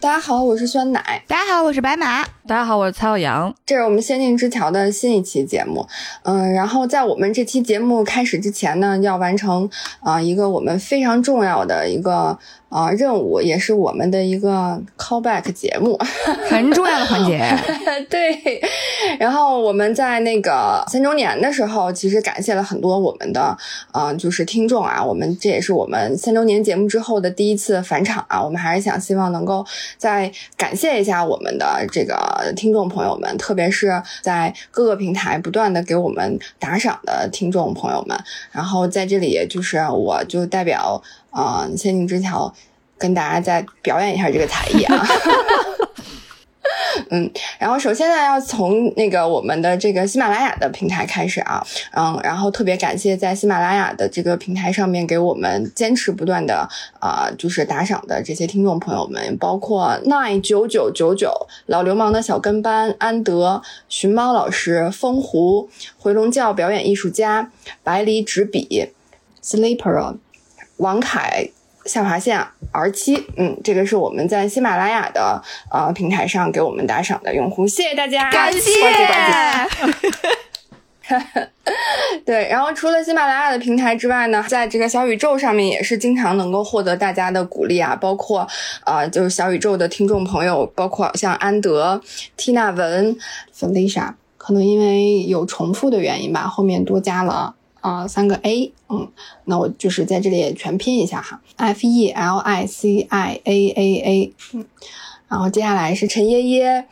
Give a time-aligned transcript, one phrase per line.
[0.00, 1.24] 大家好，我是酸奶。
[1.26, 2.24] 大家好，我是白马。
[2.48, 3.54] 大家好，我是蔡耀阳。
[3.66, 5.86] 这是我们《仙境之桥》的新一期节目。
[6.22, 9.68] 嗯，然后在我们这期节目开始之前呢，要完成
[10.00, 12.38] 啊一个我们非常重要的一个。
[12.68, 15.98] 啊，任务也是我们的一个 callback 节目，
[16.50, 17.40] 很重要的环节。
[18.10, 18.60] 对，
[19.18, 23.56] 然后我们在那个三周年的时候，其实感谢了很多我们的，
[23.92, 25.02] 嗯，就是听众啊。
[25.02, 28.44] 我们这也是我们三周年节目之后的第一次返场啊。
[28.44, 29.64] 我们还是想希望能够
[29.96, 38.18] 再感谢一下我们的这个听众朋友们，特别是在各个平台不断的给我们打赏的听众朋友们。
[38.52, 41.02] 然后在这里，就是我就代表。
[41.30, 42.52] 啊，仙境之桥，
[42.96, 45.06] 跟大家再表演一下这个才艺啊！
[47.10, 56.68] 嗯，然后首先呢，要从那个我们的这个喜马拉雅的平台开始啊，嗯，然后特别感谢在喜马拉雅的这个平台上面给我们坚持不断的
[57.00, 61.32] 啊，就是打赏的这些听众朋友们，包括 nine 九九九九、
[61.66, 67.50] 老流氓的小跟班、安德、寻猫老师、风狐、回笼觉表演艺术家、
[67.82, 68.90] 白梨纸笔、
[69.42, 70.16] sleeper。
[70.78, 71.48] 王凯
[71.88, 72.38] 下划线
[72.70, 78.70] R 七，嗯，这个是我们在喜马拉雅的呃平台上给我们打赏的用户，谢谢大家，感谢。
[82.26, 88.46] 对，然后除了喜马拉雅的平台之外呢，在这个小宇宙上面也是经常能够获得大家的鼓励啊，包括
[88.84, 91.98] 呃就是小宇宙的听众朋友，包括像安德、
[92.36, 93.16] 缇娜文、
[93.58, 97.54] Felicia，可能因为有重复的原因吧，后面多加了。
[97.80, 99.08] 啊，三个 A，嗯，
[99.44, 104.66] 那我就是在这里也全拼一下哈，F E L I C I A A A，嗯，
[105.28, 106.86] 然后接下来是陈耶耶，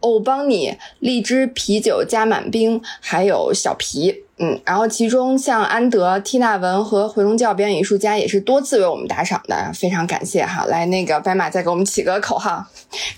[0.00, 10.64] 欧邦尼，荔枝啤酒加满冰，还有小皮，嗯，然后其中像安德、缇娜文和回笼觉表演艺术家也是多次为我们打赏的，非常感谢哈。
[10.64, 12.64] 来，那个白马再给我们起个口号，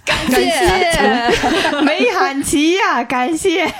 [0.04, 3.72] 感谢，没喊齐呀，感谢。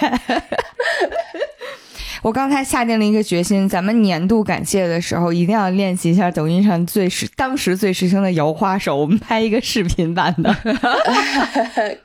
[2.23, 10.57] 我刚才下定了一个决心，咱们年度感谢的时候一定要练习一下抖音上最时当时最时兴的摇花手，我们拍一个视频版的。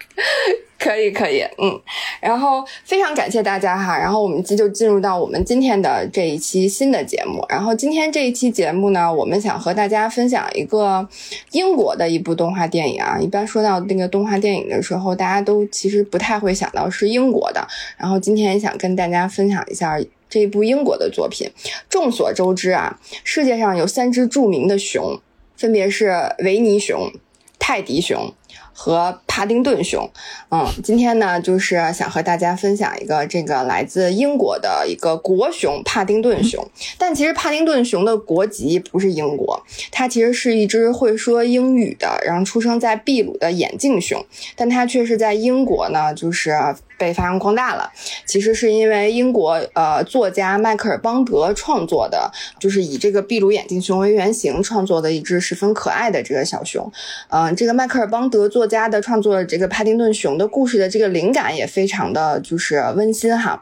[0.80, 1.82] 可以可以，嗯，
[2.22, 7.44] 然后非常感谢大家哈，然后我们这就进入到我们今天的这一期新的节目。
[7.50, 11.08] 然后今天这一期节目呢，我们想和大家分享一个
[11.52, 13.18] 英国的一部动画电影啊。
[13.20, 17.68] 一般说到那个动画电影的时候，大家都其实不太会想到是英国的。
[17.98, 20.00] 然后今天想跟大家分享一下
[20.30, 21.50] 这一部英国的作品。
[21.90, 25.20] 众所周知啊，世界上有三只著名的熊，
[25.56, 27.12] 分别是维尼熊、
[27.58, 28.32] 泰迪熊。
[28.80, 30.08] 和帕丁顿熊，
[30.52, 36.64] 嗯，今天呢，就是想和大家分享一个这个来自英国的一个国熊帕丁顿熊。
[36.96, 39.60] 但其实帕丁顿熊的国籍不是英国，
[39.92, 44.24] 它其实是一只会说英语的，然后出生在秘鲁的眼镜熊，
[44.56, 46.56] 但它却是在英国呢，就是。
[46.98, 47.92] 被发扬光大了，
[48.26, 56.92] 其实是因为英国呃作家迈克尔邦德创作的，就是以这个秘鲁眼镜熊为原型创作的一只十分可爱的这个小熊。
[57.30, 63.62] 嗯，这个迈克尔邦德作家的创作这个帕丁顿熊的故事的这个灵感也非常的就是温馨哈。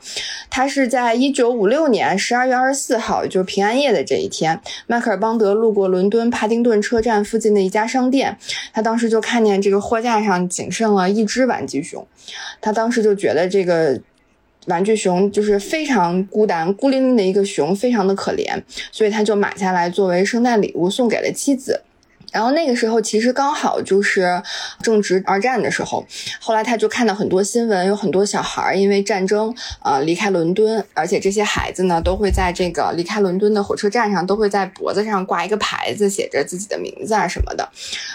[0.49, 4.57] 他是在一九五六年十二月二十四号，就是平安夜的这一天，
[4.87, 8.37] 迈克尔邦德路过伦敦帕丁顿车站附近的一家商店，
[8.71, 12.07] 他当时就看见这个货架上仅剩了一只玩具熊，
[12.61, 13.24] 他当时就觉。
[13.25, 13.99] 觉得这个
[14.67, 21.81] 玩具熊就是非常孤单、孤零零的一个熊，非常的可怜，所以他就买下来作为圣诞礼物送给了妻子。
[22.35, 24.43] 然后那个时候其实刚好就是
[24.81, 26.05] 正值二战的时候，
[26.41, 37.69] 后来他就看到很多新闻，有很多小孩因为战争呃离开伦敦，而且这些孩子呢都会在这个离开伦敦的火车站上都会在脖子上挂一个牌子，写着自己的名字啊什么的。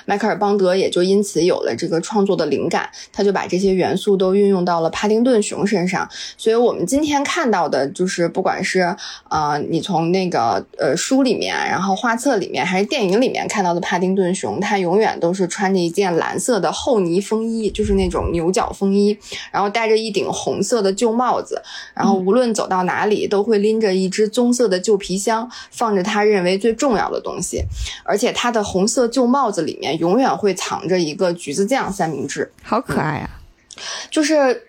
[0.05, 6.07] 迈克尔邦德也就因此有了这个创作的灵感，他就把这些元素都运用到了帕丁顿熊身上。
[6.37, 8.95] 所以我们今天看到的就是不管是
[9.31, 14.10] 呃你从那个呃书里面，然后画册里面，还是电影里面看到的帕丁。
[14.15, 19.19] 顿熊，它永远都是穿着一件蓝色的厚呢风衣，就是那种牛角风衣，
[19.51, 21.63] 然后戴着一顶红色的旧帽子，
[21.95, 27.65] 然后无论走到哪里，都会拎着一只棕色的旧皮箱，放着他认为最重要的东西，
[28.05, 33.31] 而且他的红色旧帽子里面永远会藏着一个橘子酱三明治，好可爱啊！
[34.11, 34.67] 就是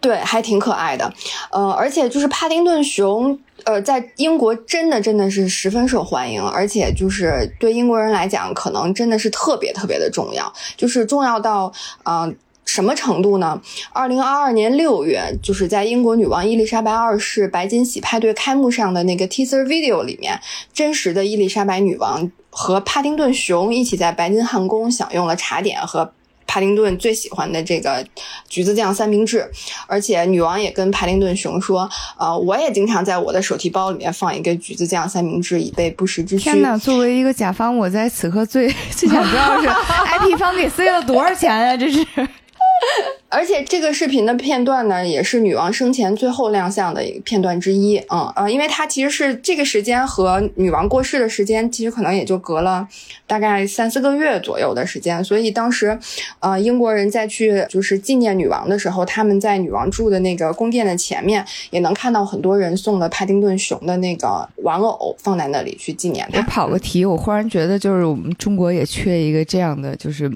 [0.00, 1.12] 对，还挺可爱的，
[1.50, 3.38] 呃，而且就是帕丁顿熊。
[3.64, 11.72] 呃，在英国真的真的是十分受欢迎，而且就是对英国人来讲，可能真的是特别特别的重要，就是重要到
[12.04, 12.32] 呃
[12.64, 13.60] 什么程度呢？
[13.92, 20.40] 二零二二年六月，就是在英国女王伊丽莎白二世白金禧派对开幕上的那个 teaser video 里面，
[20.72, 26.12] 真实的伊丽莎白女王和帕丁顿熊一起在白金汉宫享用了茶点和。
[26.52, 28.04] 帕丁顿最喜欢的这个
[28.46, 29.50] 橘子酱三明治，
[29.86, 31.88] 而且女王也跟帕丁顿熊说，
[32.18, 36.44] 呃，我也经常在我的手提包里面放一个橘子酱三明治，以备不时之需。
[36.44, 36.76] 天哪！
[36.76, 39.66] 作为一个甲方，我在此刻最最想知道是
[40.12, 41.74] IP 方给塞了多少钱啊？
[41.74, 42.06] 这是。
[43.28, 47.96] 而且这个视频的片段呢，也是女王生前最后亮相的一个片段之一。
[48.10, 52.86] 嗯呃，因为它其实是这个时间和女王过世的时间，其实可能也就隔了
[53.26, 55.24] 大概三四个月左右的时间。
[55.24, 55.98] 所以当时，
[56.40, 66.38] 呃，英国人在去就是纪念女王的时候，他们在女王住的那个宫殿的前面，也能看到很多人送了帕丁顿熊的那个玩偶放在那里去纪念他。
[66.38, 70.30] 我跑个题，我忽然觉得就是我们中国也缺一个这样的就是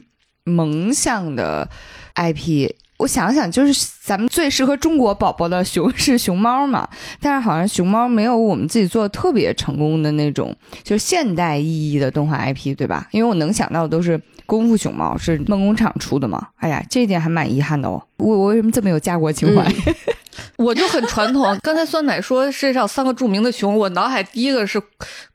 [0.45, 1.69] 萌向的
[2.17, 2.71] IP。
[2.99, 6.89] 我想想，就是咱们最适合中国宝宝的熊 是熊猫嘛，
[7.21, 13.07] 但是好像熊猫没有我们自己做的特别成功的那种，就是现代意义的动画 IP，对吧？
[13.11, 16.49] 因为我能想到的都是功夫熊猫，是梦工厂出的嘛。
[16.57, 18.03] 哎呀，这一点还蛮遗憾的哦。
[18.17, 19.71] 我我为什么这么有家国情怀？
[20.57, 21.55] 我就很传统。
[21.63, 24.81] 刚才酸奶说世界上三个著名的熊，我脑海第一个是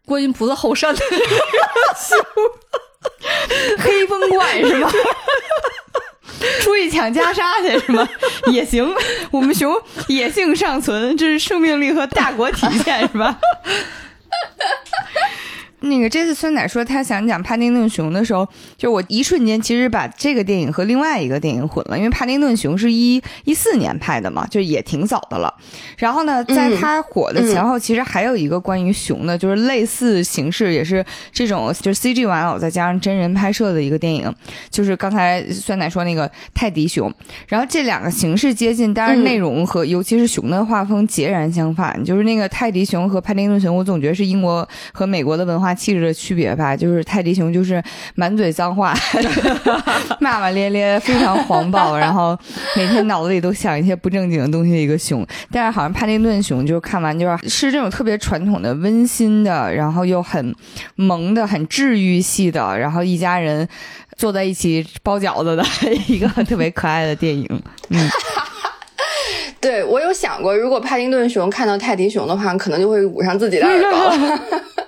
[0.04, 2.18] 观音菩萨后山的熊，
[3.78, 4.92] 黑风怪是吧？
[6.62, 8.08] 出去抢袈裟去是吗？
[8.52, 8.94] 也行，
[9.32, 9.76] 我们熊
[10.08, 13.38] 野性尚存，这是生命力和大国体现是吧？
[15.82, 18.48] 那个这次酸奶说他想讲帕丁顿熊的时候，
[18.78, 25.52] 就我一瞬间其实把这个电影和另外一个电影混了，因为帕丁顿熊是一一四年拍的嘛，就也挺早的了。
[25.98, 34.32] 然后呢，在他火的前后，其实还有一个关于熊的，就是类似形式，也是这种就是 CG 玩偶再加上真人拍摄的一个电影，
[34.70, 37.12] 就是刚才酸奶说那个泰迪熊。
[37.48, 42.00] 然后这两个形式接近，但是内容和尤其是熊的画风截然相反。
[42.06, 45.71] 就是那个泰迪熊和帕丁顿熊，我总觉得是英国和美国的文化。
[45.74, 47.82] 气质的区别吧，就是泰迪熊就是
[48.16, 48.94] 满嘴脏话，
[50.20, 52.38] 骂骂咧咧，非常黄暴，然后
[52.76, 55.26] 每天脑子里都想一些不正经的东西的一个熊。
[55.52, 60.56] 但是好像帕丁顿熊就是看完就是是这种特别传统的、温馨的，然后又很
[60.96, 63.68] 萌的、很治愈系的，然后一家人
[64.18, 65.64] 坐在一起包饺子的
[66.08, 67.48] 一个特别可爱的电影。
[67.90, 68.10] 嗯，
[69.60, 74.40] 对我有想过，如果帕丁顿熊看到泰迪熊的话，可能就会捂上自己的耳朵。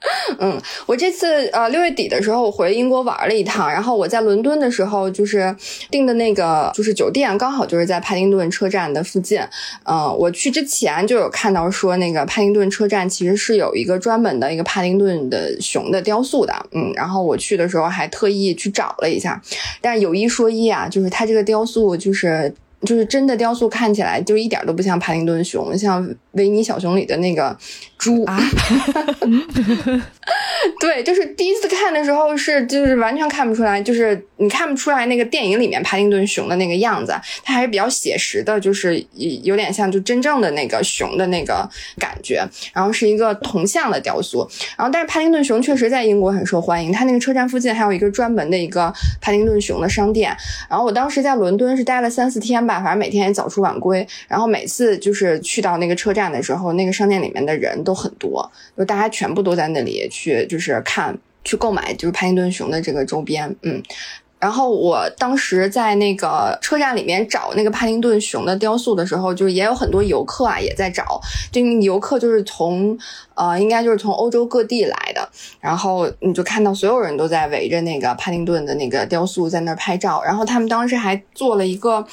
[0.38, 0.56] 嗯，
[0.86, 5.54] 我这次呃六月底的时候，我回英国玩了一趟，然后我在伦敦的时候，就是
[5.90, 9.40] 订的那个就是酒店，刚好就是在帕丁顿车站的附近。
[9.84, 16.54] 嗯，我去之前就有看到说，那个帕丁顿车站其实是有一个专门的一个帕丁顿的熊的雕塑的。
[16.70, 19.42] 嗯，然后我去的时候还特意去找了一下，
[19.80, 27.58] 但有一说一啊，就是它这个雕塑就是就是真的雕塑看起来就一点都不像帕丁顿熊，像维尼小熊里的那个。
[27.98, 28.40] 猪啊，
[30.78, 37.12] 对，就是第一次看的时候是就是完全看不出来，就是你看不出来那个电影里面帕丁顿熊的那个样子，
[37.42, 39.04] 它还是比较写实的，就是
[39.42, 41.68] 有点像就真正的那个熊的那个
[41.98, 42.48] 感觉。
[42.72, 50.36] 然后是一个铜像的雕塑，然后但是帕丁顿熊确实在英国很受欢迎，它那个车站附近还有一个专门的一个帕丁顿熊的商店。
[50.70, 57.82] 然后我当时在伦敦是待了三四天吧，反正每天也早出晚归，然后每次就是去到那个车站的时候，那个商店里面的人。
[57.88, 63.82] 都很多，就大家全部都在那里去，就是看去购买，就是帕丁顿熊的这个周边，嗯。
[64.38, 72.96] 然后我当时在那个车站里面找那个帕丁顿熊的雕塑的时候，就也有很多游客啊也在找，这游客就是从
[73.34, 75.28] 呃，应该就是从欧洲各地来的，
[75.60, 82.06] 然后你就看到所有人都在围着那个帕丁顿的那个雕塑在那儿拍照，然后他们当时还做了一个。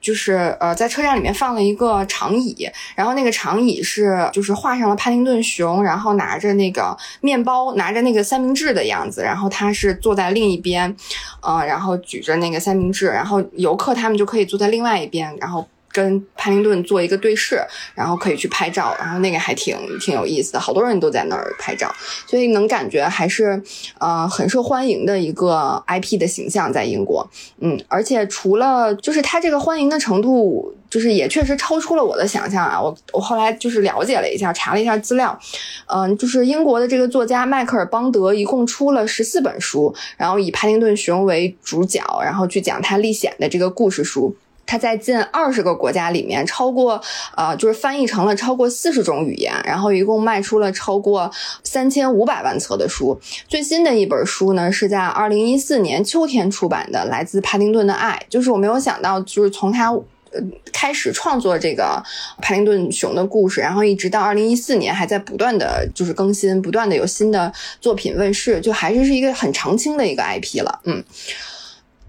[0.00, 10.94] 就是呃，在车站里面放了一个长椅，然后那个长椅是就是画上了帕丁顿熊，然后拿着那个面包，拿着那个三明治的样子，然后他是坐在另一边，
[11.42, 15.66] 呃，然后举着那个三明治，然后游客他们就可以坐在另外一边，然后。
[15.92, 17.60] 跟帕丁顿做一个对视，
[17.94, 21.92] 然后可以去拍照，然后那个还挺挺有意思的，好多人都在那儿拍照，
[22.26, 23.62] 所以能感觉还是
[23.98, 27.28] 呃很受欢迎的一个 IP 的形象在英国，
[27.58, 35.38] 嗯，而且除了就是它这个欢迎的程度，就是也确实超出了我的想象啊，我我后来就是了解了一下，查了一下资料，
[35.86, 44.36] 嗯，就是英国的这个作家迈克尔邦德一共出了十四本书，然后以帕丁顿熊为主角，然后去讲他历险的这个故事书。
[44.70, 47.02] 它在近二十个国家里面，超过
[47.36, 51.28] 呃，就是翻译成了超过四十种语言，然后一共卖出了超过
[51.64, 53.20] 三千五百万册的书。
[53.48, 58.24] 最新的一本书呢，是在二零一四年秋天出版的，来自帕丁顿的爱。
[58.28, 60.40] 就是我没有想到，就是从他呃
[60.72, 62.00] 开始创作这个
[62.40, 71.02] 帕丁顿熊的故事，然后一直到二零一四年，还在不断的就是更新，不断的有新的作品问世，就还是是一个很长青的一个 IP 了，嗯。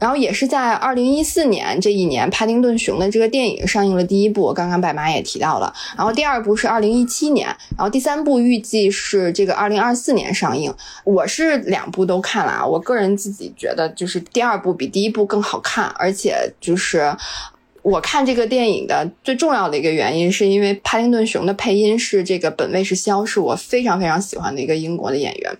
[0.01, 5.71] 然后也是在二零一四年这一年，帕丁顿熊的这个电影上映了第一部，刚刚白马也提到了。
[5.95, 7.45] 然后第二部是二零一七年，
[7.77, 10.73] 然后第三部预计是这个二零二四年上映。
[11.03, 17.15] 我是两部都看了啊，我个人自己觉得就是第二部比第一部更好看，而且就是。
[17.81, 25.51] 我看这个电影的最重要的一个原因，是因为帕丁顿熊的配音是这个本卫士肖，是我非常非常喜欢的一个英国的演员，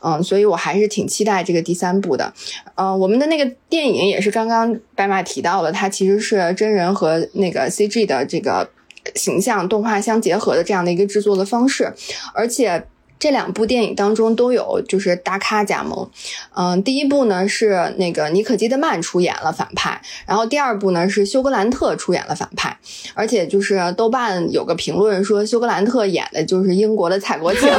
[0.00, 2.32] 嗯，所以我还是挺期待这个第三部的。
[2.76, 8.70] 嗯，我们的那个电影也是刚刚白马提到了，它其实是真人和那个 CG 的这个
[9.14, 11.92] 形象动画相结合的这样的一个制作的方式，
[12.34, 12.84] 而且。
[13.24, 16.06] 这两部电影当中都有就是大咖加盟，
[16.54, 22.78] 嗯，第一部呢是那个尼可基德曼出演了反派，然后第二部呢是休格兰特出演了反派，
[23.14, 27.66] 而且就是豆瓣有个评论说休格兰特演的就是英国的蔡国庆。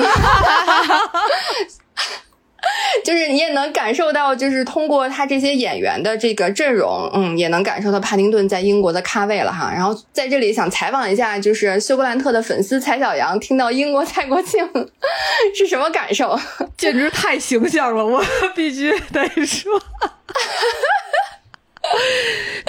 [3.03, 9.71] 就是你也能感受到，就是通过他这些演员的这个阵容，嗯，也能感受到帕丁顿在英国的咖位了哈。
[9.73, 14.67] 然后在这里想采访一下，就是休格兰特的粉丝蔡小杨，听到英国蔡国庆
[15.55, 16.39] 是什么感受？
[16.77, 18.23] 简直太形象了，我
[18.55, 19.71] 必须得说，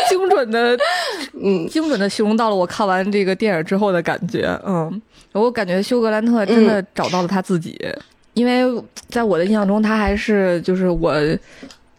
[0.08, 0.76] 精准的，
[1.42, 4.46] 嗯，精准的形容到了我看完这个电影之后的感觉。
[4.66, 5.00] 嗯，
[5.32, 7.78] 我感觉休格兰特真的找到了他自己。
[8.36, 11.14] 因为在我的印象中，他还是就是我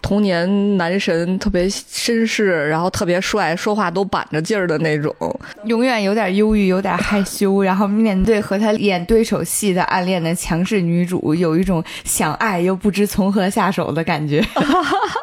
[0.03, 5.13] 童年男神，特别绅士，然后特别帅，说话都板着劲儿的那种，
[5.65, 14.39] 永远有点忧郁，有点害羞，然后面对和他演对手戏的暗恋的强势女主，有一种想爱又不知从何下手的感觉。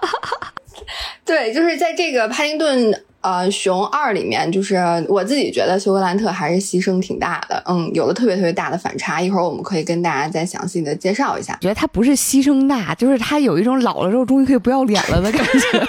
[1.24, 2.92] 对，就是在这个帕丁顿。
[3.24, 4.76] 呃，熊二里面就是
[5.08, 9.18] 我自己觉得休格兰特还是牺牲挺大的，嗯，有了特别特别大的反差。
[9.18, 11.56] 一会儿我们可以跟大家再详细的介绍一下。
[11.62, 15.86] 觉得他不是牺牲大，就是他有一种老了之后终于可以不要脸了的感觉。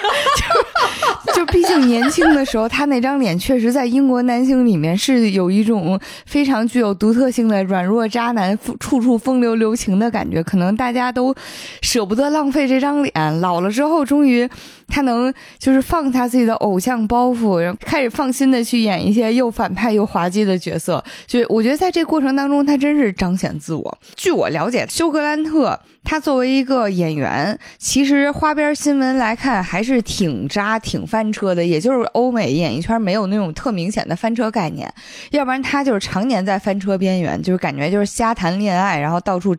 [1.34, 10.42] 就毕竟年轻的时候，他那张脸确实在英国男星里面是有一种非常具有独特性的软弱渣男，处处风流留情的感觉。
[10.42, 11.34] 可能大家都
[11.82, 14.48] 舍不得浪费这张脸，老了之后终于
[14.88, 21.02] 他能就是放下自己的偶像包袱，然后开始放心的去演一些又反派又滑稽的角色。
[21.26, 23.98] 就我觉得在这过程当中，他真是彰显自我。
[24.14, 25.78] 据我了解，休格兰特。
[26.08, 31.66] 他作为一个演员，其实花边新闻来看还是挺渣、挺翻车的。
[31.66, 34.88] 也就是欧美演艺圈没有那种特明显的翻车概念，
[35.32, 39.52] 要不然他就是常年在翻车边缘，就是感觉就是瞎谈恋爱，然后到处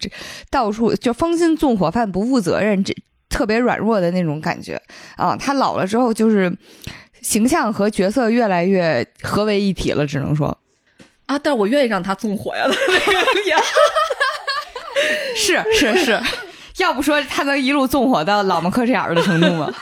[0.49, 2.95] 到处就芳心纵火犯、不负责任，这
[3.29, 4.81] 特别软弱的那种感觉
[5.15, 5.35] 啊。
[5.35, 6.55] 他老了之后，就是
[7.21, 10.57] 形象和角色越来越合为一体了，只能说
[11.25, 11.37] 啊。
[11.39, 13.57] 但是我愿意让他纵火呀，那个脸。
[15.35, 16.19] 是是是，
[16.77, 19.73] 要不说他能一路纵火到老么克这样的程度吗？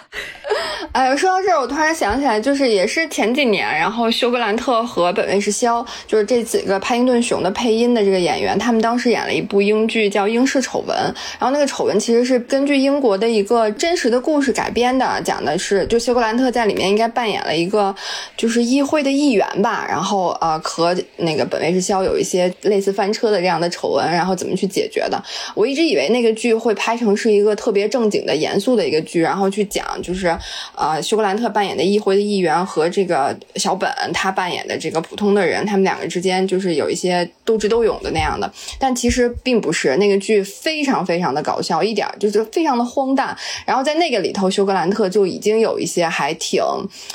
[0.93, 10.95] 哎， 说到这儿，我突然想起来，就是也是前几年，然后休格兰特和本卫士肖，就是这几个帕丁顿熊的配音的这个演员，他们当时演了一部英剧叫《英式丑闻》，
[11.37, 17.93] 然后那个丑闻其实是根据英国的一个真实的故事改编的，讲的是就休格兰特在里面应该扮演了一个
[18.37, 25.21] 就是议会的议员吧，然后呃和那个本卫士肖有一些类似翻车的这样的丑闻，然后怎么去解决的。
[25.55, 30.37] 我一直以为那个剧会拍拍成是一个特别正经的、严肃的一个剧，然后去讲就是。
[30.75, 39.95] 啊，休格兰特扮演的议会的议员和这个小本他扮演的这个普通的人，他们两个之间就是有一些斗智斗勇的那样的，但其实并不是。
[39.97, 43.35] 那个剧非常非常的搞笑，一点就是非常的荒诞。
[43.65, 46.61] 然后在那个里头，休格兰特就已经有一些还挺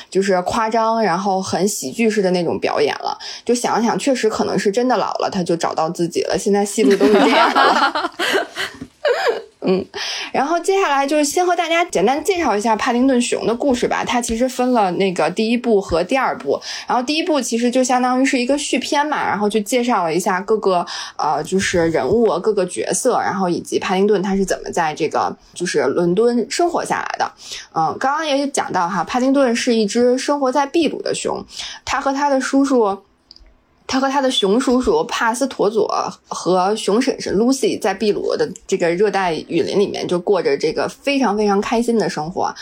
[0.09, 3.17] 就是夸张，然后很喜剧式的那种表演了。
[3.45, 6.39] 就想想，确实可能是真的老了，他就找到自己了。
[6.39, 8.11] 现在戏路都是这样的。
[9.63, 9.85] 嗯，
[10.33, 14.03] 然后接下来就是先和大家简单介绍一下帕丁顿熊的故事吧。
[14.03, 20.85] 它其实分了那个第一部和第二部，然后第一部其实就相当于是一个续篇嘛，然后就介绍了一下各个
[21.17, 27.31] 呃就是人物各个角色，然后以及帕丁顿他是怎么在这个就是伦敦生活下来的。
[27.75, 31.45] 嗯，刚刚也讲到哈，帕丁顿是一只生活在秘鲁的熊，
[31.85, 32.99] 他和他的叔叔。
[33.91, 35.89] 他和他的熊叔叔帕斯陀佐
[36.29, 42.55] 和熊婶婶 Lucy 在秘鲁的这个热带雨林里面，就过着这个非常非常开心的生活。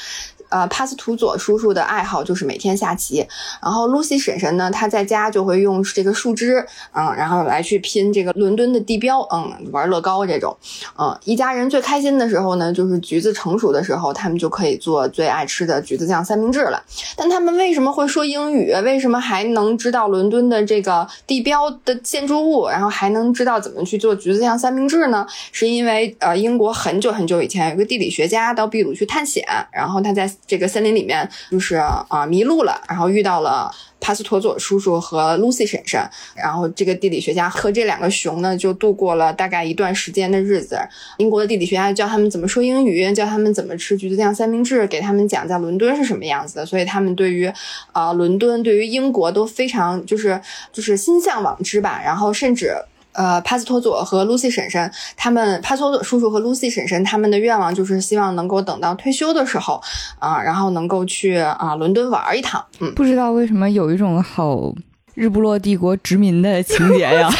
[0.48, 3.26] 呃，帕斯图佐叔叔的爱好就是每天下棋，
[3.62, 10.56] 然后露西婶婶呢，她在家就会用这个树枝，嗯，然后来去拼这个伦敦的地标，嗯，玩乐高这种，
[10.98, 16.82] 嗯，一家人最开心的时候呢，就是橘子成熟的时候，他们就可以做最爱吃的橘子酱三明治了。
[17.16, 18.72] 但他们为什么会说英语？
[18.84, 22.68] 为什么还能知道伦敦的这个地标的建筑物？
[22.68, 25.26] 然后还能知道怎么去做橘子酱三明治呢？
[25.52, 36.00] 是因为呃，英国很久很久以前有个地理学家到秘鲁去探险，然后他在这个森林里面，就是啊迷路了，然后遇到了帕斯托佐叔叔和 Lucy 婶婶，
[36.34, 40.78] 然后这个地理学家和这两个熊呢就度过了大概一段时间的日子。
[41.18, 47.52] 英国的地理学家教他们怎么说英语，教他们怎么吃橘子酱三明治，给他们讲在伦敦是什么样子的，所以他们对于
[47.92, 50.40] 啊伦敦，对于英国都非常就是
[50.72, 52.74] 就是心向往之吧，然后甚至。
[53.18, 59.82] 呃，帕斯托佐和露西婶婶，他们帕斯托佐叔叔和露西婶婶他们的愿望就是希望能够等到退休的时候
[60.20, 62.64] 啊，然后能够去啊伦敦玩一趟。
[62.78, 64.72] 嗯，不知道为什么有一种好
[65.14, 67.28] 日不落帝国殖民的情节呀。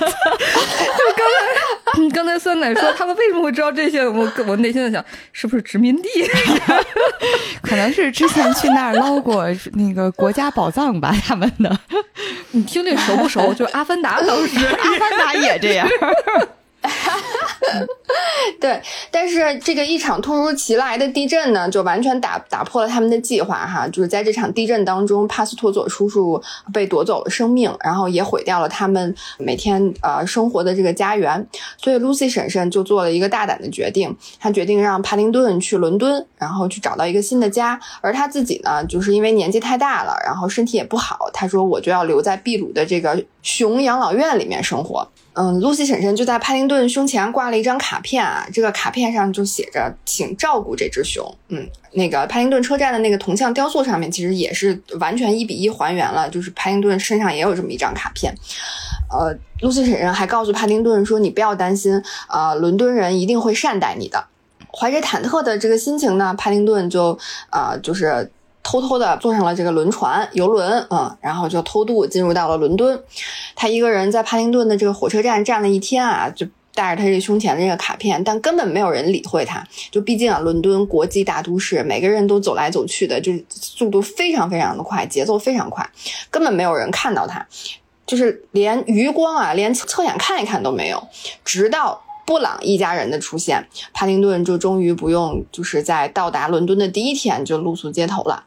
[0.00, 1.59] 就刚才
[2.40, 4.06] 酸奶说他们为什么会知道这些？
[4.06, 6.08] 我我内心在想，是不是殖民地？
[7.62, 9.44] 可能是之前去那儿捞过
[9.74, 11.78] 那个国家宝藏吧，他们的。
[12.52, 13.52] 你听这熟不熟？
[13.52, 15.86] 就是《阿凡达》当时，《阿凡达》也这样。
[18.58, 23.86] 对，但是这个一场突如其来的地震呢，就完全打打破了他们的计划哈。
[23.88, 31.46] 就是在这场地震当中，帕斯托佐叔叔被夺走了生命，然后也毁掉了他们每天呃生活的这个家园。
[31.76, 37.78] 所以，Lucy 婶婶就做了一个大胆的决定，她决定让帕丁顿去伦敦，然后去找到一个新的家。
[38.00, 45.06] 而她自己呢，就是因为年纪太大了，然后身体也不好，她说我就要留在秘鲁的这个熊养老院里面生活。
[45.40, 51.34] 嗯，露西婶婶就在帕丁顿胸前挂了一张卡片啊，这个卡片上就写着“请照顾这只熊”。
[51.48, 58.34] 嗯，那个帕丁顿车站的那个铜像雕塑上面其实也是完全一比一还原了，就是帕丁顿身上也有这么一张卡片。
[59.10, 64.22] 呃，露西婶婶还告诉帕丁顿说：“你不要担心，呃，伦敦人一定会善待你的。”
[64.70, 67.18] 怀着忐忑的这个心情呢，帕丁顿就
[67.48, 68.30] 呃就是。
[68.62, 73.02] 偷偷的坐上了这个轮船游轮，嗯，然后就偷渡进入到了伦敦。
[73.56, 79.66] 他一个人在帕丁顿的这个火车站站了一天啊，就带着他这胸前的这个卡片，但根本没有人理会他。
[79.90, 85.88] 就毕竟啊，伦敦国际大都市，每个人都走来走去的，就速度非常非常的快，节奏非常快，
[86.30, 87.46] 根本没有人看到他，
[88.06, 91.02] 就是连余光啊，连侧眼看一看都没有。
[91.44, 92.02] 直到。
[92.30, 98.44] 布朗一家人的出现，帕丁顿就终于不用就是在到达伦敦的第一天就露宿街头了。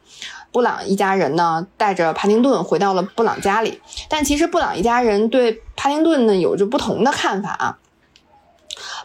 [0.54, 7.78] 布朗一家人呢，带着帕丁顿回到了布朗家里，但其实布朗一家人对帕丁顿呢有着不同的看法啊。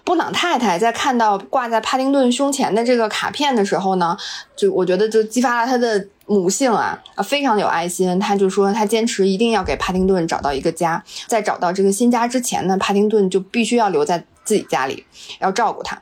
[0.05, 4.17] 布朗太太在看到挂在帕丁顿胸前的这个卡片的时候呢，
[4.55, 8.17] 就我觉得就激发了他的母性啊，非常有爱心。
[8.21, 14.25] 他就说他坚持一定要给帕丁顿找到一个家，在找到这个新家之前呢，帕丁顿就必须要留在。
[14.49, 15.05] 自己家里
[15.41, 16.01] 要照顾他，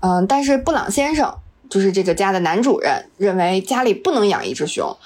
[0.00, 1.34] 嗯，但是布朗先生
[1.68, 4.96] 就是这个家的男主人，认为家里不能养一只熊，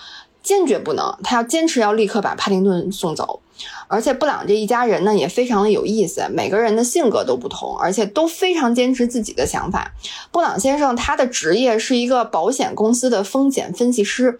[0.43, 3.41] 坚决不能，他要坚持要立刻把帕丁顿送走。
[3.89, 9.93] 而且布朗这一家人呢也非常的有意思，每个人的性格都不同，而且都非常坚持自己的想法。
[10.31, 14.39] 布朗先生他的职业是一个保险公司的风险分析师。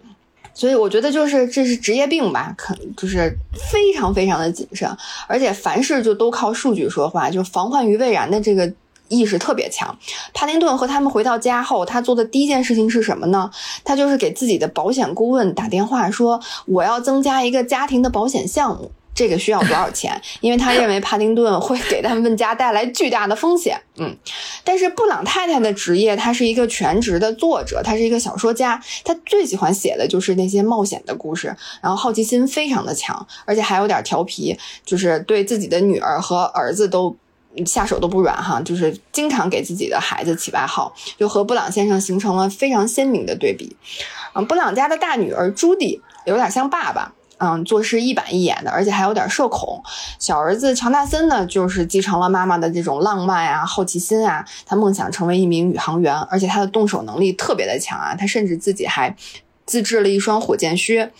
[0.53, 3.35] 所以我觉得就是这是职业病吧，可就是
[3.71, 4.89] 非常非常的谨慎，
[5.27, 8.71] 而且凡事就都靠数据说话，就防患于未然的这个
[9.07, 9.97] 意识特别强。
[10.33, 13.49] 帕丁顿和他们回到家后，他做的第一件事情是什么呢？
[13.83, 18.91] 他就是给自己的保险顾问打电话说，我要增加一个家庭的保险项目。
[19.13, 20.19] 这个需要多少钱？
[20.41, 23.79] 因为他认为帕丁顿会给他们家带来巨大的风险。
[23.97, 24.15] 嗯，
[24.63, 37.15] 但是布朗太太的职业，她是一个全职的作者，她是一个小说家，她最喜欢写的就是那些冒险的故事，然后好奇心非常的强，而且还有点调皮，就是对自己的女儿和儿子都
[37.65, 43.75] 下手都不软哈，就是经常给自己的孩子起外号，就和布朗先生形成了非常鲜明的对比。
[44.33, 47.13] 嗯，布朗家的大女儿朱迪有点像爸爸。
[47.43, 49.81] 嗯，做事一板一眼的，而且还有点社恐。
[50.19, 59.15] 小儿子乔纳森呢，就是继承了妈妈的这种浪漫啊、好奇心啊，他梦想成为一名宇航员，而且他的动手能力特别的强啊，他甚至自己还
[59.65, 61.11] 自制了一双火箭靴，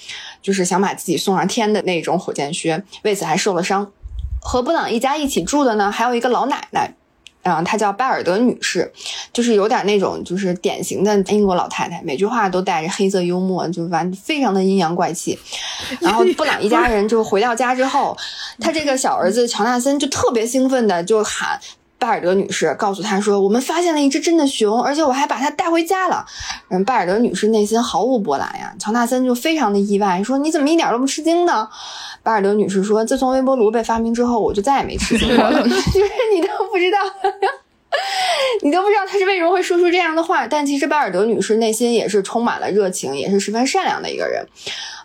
[0.44, 3.92] 就是想把自己送上天的那种火箭靴，为此还受了伤。
[4.40, 6.94] 和布朗一家一起住的呢，还有一个老奶奶。
[7.44, 8.92] 嗯，她叫拜尔德女士，
[9.34, 15.38] 就是有点那种，就是典型的英国老太太，每句话都带着黑色幽默，就完非常的阴阳怪气。
[16.00, 18.16] 然后布朗一家人就回到家之后，
[18.60, 21.60] 他这个小儿子乔纳森就特别兴奋的就喊。
[22.02, 26.26] 拜尔德女士告诉他说：“我们发现了一只真的熊，而且我还把它带回家了。”
[26.70, 28.74] 嗯，拜尔德女士内心毫无波澜呀。
[28.80, 31.70] 乔纳森就非常的意外，说：“你怎么一点都不吃惊呢？”
[32.24, 35.62] 拜尔德女士说：“自从微波炉被发明之后，我就再也没吃惊过了。
[35.70, 36.98] ”就是你都不知道，
[38.64, 40.48] 你都不知道他是为什么会说出这样的话。
[40.48, 44.44] 但其实巴尔德女士内心也是充满了热情，也是十分善良的一个人。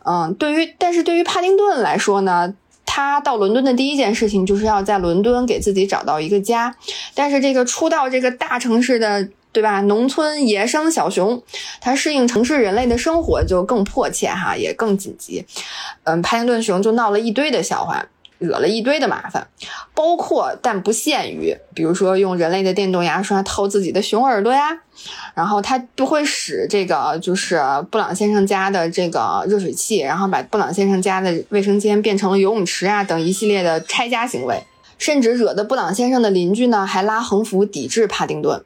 [0.06, 2.54] 嗯，对于，但是对于帕丁顿来说呢？
[2.96, 6.74] 他到伦敦的第一件事情就是要在伦敦给自己找到一个家，
[7.12, 9.82] 但是这个初到这个大城市的对吧？
[9.82, 11.42] 农村野生小熊，
[11.78, 15.44] 它适应城市人类的生活就更迫切哈，也更紧急。
[16.04, 18.02] 嗯，帕丁顿熊就闹了一堆的笑话。
[18.38, 19.46] 惹了一堆的麻烦，
[19.94, 24.78] 包括但不限于，比如说用人类的电动牙刷掏自己的熊耳朵呀，
[25.34, 34.62] 然后他不会使这个就是布朗先生家的这个热水器，然后把布朗先生家的卫生间变成了游泳池啊等一系列的拆家行为。
[34.98, 38.64] 甚至惹得布朗先生的邻居呢，还拉横幅抵制帕丁顿。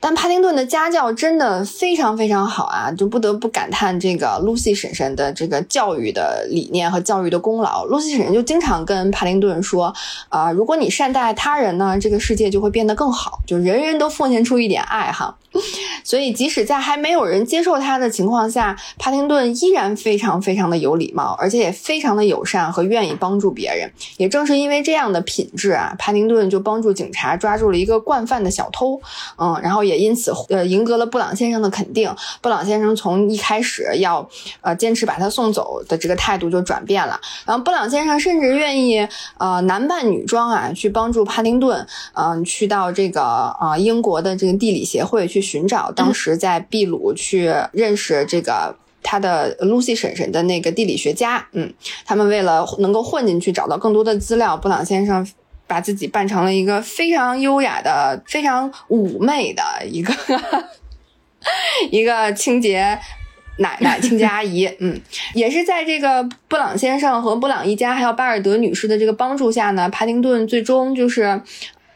[0.00, 7.84] 但帕丁顿的家教真的非常非常好啊，就不得不感叹这个露西婶婶的这个教育的理念和教育的功劳。
[7.84, 9.94] 露西婶婶就经常跟帕丁顿说
[10.28, 13.40] ：“啊，如果你善待他人呢，这个世界就会变得更好。
[13.46, 15.36] 就人人都奉献出一点爱哈。
[16.02, 23.88] ”所以，即使在还没有人接受他的情况下，帕丁顿依然非常非常的有礼貌，而且也非常的友善和愿意帮助别人。
[24.16, 29.00] 也正是因为这样的品质啊，帕丁顿就帮助警察抓住了一个惯犯的小偷。
[29.38, 32.12] 嗯，然后也因此呃赢得了布朗先生的肯定。
[32.40, 34.26] 布朗先生从一开始要
[34.62, 37.20] 呃坚持把他送走的这个态度就转变了。
[37.44, 45.42] 然后布朗先生甚至愿意呃男扮女装啊去帮助帕丁顿，嗯，去到这个啊英国的这个地理协会去。
[45.42, 51.74] 寻找当时在秘鲁去认识这个他的 Lucy 婶婶的那个地理学家，嗯，
[52.06, 55.26] 他们为了能够混进去找到更多的资料，布朗先生
[55.72, 60.12] 把自己扮成了一个非常优雅的、非常妩媚的一个
[61.90, 62.98] 一个清洁
[63.56, 65.00] 奶奶、清洁阿姨，嗯，
[65.32, 71.40] 也是在这个布朗先生和布朗一家还有巴尔德女士的这个帮助下呢，帕丁顿最终就是。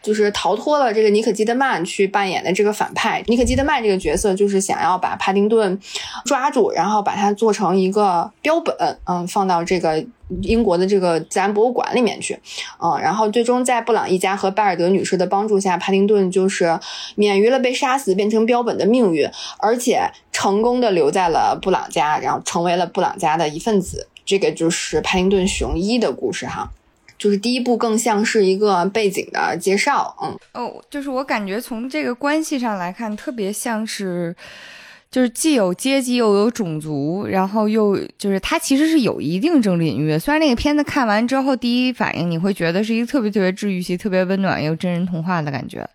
[0.03, 5.77] 就是逃脱了这个尼可基德曼去扮演的这个反派，尼可基德曼这个角色就是想要把帕丁顿
[6.25, 10.07] 抓住，然后把它做成一个标本，嗯，放到这个
[10.43, 12.39] 英国的这个自然博物馆里面去，
[12.83, 16.79] 嗯，然后最终在布朗一家和拜尔德女士的帮助下，帕丁顿就是
[17.15, 24.09] 免于了被杀死变成标本的命运，而且成功的留在了布朗家，然后成为了布朗家的一份子。
[24.25, 26.71] 这个就是帕丁顿熊一的故事哈。
[27.19, 34.37] 就是第一部更像是一个背景的介绍，嗯，哦，就是我感觉从这个关系上来看，特别像是，
[35.17, 40.19] 就是既有阶级又有种族，然后又就是它其实是有一定政治隐喻。
[40.19, 45.89] 虽然那个片子看完之后，第一反应你会觉得是一个特别特别治愈系、特别温暖又真人童话的感觉。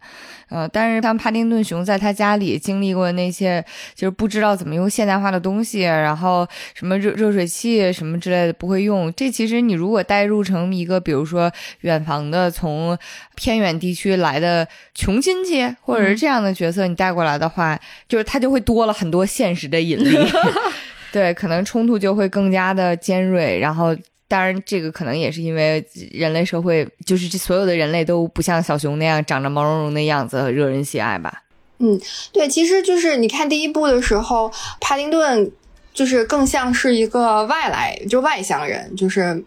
[0.51, 3.63] 呃，但是像帕丁顿熊在他家里经历过那些，
[3.95, 9.11] 就是不知道怎么用现代化的东西，然后什么热热水器什么之类的不会用。
[9.13, 12.97] 这其实你如果代入成一个，比如说远房的从
[13.35, 20.17] 偏远地区来的穷亲戚，或者是这样的角色，你带过来的话，就是他就会多了很多现实的引力。
[21.13, 23.95] 对，可能冲突就会更加的尖锐，然后。
[24.31, 31.43] 当然，这个可能也是因为人类社会，就是这所有的人类都不像小熊那样长着毛茸茸的样子，惹人喜爱吧？
[31.79, 31.99] 嗯，
[32.31, 35.51] 对，其实就是你看第一部的时候，帕丁顿
[35.93, 39.43] 就是更像是一个外来，就外乡人，就是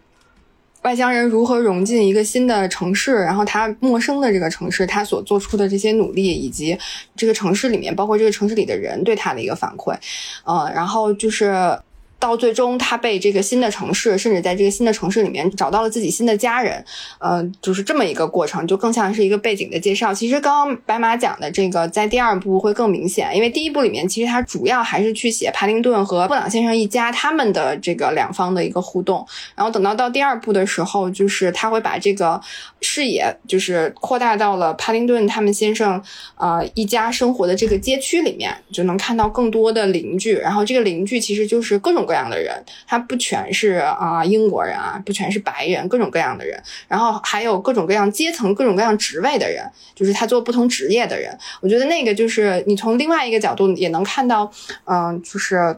[0.83, 6.77] 外乡人如何融进一个新的城市，然后他陌生的这个城市，他所做出的这些努力，以及
[7.15, 9.97] 这个城市里面，包括这个城市里的人对他的一个反馈，
[10.45, 11.75] 嗯，然后就是。
[12.25, 16.83] 到最终，他被这个新的城市，甚至在这个新的城市里面找到了自己新的家人，
[17.19, 20.11] 呃，就是这么一个过程，就更像是一个背景的介绍。
[20.11, 29.23] 其实刚刚白马讲的这个，在第二部会更明显，因为第一部里面其实他主要还是去写帕丁顿和布朗先生一家他们的这个两方的一个互动。
[29.53, 32.41] 然后等到到第二部的时候，就是他会把这个
[32.85, 36.01] 视野就是扩大到了帕丁顿他们先生
[36.37, 40.33] 呃一家生活的这个街区里面，就能看到更多的邻居。
[40.35, 42.15] 然后这个邻居其实就是各种各。
[42.15, 51.37] 样的人，他不全是啊英国人啊，不全是白人，各种各样的人，然后还有各种各样阶层、各种各样职位的人，就是他做不同职业的人。
[51.59, 54.49] 我觉得那个就是你从另外一个角度也能看到，
[54.85, 55.77] 嗯，就是。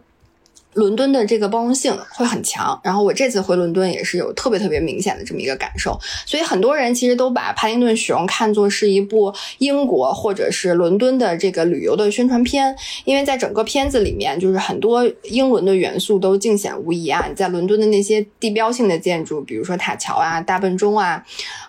[0.73, 12.75] 伦敦的这个包容性会很强，然后我这次回伦敦也是有特别特别明显的这么一个感受，所以很多人其实都把《帕丁顿熊》看作是一部英国或者是伦敦的这个旅游的宣传片，
[13.05, 17.25] 因为在整个片子里面，就是很多英伦的元素都尽显无疑啊。
[17.27, 21.25] 你在伦敦的那些地标性的建筑，比如说塔桥啊、大笨钟啊。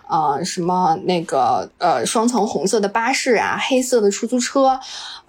[0.09, 4.79] 呃，什么那个呃，双层红色的巴士啊，黑色的出租车，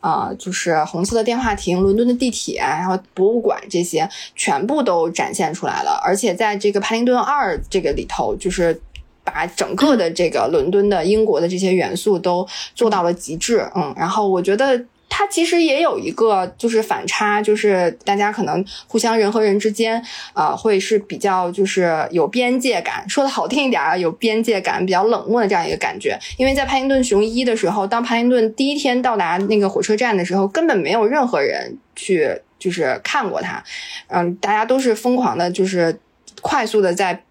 [0.01, 6.01] 啊，就是红色的电话亭，伦敦的地铁，然后博物馆这些全部都展现出来了。
[6.03, 8.81] 而且在这个帕丁顿二这个里头，就是
[9.23, 13.71] 把整个的这个伦敦的英国的这些元素都做到了极致。
[13.75, 26.19] 嗯，然后我觉得它其实也有一个就是反差，就是大家可能互相人和人之间，呃，会是比较就是有边界感，说的好听一点啊，有边界感，比较冷漠的这样一个感觉。
[26.39, 33.63] 因为在帕丁顿熊一的时候，当帕丁顿第一天到达那个火车站的时候，根本没有任何人去就是看过他，
[34.07, 35.99] 嗯，大家都是疯狂的，就是
[36.41, 37.23] 快速的在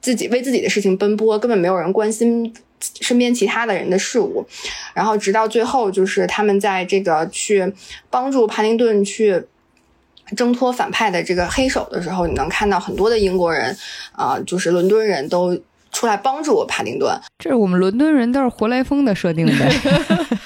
[0.00, 2.54] 自己为自己的事情奔波，根本没有人关心。
[3.00, 4.46] 身边其他的人的事物，
[4.94, 7.72] 然后直到最后，就是他们在这个去
[8.10, 9.42] 帮助帕丁顿去
[10.36, 13.76] 挣脱反派的这个黑手的时候，你能看到很多的英国人
[14.12, 15.58] 啊，就是伦敦人都
[15.92, 17.14] 出来帮助我帕丁顿。
[17.38, 19.70] 这是我们伦敦人都是活雷锋的设定呗。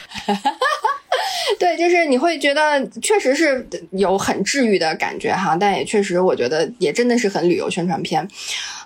[1.58, 8.26] 对，就是你会觉得确实是有很治愈的感觉哈，但也确实我觉得也真的是很旅游宣传片。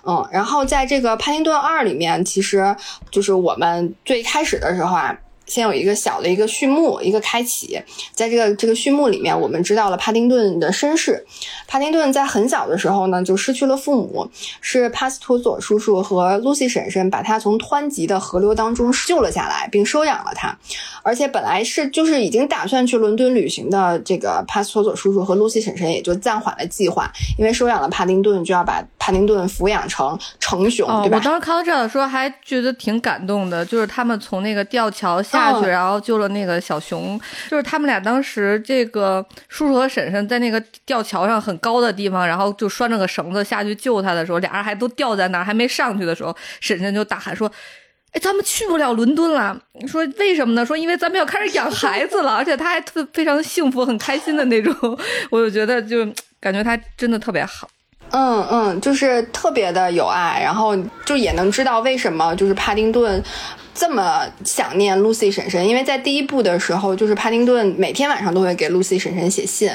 [0.05, 2.75] 嗯，然后在这个《帕丁顿二》里面，其实
[3.09, 5.17] 就是我们最开始的时候啊。
[5.51, 7.77] 先有一个小的一个序幕，一个开启。
[8.13, 11.25] 在这个这个序幕里面，我们知道了帕丁顿的身世。
[11.67, 14.25] 帕丁顿在很小的时候呢，就失去了父母，
[14.61, 20.57] 是帕斯图佐叔叔和露西婶婶把他从湍急的河流当中救了下来，并收养了他。
[21.03, 31.17] 而且本来是就是已经打算去伦敦旅行的这个帕斯图佐叔叔和露西婶婶也就暂缓了计划，因为收养了帕丁顿，就要把帕丁顿抚养成成熊，对吧？
[31.17, 35.40] 我当时看到这的时候还觉得挺感动的，就是他们从那个吊桥下。
[35.41, 47.51] 下去，然后救了那个小熊，就是他们俩当时这个叔叔和婶婶在那个吊桥上很高的地方，然后就拴着个绳子下去救他的时候，俩人还都吊在那儿，还没上去的时候，婶婶就大喊说
[48.13, 50.65] ：“哎，咱们去不了伦敦了。”说为什么呢？
[50.65, 54.73] 说因为咱们要开始养孩子了，而且他还特非常幸福、很开心的那种。
[55.31, 56.05] 我就觉得，就
[56.39, 57.67] 感觉他真的特别好。
[58.13, 60.75] 嗯嗯，就是特别的有爱，然后
[61.05, 63.23] 就也能知道为什么就是帕丁顿。
[63.73, 69.69] 这么想念露西婶婶，因为在第一部的时候，就是帕丁顿每天晚上都会给露西婶婶写信，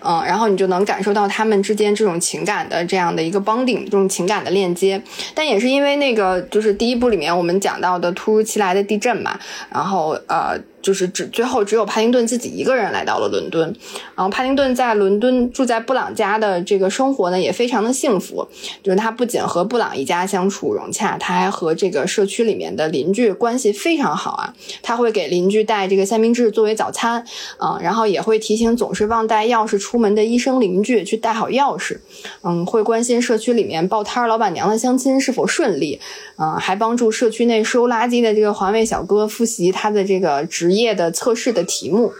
[0.00, 5.00] 嗯，然后你就能感受到他们之间这种情感的这样的一个 bonding，这种情感的链接。
[5.34, 9.38] 但也是因为那个，就是第一部里面我们讲到的突如其来的地震嘛，
[9.70, 10.58] 然后呃。
[10.86, 13.74] 就是只最后只有帕丁顿自己一个人来到了伦敦，
[14.14, 18.46] 然后帕丁顿在伦敦住在布朗家的这个生活呢也非常的幸福，
[18.84, 24.54] 就是他不仅和布朗一家相处融洽，他还和这个社区里面的邻居关系非常好啊。
[24.80, 27.26] 他会给邻居带这个三明治作为早餐，
[27.58, 31.98] 嗯，然后也会提醒总是忘带钥匙出门的医生邻居去带好钥匙，
[32.44, 36.00] 嗯，会关心社区里面报摊老板娘的相亲是否顺利，
[36.38, 40.86] 嗯，还帮助社区内收垃圾的这个环卫小哥复习他的这个职业业。
[40.86, 42.12] 业的测试的题目，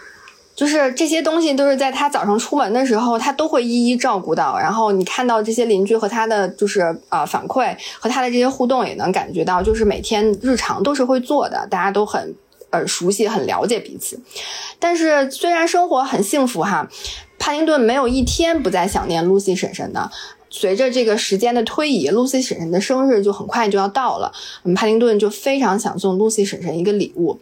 [0.53, 4.59] 就是这些东西都是在他早上出门的时候，他都会一一照顾到。
[4.59, 12.35] 然后你看到这些邻居和他的就是啊反馈和他的这些互动，也能感觉到，就是每天日常都是会做的，大家都很
[12.71, 14.19] 呃熟悉，很了解彼此。
[14.77, 16.89] 但是虽然生活很幸福哈，
[17.39, 20.11] 帕丁顿没有一天不再想念露西婶婶的。
[20.57, 24.31] 随着这个时间的推移，露西婶婶的生日就很快就要到了。
[24.63, 27.39] 嗯，帕丁顿就非常想送露西婶婶一个礼物。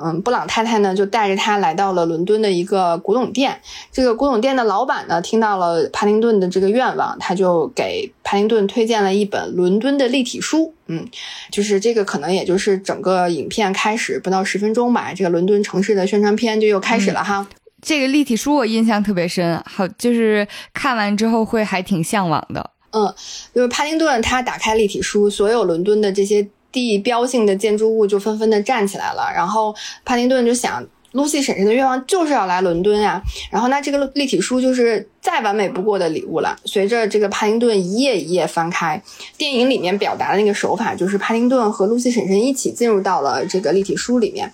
[0.00, 3.60] 嗯，布朗太太呢就带着他来到了伦敦的一个古董店。
[3.90, 10.72] 这个古董店的老板呢听到了帕丁顿的这个愿望，他就给帕丁顿推荐了一本伦敦的立体书。
[10.86, 11.08] 嗯，
[11.50, 17.48] 就是这个可能也就是整个影片开始不到十分钟吧，这个伦敦城市的宣传片就又开始了哈。
[17.82, 22.70] 这个立体书我印象特别深，好，就是看完之后会还挺向往的。
[22.92, 23.12] 嗯，
[23.52, 29.28] 就是帕丁顿他打开立体书，所有伦敦的这些地标性的建筑物就纷纷的站起来了。
[29.34, 33.20] 然后帕丁顿就想，露西婶婶的愿望就是要来伦敦呀。
[33.50, 36.58] 然后那这个立体书就是再完美不过的礼物了。
[36.64, 39.00] 随着这个帕丁顿一页一页翻开，
[39.38, 44.52] 电影里面表达的那个手法就是帕丁顿和露西婶婶一起进入到了这个立体书里面。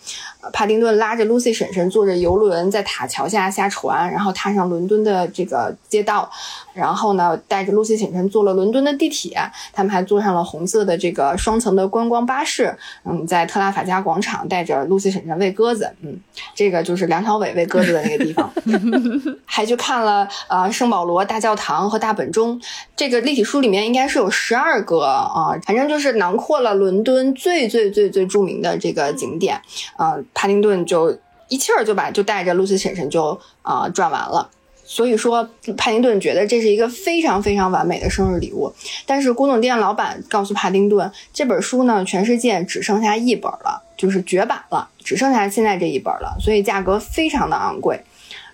[0.52, 6.30] 帕丁顿拉着露西婶婶坐着游轮在塔桥下下船，然后踏上伦敦的这个街道，
[6.72, 9.36] 然后呢带着露西婶婶坐了伦敦的地铁，
[9.72, 16.18] 他们还坐上了红色的这个双层的观光巴士，嗯，在特拉法加广场带着露西婶婶喂鸽子，嗯，
[16.54, 18.50] 这个就是梁朝伟喂鸽子的那个地方，
[19.44, 22.58] 还去看了呃圣保罗大教堂和大本钟，
[22.96, 29.60] 这个立体书里面应该是有十二个啊，反正就是囊括了伦敦最最最最著名的这个景点，
[29.96, 30.16] 啊。
[30.32, 31.16] 帕丁顿就
[31.48, 34.48] 一气儿就把就带着露西婶婶就啊转完了，
[34.84, 38.72] 所以说帕丁顿觉得这是一个非常非常完美的生日礼物。
[39.04, 48.00] 但是古董店老板告诉帕丁顿，这本书呢全世界只剩下一本了，就是绝版了，只剩下现在这一本了，所以价格非常的昂贵。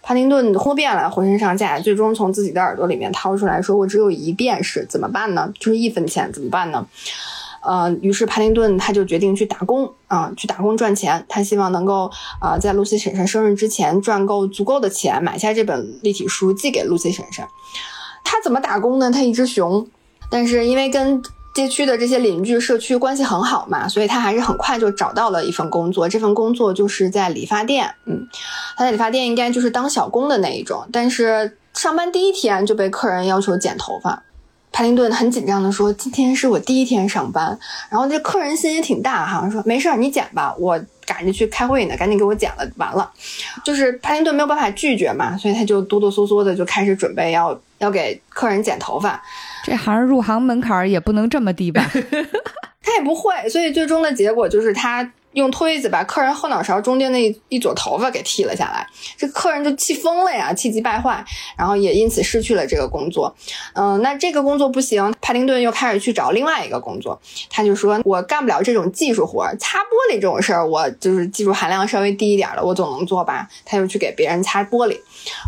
[0.05, 5.51] 帕丁顿豁遍了，浑身上下，最终从自己的耳朵里面掏出来说：“我只有一便士，怎么办呢？
[5.59, 6.87] 就是一分钱，怎么办呢？”
[7.67, 11.25] 呃，于是帕丁顿他就决定去打工啊，去打工赚钱。
[11.31, 17.43] 他希望能够啊，在露西婶婶生日之前赚够足够的钱，买下这本立体书寄给露西婶婶。
[18.23, 19.11] 他怎么打工呢？
[19.11, 19.87] 他一只熊，
[20.29, 21.23] 但是因为跟
[21.55, 26.09] 街区的这些邻居社区关系很好嘛，所以他还是很快就找到了一份工作。
[26.09, 28.27] 这份工作就是在理发店，嗯，
[28.77, 30.85] 他在理发店应该就是当小工的那一种。
[30.93, 34.25] 但是上班第一天就被客人要求剪头发，
[34.73, 37.57] 帕丁顿很紧张的说：“今天是我第一天上班。”
[37.88, 43.11] 然后这客人心也挺大哈，说：“没事儿，你剪吧，我赶着去开会呢，赶紧给我剪了，完了。”
[43.64, 49.23] 就是帕丁顿没有办法拒绝嘛，所以他就哆哆嗦嗦的就开始准备要要给客人剪头发。
[49.64, 51.88] 这行入行门槛也不能这么低吧？
[52.83, 58.87] 他也不会，所以最终的结果就是他用推子把客人后脑勺中间那一一撮头发给剃了下来。
[59.16, 61.25] 这客人就气疯了呀，气急败坏，
[61.57, 63.35] 然后也因此失去了这个工作。
[63.75, 67.20] 嗯，那这个工作不行，帕丁顿又开始去找另外一个工作。
[67.51, 74.99] 他就说：“我干不了这种技术活，擦玻璃这种事儿，我就是技术含量稍微低一点的，我总能做吧。”他就去给别人擦玻璃，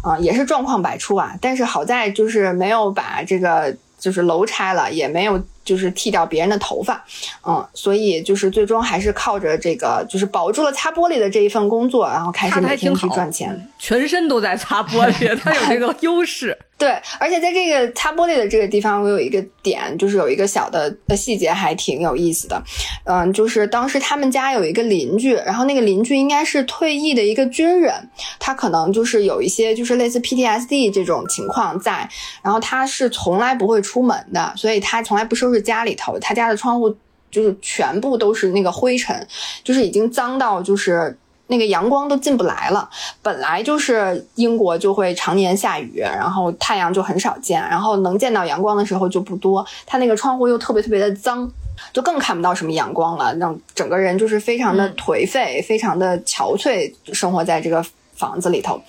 [0.02, 1.34] 啊，也是状况百出啊。
[1.40, 3.74] 但是好在就是没有把这个。
[3.98, 7.04] 就是楼拆了，也没有就是剃掉别人的头发，
[7.46, 16.56] 嗯，所以就是最终还是靠着这个，就是保住了擦玻璃的这一份工作，然后开始每天去赚钱，全身都在擦玻璃，他有这个 优势。
[16.78, 22.62] 对，而且在这个擦玻璃的这个地方，我有一个点，就是有一个小的的细节，还挺有意思的。
[23.04, 27.94] 嗯，就是当时他们家有一个邻居，然后那个邻居应该是退役的一个军人，
[28.38, 32.06] 他可能就是有一些就是类似 PTSD 这种情况在，
[32.42, 36.94] 然后他是从来不会出门的，所以他从来不收拾家里头，他家的窗户
[37.30, 39.26] 就是全部都是那个灰尘，
[39.62, 41.18] 就是已经脏到就是。
[41.48, 42.90] 那个阳光都进不来了，
[43.22, 49.64] 本来就是英国就会常年下雨，然后太阳就很少见，然后能见到阳光的时候就不多。
[49.86, 51.48] 他那个窗户又特别特别的脏，
[51.92, 57.80] 就更看不到什么阳光了，让整个人就是非常的颓废，非常的憔悴，生活在这个
[58.16, 58.82] 房子里头。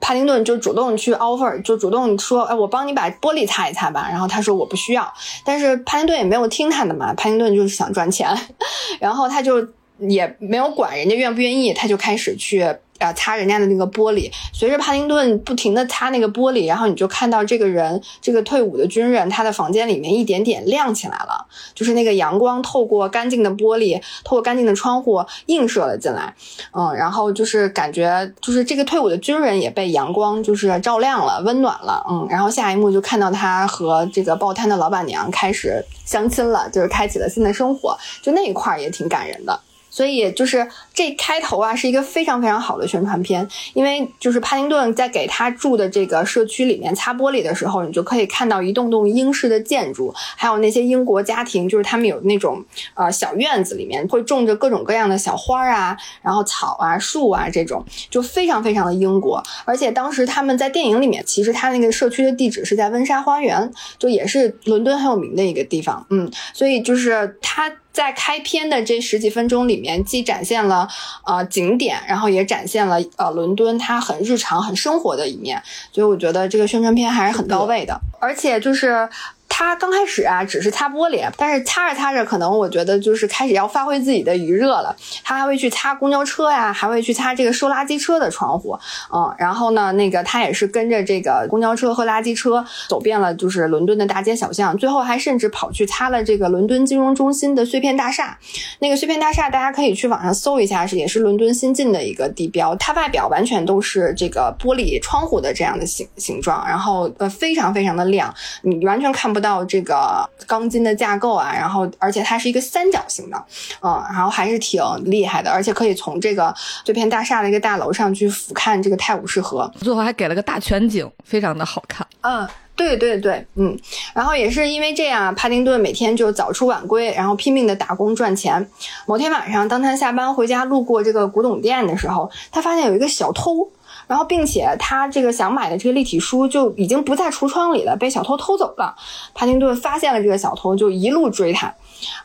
[0.00, 5.12] 帕丁顿就主动去 offer，就主动说：“哎，我帮你把玻璃擦一擦吧。”然后他说：“我不需要。”
[5.44, 8.28] 但是帕丁顿也没有听他的嘛，帕丁顿就是想赚钱，
[9.00, 9.66] 然后他就。
[9.98, 12.62] 也没有管人家愿不愿意，他就开始去
[12.98, 14.30] 啊擦人家的那个玻璃。
[14.52, 26.34] 随着帕丁顿不停的擦那个玻璃，然后你就看到这个人，这个退伍的军人，他的房间里面一点点亮起来了，就是那个阳光透过干净的玻璃，透过干净的窗户映射了进来。
[26.72, 32.04] 嗯，然后就是感觉，就是这个退伍的军人也被阳光就是照亮了，温暖了。
[32.08, 39.58] 嗯，然后下一幕就看到他和这个报摊的老板娘开始相亲了，就是开启了新的生活，就那一块也挺感人的。
[39.96, 59.42] 所以就是这开头啊，是一个非常非常好的宣传片，因为就是帕丁顿在给他住的这个社区里面擦玻璃的时候，你就可以看到一栋栋英式的建筑，还有那些英国家庭，就是他们有那种呃小院子里面会种着各种各样的小花啊，然后草啊、树啊这种，就非常非常的英国。
[59.64, 67.72] 而且当时他们在电影里面，其实他那个社区的地址是在温莎花园，就也是伦敦很有名的一个地方，嗯，所以就是他。
[67.96, 70.86] 在开篇的这十几分钟里面，既展现了
[71.24, 79.08] 呃景点，然后也展现了呃伦敦它很日常、很生活的一面，所以我觉得这个宣传片还是很到位的，而且就是。
[79.48, 84.94] 他刚开始啊，只是擦玻璃，但是擦着擦着，可能我觉得就是开始要发挥自己的余热了。
[85.24, 88.78] 他还会去擦公交车呀，还会去擦这个收垃圾车的窗户，
[89.14, 98.36] 嗯，然后呢，那个他也是跟着这个公交车和垃圾车走遍了就是伦敦的大街小巷，最后还甚至跑去擦了这个伦敦金融中心的碎片大厦。
[98.80, 102.76] 那个碎片大厦大家可以去网上搜一下，是也是伦敦新进的一个地标。
[102.76, 109.35] 它外表完全都是这个玻璃窗户的这样的形形状，然后呃非常非常的亮，你完全看不。
[109.40, 113.44] 到这个钢筋的架构啊，然后而且它是一个三角形的，
[113.82, 122.06] 嗯，然后还是挺厉害的，而且可以从这个这片大厦的一个大楼上去俯瞰这个泰晤士河，最后还给了个大全景，非常的好看。
[122.22, 123.78] 嗯，对对对，嗯，
[124.14, 128.68] 然后也是因为这样，帕丁顿每天就早出晚归，然后拼命的打工赚钱。
[129.06, 133.70] 某天晚上，当他下班回家路过这个古董店的时候，他发现有一个小偷。
[134.06, 138.94] 然后，并且他这个想买的这个立体书就已经不在橱窗里了，被小偷偷走了。
[139.34, 141.74] 帕丁顿发现了这个小偷，就一路追他，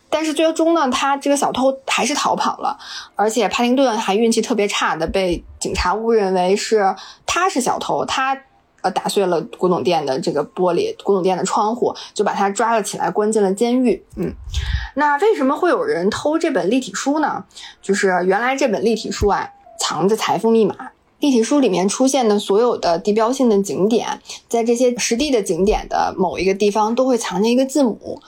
[0.08, 2.78] 但是最终呢，他这个小偷还是逃跑了。
[3.16, 8.38] 而且帕丁顿还运气特别差的被警察误认为是他是小偷，他
[8.82, 14.06] 呃打碎了古董店的这个玻璃，古董店的窗户，就把他抓了起来，关进了监狱。
[14.18, 14.32] 嗯，
[14.94, 17.44] 那为什么会有人偷这本立体书呢？
[17.82, 20.76] 就是原来这本立体书啊，藏着财富密码。
[21.22, 24.20] 立体书里面出现的所有的地标性的景点，
[24.50, 28.20] 在这些实地的景点的某一个地方都会藏着一个字母。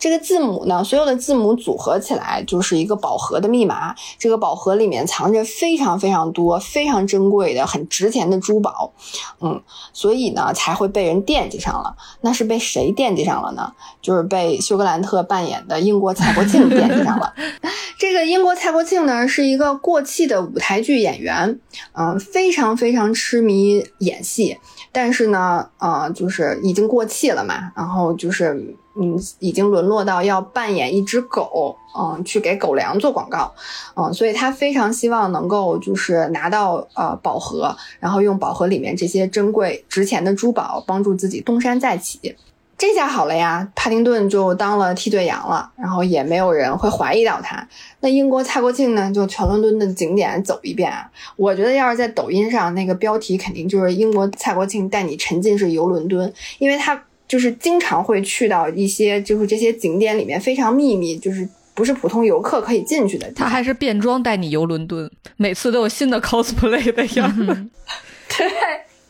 [0.00, 3.94] 这个字母呢，所有的字母组合起来就是一个宝盒的密码。
[4.18, 8.92] 这个宝盒里面藏着非常非常多、非常珍贵的、很值钱的珠宝，
[9.40, 11.94] 嗯，所以呢才会被人惦记上了。
[12.22, 13.70] 那是被谁惦记上了呢？
[14.00, 17.34] 就是被休格兰特扮演的英国蔡国庆惦记上了。
[17.98, 21.60] 这个英国蔡国庆呢，是一个过气的舞台剧演员，
[21.92, 24.56] 嗯，非常非常痴迷演戏，
[24.92, 28.76] 但是呢，呃，就是已经过气了嘛，然后就是。
[29.00, 33.50] 嗯，已经沦落到要扮演一只狗，嗯，去给狗粮做广告，
[33.94, 42.36] 嗯，所以他非常希望能够就是拿到呃宝盒，然后用宝盒里面这些珍贵值钱的珠宝帮助自己东山再起。
[42.80, 47.68] 这下好了呀，帕丁顿就当了替罪羊了，然后也没有人会怀疑到他。
[48.00, 51.08] 那英国蔡国庆呢，就全伦敦的景点走一遍啊。
[51.36, 57.00] 我觉得要是在抖音上，那个标题肯定就是英国蔡国庆带你沉浸式游伦敦，因为他。
[57.30, 63.30] 就是经常会去到一些就是这些景点里面非常秘密，就是不是普通游客可以进去的。
[63.36, 67.46] 他还是变装带你游伦敦，每次都有新的 cosplay 的样子。
[68.36, 68.50] 对，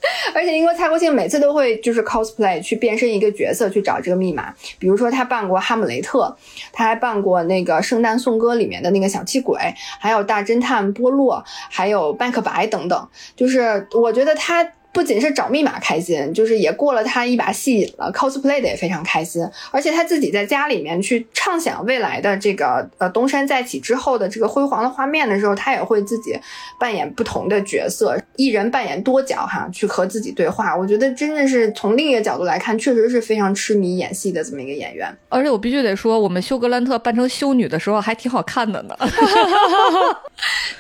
[0.34, 4.55] 而且英国蔡国庆每次都会就是 cosplay 去变身一个角色去找这个密码。
[4.78, 6.36] 比如说他扮过哈姆雷特，
[6.72, 9.59] 他还扮过那个《圣诞颂歌》里面的那个小气鬼，
[10.01, 13.09] 还有大侦探波洛，还有麦克白等等。
[13.36, 14.66] 就是我觉得他。
[14.93, 19.49] 不仅是找密码开心，就是也过了他一把戏瘾了，cosplay 的也非常开心。
[19.70, 26.36] 而且他自己在家里面去畅想未来的这个呃东山再起之后的这个辉煌的画面的时候，他也会自己
[26.78, 30.76] 扮演不同的角色，一人扮演多角哈，去和自己对话。
[30.76, 35.09] 我觉得真的是从另一个角度来看，确实是非常痴迷演戏的这么一个演员。
[35.28, 38.97] 而且我必须得说，我们休格兰特扮成修女的时候还挺好看的呢。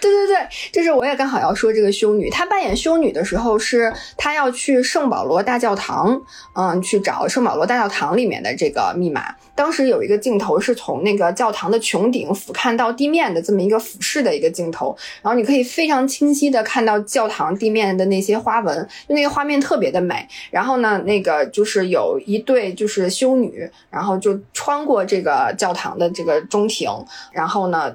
[0.00, 0.36] 对 对 对，
[0.72, 3.92] 就是我也刚好要说这个修女，她扮演修女的时候是。
[4.16, 6.20] 他要去圣保罗大教堂，
[6.54, 9.34] 嗯，去找圣保罗大教堂里面的这个密码。
[9.54, 20.26] 当时有一个镜头是从那个教堂的穹顶俯瞰到地面的这么一个俯视的一个镜头，然后你可以非常清晰的看到教堂地面的那些花纹，就那个画面特别的美。
[20.50, 26.88] 然后呢，那个就是有一对就是修女，然后就穿过这个教堂的这个中庭，
[27.32, 27.94] 然后呢。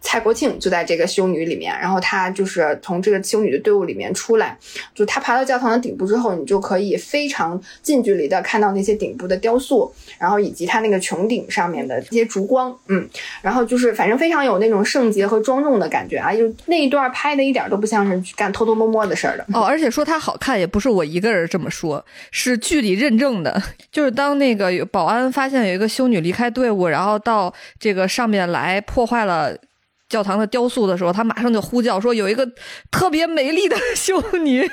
[0.00, 4.56] 蔡国庆就在这个修女里面，然后他就是从这个修女的队伍里面出来，
[4.94, 13.08] 就他爬到教堂的顶部之后，你就可以非常近距离的看到那些顶部的雕塑，然后以及他那个穹顶上面的这些烛光，嗯，
[13.42, 29.56] 然后就是反正非常有那种圣洁和庄重的感觉啊，就那一段拍的一点都不像是干偷偷摸摸的事儿的哦，而且说它好看也不是我一个人这么说，是剧里认证的， 就是当那个保安发现有一个修女离开队伍，然后到这个上面来破坏了。
[30.08, 32.50] 教堂的雕塑的时候，他马上就呼叫说：“有一个
[32.90, 34.68] 特别美丽的修女。”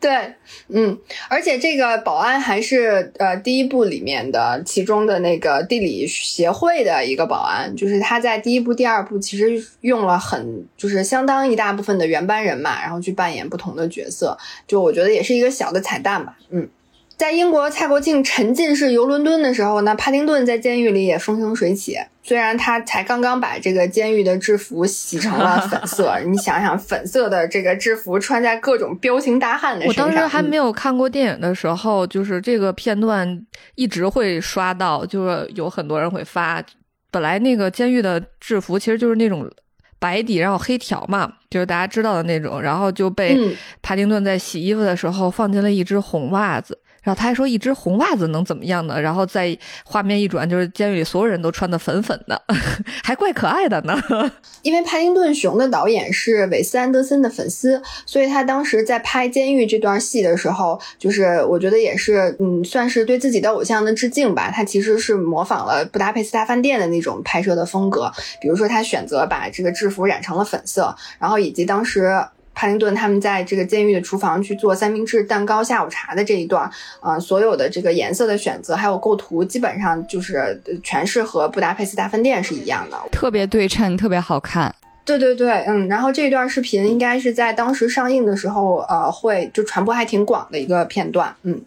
[0.00, 0.34] 对，
[0.68, 14.36] 嗯，而且这个保安还是呃第一部里面的其中的那个地理协会的一个保安，就是他在第一部、第二部其实用了很就是相当一大部分的原班人马，然后去扮演不同的角色，
[14.66, 16.68] 就我觉得也是一个小的彩蛋吧，嗯。
[17.16, 21.96] 在英国蔡国庆沉浸式游伦敦的时候呢，帕丁顿在监狱里也风生水起。
[22.22, 30.06] 虽然他才刚刚把这个监狱的制服洗成了粉色， 你想想，粉色的这个制服穿在各种彪形大汉的身上。
[30.06, 33.44] 我当时还没有看过电影的时候，就是这个片段
[33.74, 36.64] 一直会刷到，就是有很多人会发。
[37.10, 39.48] 本来那个监狱的制服其实就是那种
[39.98, 43.38] 白底然后黑条嘛，就是大家知道的那种，然后就被
[43.82, 46.78] 帕丁顿在洗衣服的时候放进了一只红袜子。
[47.04, 49.00] 然后他还说一只红袜子能怎么样呢？
[49.00, 52.42] 然后在画面一转，就是监狱里所有人都穿的粉粉的，
[53.04, 53.96] 还怪可爱的呢。
[54.62, 64.50] 因为帕丁顿熊的导演是韦斯安德森的粉丝，所以他当时在拍监狱这段戏的时候，就是我觉得也是，嗯，算是对自己的偶像的致敬吧。
[64.50, 72.10] 他其实是模仿了布达佩斯大饭店的那种拍摄的风格，比如说他选择把这个制服染成了粉色，然后以及当时。
[72.54, 84.74] 帕丁顿他们在这个监狱的厨房去做三明治、蛋糕、下午茶的这一段，啊，所有的这个颜色的选择还有构图，基本上就是全是和布达佩斯大饭店是一样的，特别对称，特别好看。
[85.04, 91.34] 对对对，嗯，然后这段视频应该是在当时上映的时候，呃，会就传播还挺广的一个片段。
[91.42, 91.60] 嗯，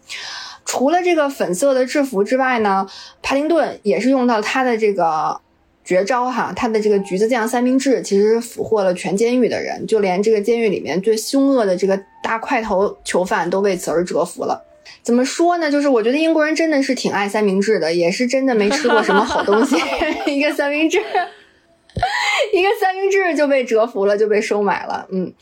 [0.64, 2.86] 除了这个粉色的制服之外呢，
[3.22, 5.40] 帕丁顿也是用到他的这个。
[5.88, 14.62] 绝招哈，他的这个橘子酱三明治其实俘获了全监狱的人，就连这个监狱里面最凶恶的这个大块头囚犯都为此而折服了。
[15.02, 15.70] 怎么说呢？
[15.70, 19.76] 就是我觉得英国人真的是挺爱三明治的，也是真的没吃过什么好东西，
[20.30, 20.98] 一个三明治。
[22.52, 25.08] 一个三明治就被折服了，就被收买了。
[25.10, 25.32] 嗯。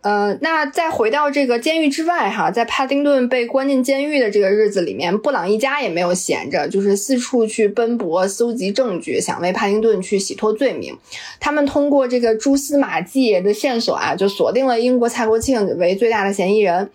[0.00, 10.96] 呃，那再回到这个监狱之外哈，在帕丁顿被关进监狱的这个日子里面，布朗一家也没有闲着，就是四处去奔波，搜集证据，想为帕丁顿去洗脱罪名。
[11.40, 16.90] 他们通过这个蛛丝马迹的线索啊，就锁定了英国蔡国庆为最大的嫌疑人。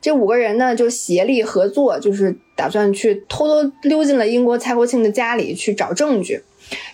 [0.00, 6.42] 这五个人呢，就协力合作，就是打算去偷偷溜进了英国蔡国庆的家里去找证据。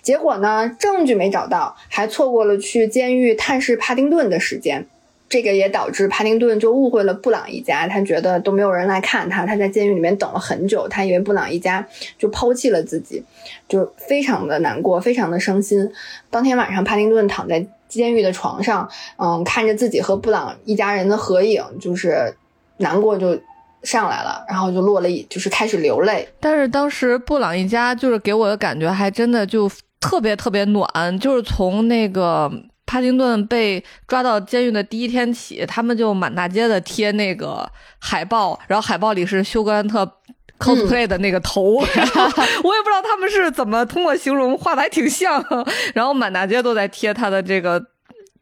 [0.02, 4.86] 结果呢，证据没找到，还错过了去监狱探视帕丁顿的时间。
[5.35, 11.85] 这个也导致帕丁顿就误会了布朗一家，他觉得都没有人来看他，他在监狱里面等了很久，他以为布朗一家
[12.16, 13.20] 就抛弃了自己，
[13.68, 15.91] 就非常的难过，非常的伤心。
[16.30, 22.32] 当天晚上，帕丁顿躺在监狱的床上，嗯，看着自己和布朗一家人的合影，就是
[22.76, 23.37] 难过就
[23.82, 26.28] 上来了，然后就落了一，就是开始流泪。
[26.39, 29.68] 但是当时布朗一家就是给我的感觉还真的就
[29.99, 32.49] 特别特别暖，就是从那个。
[32.87, 40.05] 帕丁顿被抓到监狱的第一天起，他们就满大街的贴那个海报，然后海报里是休格兰特
[40.59, 45.45] cosplay 的那个头， 我也不知道他们是怎么通过形容画的，还挺像。
[45.95, 47.82] 然后满大街都在贴他的这个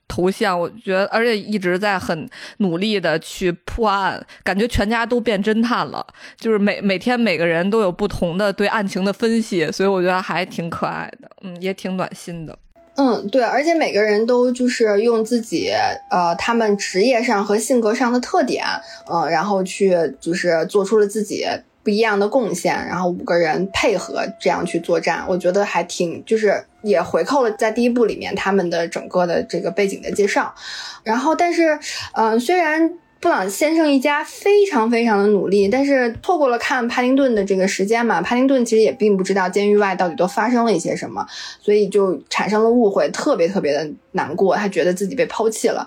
[0.06, 2.28] 头像，我觉得，而且一直在很
[2.58, 12.58] 努力的去破案，感觉全家都变侦探了，就是每每天每个人都有不同的对案情的分析，所以我觉得还挺可爱的，嗯，也挺暖心的。
[12.96, 15.70] 嗯，对，而且每个人都就是用自己
[16.10, 18.64] 呃，他们职业上和性格上的特点，
[19.10, 21.46] 嗯，然后去就是做出了自己
[21.82, 30.54] 不一样的贡献，然后五个人配合这样去作战，我觉得还挺就是也回扣了在第一部里面他们的整个的这个背景的介绍，
[31.02, 31.78] 然后但是
[32.14, 32.92] 嗯，虽然。
[33.22, 38.20] 布朗先生一家非常非常的努力，但是错过了看帕丁顿的这个时间嘛。
[38.20, 41.24] 帕丁顿其实也并不知道监狱外到底都发生了一些什么，
[41.60, 44.56] 所以就产生了误会，特别特别的难过。
[44.56, 45.86] 他觉得自己被抛弃了，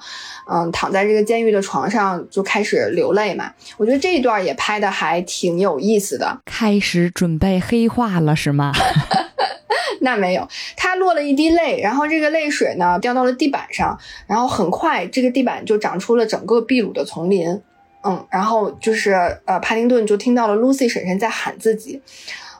[0.49, 3.51] 嗯，躺在这个监狱的床上就开始流泪嘛。
[3.75, 8.71] 我觉得这一段也拍的还挺有意思的，开始准备黑化了是吗？
[10.01, 13.97] 那没有，他落了一滴泪，然后这个泪水呢掉到了地板上，
[14.27, 17.61] 然后很快这个地板就长出了整个秘鲁的丛林，
[18.03, 19.13] 嗯，然后就是
[19.45, 22.01] 呃，帕丁顿就听到了 Lucy 婶婶在喊自己，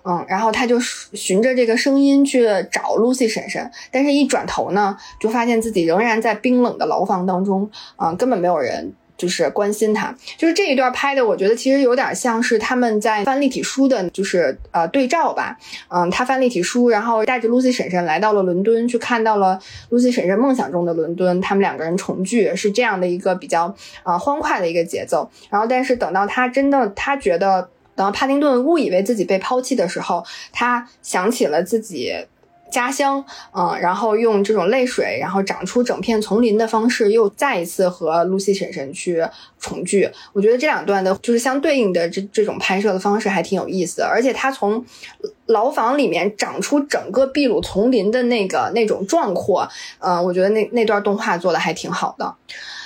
[0.04, 8.94] 嗯，然后他就循着这个声音去找 Lucy 婶婶，但是一转头呢，就发现自己仍然在冰冷的牢房当中，啊，根本没有人。
[9.18, 15.58] 就是关心他，就是这一段拍的，我觉得其实有点像是他们在翻立体书的，就是呃对照吧。
[15.90, 19.60] 嗯，他翻立体书，然后带着 Lucy 婶婶来到了伦敦，去看到了
[19.90, 25.30] Lucy 婶婶梦想中的伦敦，他们两个人重聚，是这样的一个比较啊欢快的一个节奏。
[25.50, 32.14] 然后，但是等到他真的，他觉得等到帕丁顿误以为自己被抛弃的时候，他想起了自己。
[32.76, 33.24] 家乡，
[33.54, 39.26] 嗯，然后用这种泪水，然后长出整片丛林的方式，又再一次和露西婶婶去
[39.58, 40.10] 重聚。
[40.34, 44.06] 我觉得这两段的，就是相对应的这这种拍摄的方式还挺有意思的。
[44.06, 44.86] 而且他从
[45.46, 49.66] 牢房里面长出整个秘鲁丛林的那个那种壮阔，
[50.00, 52.36] 嗯，我觉得那那段动画做的还挺好的。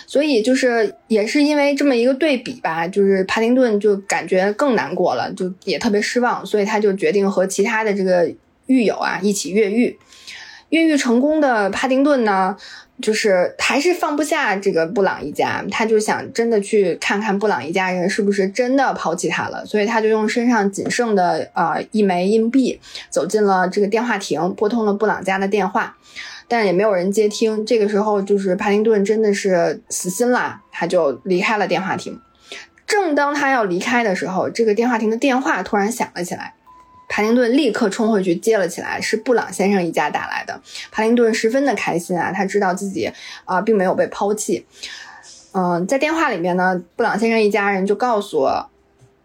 [0.06, 8.32] 所以就是也是因为这么一个对比吧，就是帕丁顿就感觉更难过了，就也特别失望，所以他就决定和其他的这个。
[8.70, 9.98] 狱友啊，一起越狱，
[10.70, 12.56] 越狱成功的帕丁顿呢，
[13.02, 25.98] 就是还是放不下这个布朗一家，他就想真的去看看布朗一家人是不是真的抛弃他了，所以他就用身上仅剩的啊一枚硬币，走进了这个电话亭，拨通了布朗家的电话，
[26.48, 27.66] 但也没有人接听。
[27.66, 32.22] 这个时候，就是帕丁顿真的是死心了，他就离开了电话亭。
[32.86, 36.54] 正当他要离开的时候，这个电话亭的电话突然响了起来。
[37.10, 40.62] 帕丁顿立刻冲回去接了起来，是布朗先生一家打来的。
[40.92, 43.12] 帕丁顿十分的开心啊，他知道自己
[43.44, 44.66] 啊并没有被抛弃。
[45.52, 48.48] 嗯，在电话里面呢，布朗先生一家人就告诉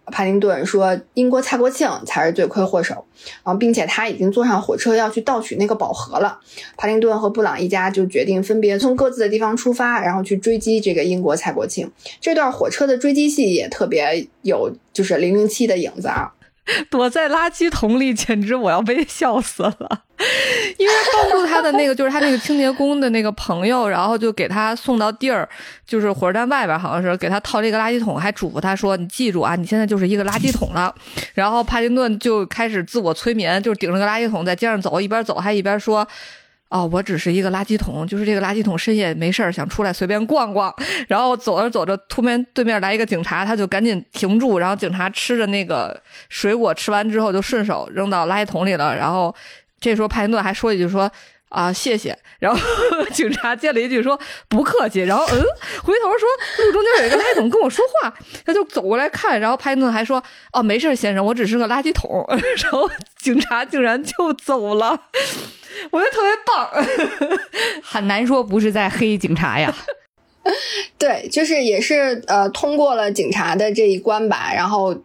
[0.07, 3.07] 帕丁顿说，英国蔡国庆才是罪魁祸首
[3.43, 6.39] 啊，并且他已经坐上火车要去盗取那个宝盒了。
[6.77, 11.91] 帕丁顿和布朗一家就决定分别从各自的地方出发，然后去追击这个英国蔡国庆。
[12.21, 16.34] 这段火车的追击戏也特别有就是零零七的影子啊。
[16.91, 20.03] 躲在垃圾桶里，简直我要被笑死了。
[20.79, 25.49] 因为帮助他的那个就是他那个清洁工的那个朋友，然后就给他送到地儿，
[25.87, 30.95] 就是火车站外边，好像是给他套了一个垃圾桶，还嘱咐他说：“你记住啊，你现在就是一个垃圾桶了。”
[31.35, 36.07] 然后帕丁顿就开始自我催眠，就是顶着个垃圾桶在街上走，一边走还一边说。
[36.75, 40.75] 哦，我只是一个垃圾桶，就是这个垃圾桶深夜没事儿想出来随便逛逛，
[41.07, 48.93] 然后走着走着，突然对面来一个警察，他就赶紧停住，然后警察吃着那个水果，吃完之后就顺手扔到垃圾桶里了。
[48.97, 49.33] 然后
[49.79, 51.09] 这时候派丁顿还说一句说
[51.49, 52.19] ：“啊，谢谢。
[52.41, 52.61] 然后
[53.15, 54.19] 警察接了一句说
[54.49, 55.03] 不客气。
[55.03, 55.41] 然后嗯，
[55.85, 56.29] 回头说
[56.67, 58.13] 路中间有一个垃圾桶跟我说话，
[58.45, 59.41] 他就走过来看。
[59.41, 60.21] 然后帕丁顿还说
[60.53, 62.27] 哦，没事，先生，我只是个垃圾桶。
[62.65, 64.99] 然后警察竟然就走了，
[65.91, 67.39] 我觉得特别棒，
[67.83, 69.75] 很难说不是在黑警察呀。
[70.99, 74.97] 对，就是也是呃，通过了警察的这一关吧，然后。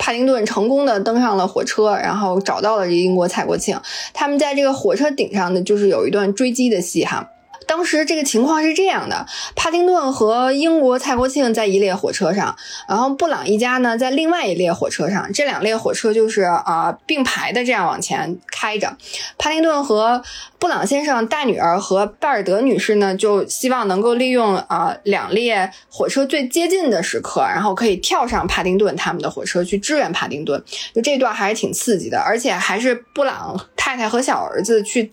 [0.00, 3.76] 帕丁顿成功的登上了火车，然后找到了这英国蔡国庆。
[4.14, 7.28] 他们在这个火车顶上呢，就是有一段追击的戏哈。
[7.68, 12.56] 当时这个情况是这样的：帕丁顿和英国蔡国庆在一列火车上，
[12.88, 15.30] 然后布朗一家呢在另外一列火车上。
[15.32, 18.96] 这两列火车就是啊并排的这样往前开着。
[19.36, 20.22] 帕丁顿和
[20.58, 30.60] 布朗先生大女儿和拜尔德女士呢，就希望能够利用啊两列火车最接近的时刻，然后可以跳上帕丁顿他们的火车去支援帕丁顿。
[30.94, 35.10] 就这段还是挺刺激的，而且还是布朗太太和小儿子去。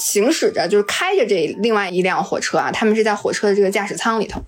[0.00, 4.40] 行驶着，就是开着这另外一辆火车啊，他们是在火车的这个驾驶舱里头，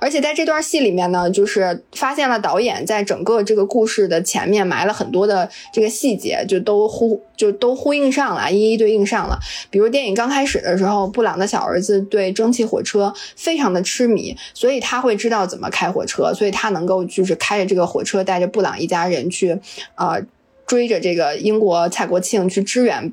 [0.00, 9.38] 而且在这段戏里面呢，就是发现了导演在整个这个故事的前面埋了很多的这个细节，就都呼就都呼应上了，一一对应上了。
[9.70, 19.58] 比如电影刚开始的时候，布朗的小儿子对蒸汽火车非常的痴迷，所以他会知道怎么开火车，所以他能够就是开着这个火车带着布朗一家人去，
[19.96, 20.22] 呃，
[20.66, 23.12] 追着这个英国蔡国庆去支援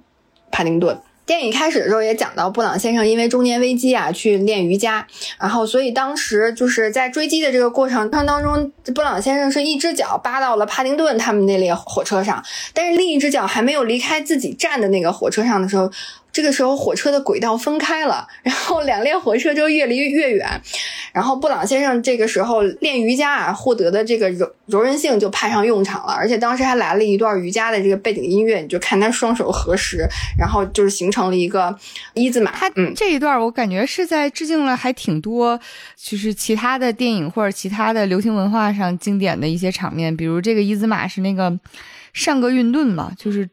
[0.50, 0.98] 帕丁顿。
[1.32, 5.08] 电影开始的时候也讲到，布朗先生因为中年危机啊，去练瑜伽，
[5.40, 15.90] 然后所以当时就是在追击的这个过程当中，布朗先生是一只脚扒到了帕丁顿他们那列火车上，但是另一只脚还没有离开自己站的那个火车上的时候。
[16.32, 20.62] 这个时候，火车的轨道分开了，然后两列火车就越离越远。
[21.12, 26.14] 然后布朗先生这个时候练瑜伽啊，获得的这个柔柔韧性就派上用场了。
[26.14, 30.08] 而且当时还来了一段瑜伽的这个背景音乐，你就看他双手合十，
[30.40, 31.78] 然后就是形成了一个
[32.14, 32.52] 一字马。
[32.52, 35.60] 他嗯，这一段我感觉是在致敬了还挺多，
[35.98, 41.60] 就是其他的电影或者其他的流行文化上经典的一些场面，比如这个一字马是那个
[42.14, 43.50] 上个运顿嘛，就是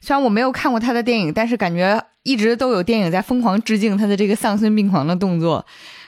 [0.00, 2.02] 虽然我没有看过他的电影，但是感觉。
[2.26, 5.64] 一直都有电影在疯狂致敬他的这个丧心病狂的动作，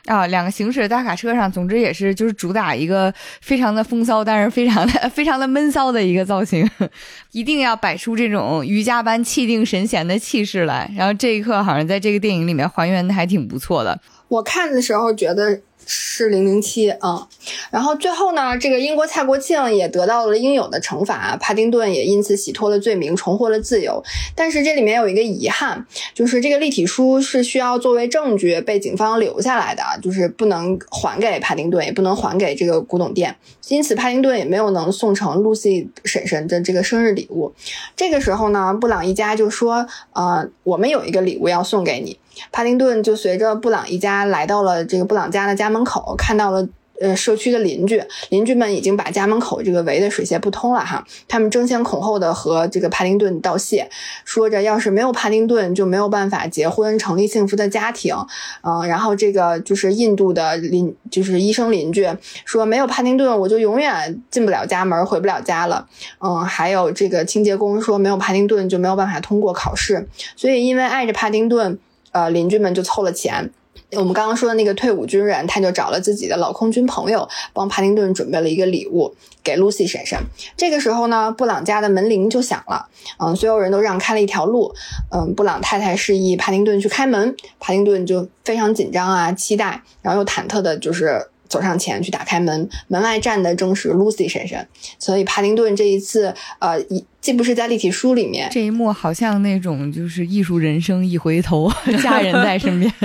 [0.06, 6.68] 啊，两个行驶大卡车上，总之也是就是主打一个非常的风骚，但是非常的 非常的闷骚的一个造型，
[7.30, 10.90] 一定要摆出这种瑜伽般气定神闲的气势来。
[10.96, 14.00] 然后这一刻好像在这个电影里面还原的还挺不错的。
[14.26, 15.60] 我看的时候觉得。
[15.90, 17.26] 是零零七啊，
[17.70, 24.04] 然后最后呢，这个英国蔡国庆也得到了应有的惩罚，帕丁顿也因此洗脱了罪名，重获了自由。
[24.34, 33.34] 但是这里面有一个遗憾，就是这个立体书是需要作为证据被警方留下来的，就是不能还给帕丁顿，也不能还给这个古董店，
[33.68, 37.54] 因此帕丁顿也没有能送成露西婶婶的这个生日礼物。
[37.96, 42.18] 这个时候呢，布朗一家就说：“呃，我们有一个礼物要送给你。”
[42.52, 46.66] 帕丁顿就随着布朗一家来到了这个布朗家的家门口，看到了
[47.00, 51.06] 呃社区的邻居，邻居们已经把家门口这个围得水泄不通了哈。
[51.28, 53.88] 他们争先恐后的和这个帕丁顿道谢，
[54.24, 58.16] 说着要是没有帕丁顿就没有办法结婚成立幸福的家庭。
[58.62, 62.08] 嗯，然后这个就是印度的邻，就是医生邻居
[62.44, 65.86] 说没有帕丁顿我就永远进不了家门，回不了家了。
[66.18, 70.08] 嗯，还有这个清洁工说没有帕丁顿就没有办法通过考试。
[70.34, 71.78] 所以因为爱着帕丁顿。
[72.12, 73.50] 呃，邻居们就凑了钱。
[73.92, 80.18] 我们刚刚说的那个退伍军人，他就找了自己的老空军朋友，帮帕丁顿准备了一个礼物给露西婶婶。
[80.56, 82.86] 这个时候呢，布朗家的门铃就响了。
[83.18, 84.74] 嗯，所有人都让开了一条路。
[85.10, 91.28] 嗯，布朗太太示意帕丁顿去开门，帕丁顿就非常紧张啊，期待，然后又忐忑的，就是。
[91.48, 94.66] 走上前去打开门，门外站的正是 Lucy 婶婶，
[94.98, 96.78] 所以帕丁顿这一次，呃，
[97.20, 101.72] 既不是在立体书里面，这一幕好像那种就是艺术人生一回头，
[102.02, 102.92] 家人在身边。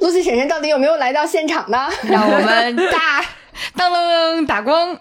[0.00, 1.88] Lucy 婶婶到底有没有来到现场呢？
[2.04, 3.24] 让我们打，
[3.74, 4.96] 当啷打光。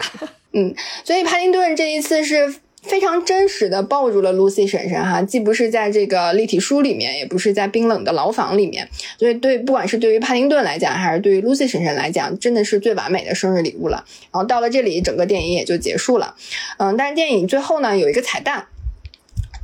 [0.53, 0.73] 嗯，
[1.03, 2.55] 所以帕丁顿这一次是。
[2.83, 14.05] 非常真实的抱住了 Lucy 婶婶哈，既不是在这个立体书里面，也不是在冰冷的牢房里面，所以对，不管是对于帕丁顿来讲，还是对于 Lucy 婶婶来讲，真的是最完美的生日礼物了。
[14.31, 16.35] 然后到了这里，整个电影也就结束了。
[16.77, 18.67] 嗯，但是电影最后呢，有一个彩蛋。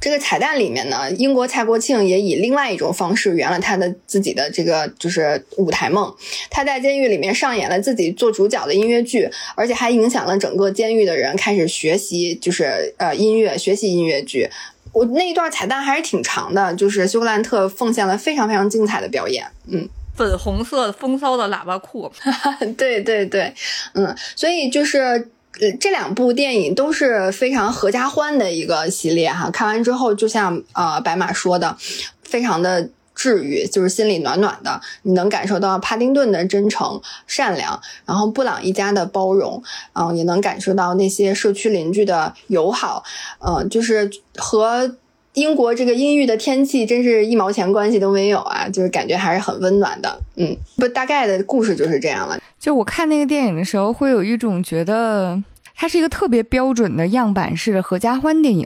[0.03, 6.13] 这个彩蛋里面呢，英国蔡国庆也以另外一种方式圆了他的自己的这个就是舞台梦。
[6.49, 14.49] 他在监狱里面上演了自己做主角的音乐剧，而且还影响了整个监狱的人开始学习，就是呃音乐，学习音乐剧。
[14.91, 19.45] 我那一段彩蛋还是挺长的，就是休格兰特奉献了非常非常精彩的表演。
[19.69, 19.87] 嗯，
[20.17, 22.11] 粉红色风骚的喇叭裤，
[22.77, 23.53] 对对对，
[23.93, 25.29] 嗯，所以就是。
[25.61, 29.49] 呃，这两部电影都是非常合家欢的一个系列哈。
[29.51, 31.77] 看完之后，就像呃白马说的，
[32.23, 34.81] 非常的治愈，就是心里暖暖的。
[35.03, 39.61] 你能感受到帕丁顿的真诚、善良，然后布朗一家的包容，
[39.93, 43.03] 嗯，也能感受到那些社区邻居的友好，
[43.39, 44.95] 嗯，就是和。
[45.35, 48.69] 英国这个阴郁的天气，真是一毛钱关系都没有啊！
[48.69, 50.21] 就是感觉还是很温暖的。
[50.35, 52.37] 嗯，不，大概的故事就是这样了。
[52.63, 55.43] 就我看那个电影的时候，会有一种觉得
[55.75, 58.65] 它是一个特别标准的样板式的合家欢电影。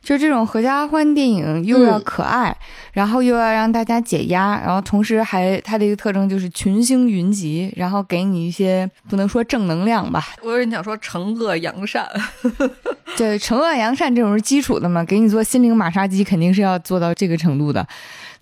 [0.00, 2.56] 就这种合家欢电影，又要可爱，
[2.92, 12.06] 然后又要让大家解压，然后同时还它的一个特征就是群星云集，然后给你一些不能说正能量吧，我有点想说惩恶扬善。
[13.18, 17.84] 对，惩恶扬善这种是基础的嘛，给你做心灵马杀鸡肯定是要做到这个程度的。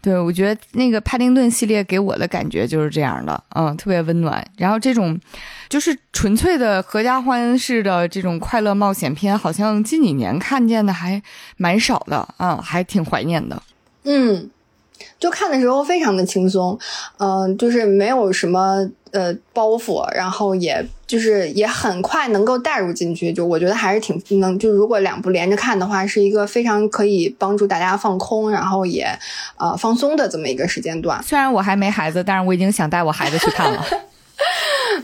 [0.03, 4.45] 对，我觉得那个帕丁顿系列给我的感觉就是这样的，嗯，特别温暖。
[4.59, 5.19] 然后这种
[5.69, 11.23] 就是纯粹的合家欢式的这种快乐冒险片，好像近几年看见的还
[11.57, 13.63] 蛮少的，嗯，还挺怀念的。
[14.03, 14.51] 嗯，
[15.21, 16.77] 就看的时候非常的轻松，
[17.19, 18.91] 嗯，就是没有什么。
[19.13, 29.07] 呃，包袱，然后也就是也很快能够带入进去，就我觉得还是挺能，就如果两部连着看的话，是一个非常可以帮助大家放空，然后也
[29.59, 31.23] 呃放松的这么一个时间段。
[31.23, 33.85] 虽然我还没孩子，但是我已经想带我孩子去看了。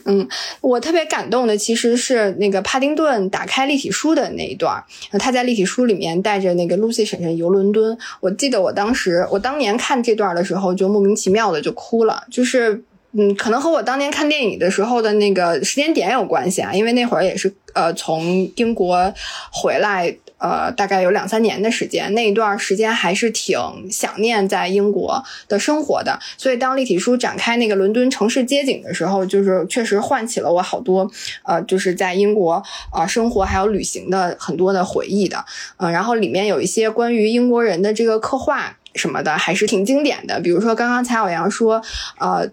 [0.06, 0.26] 嗯，
[0.62, 4.82] 我特别感动的其实是那个帕丁顿打开立体书的那一段，
[5.18, 7.96] 他在立体书里面带着那个露西婶婶游伦敦。
[8.20, 12.82] 我记得我当时我当年看这段的时候，就莫名其妙的就哭了，就是。
[13.12, 19.12] 嗯，可能和我当年看电影的时候的那个时间点有关系啊，因为那会儿也是呃从英国
[19.50, 23.58] 回来，呃大概有两三年的时间，那一段时间还是挺
[23.90, 31.10] 想念在英国的生活的，所以当立体书展开那个伦敦城市街景的时候，就是确实唤起了我好多
[31.44, 35.42] 呃就是在英国啊生活还有旅行的很多的回忆的，
[35.78, 41.82] 嗯，然后里面有一些关于英国人的这个刻画什么的，还是挺经典的，比如说刚刚蔡小阳说，
[42.18, 42.46] 呃。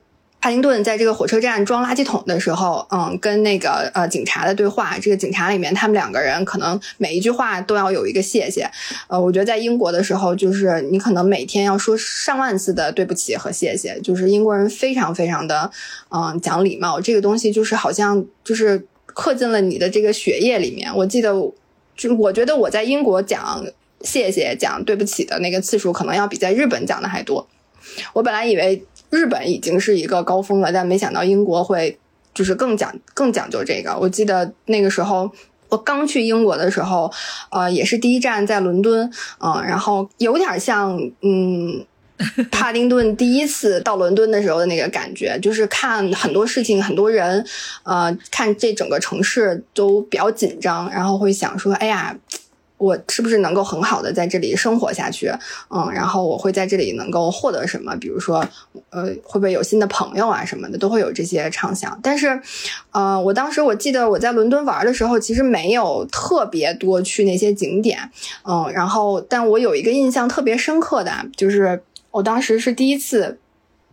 [0.45, 8.69] 帕丁顿在这个火车站装垃圾桶的时候，嗯，跟那个呃警察的对话，这个警察里面他们两个人可能每一句话都要有一个谢谢，
[9.07, 15.71] 呃，我觉得在英国的时候，就是你可能每天要说上万次的对不起和谢谢，就是英国人非常非常的
[16.09, 20.95] 嗯讲礼貌，这个东西就是好像就是刻进了你的这个血液里面。
[20.95, 21.33] 我记得，
[21.97, 23.65] 就我觉得我在英国讲
[24.01, 27.47] 谢谢、讲对不起的那个次数，可能要比在日本讲的还多。
[28.13, 28.85] 我本来以为。
[29.16, 31.97] 日本已经是一个高峰了，但没想到英国会
[32.34, 33.97] 就是更讲更讲究这个。
[33.97, 35.32] 我记得那个时候
[35.70, 37.09] 我刚去英国的时候，
[37.49, 39.09] 呃，也是第一站在伦敦，
[39.39, 41.86] 嗯，然后有点像嗯，
[42.51, 47.45] 帕丁顿第一次到伦敦的时候的那个感觉，就是看很多事情、很多人，
[47.84, 52.16] 呃，看这整个城市都比较紧张，然后会想说，哎呀。
[52.78, 55.32] 我是不是能够很好的在这里生活下去？
[55.69, 57.95] 嗯，然后我会在这里能够获得什么？
[57.95, 58.45] 比如说，
[58.89, 61.97] 呃，会不会有新的朋友啊什么的，都会有这些畅想。
[62.03, 62.39] 但是，
[62.91, 68.09] 呃，我当时我记得我在伦敦玩的时候，其实没有特别多去那些景点，
[68.43, 73.39] 嗯，然后，但我有一个印象特别深刻的，就是我当时是第一次。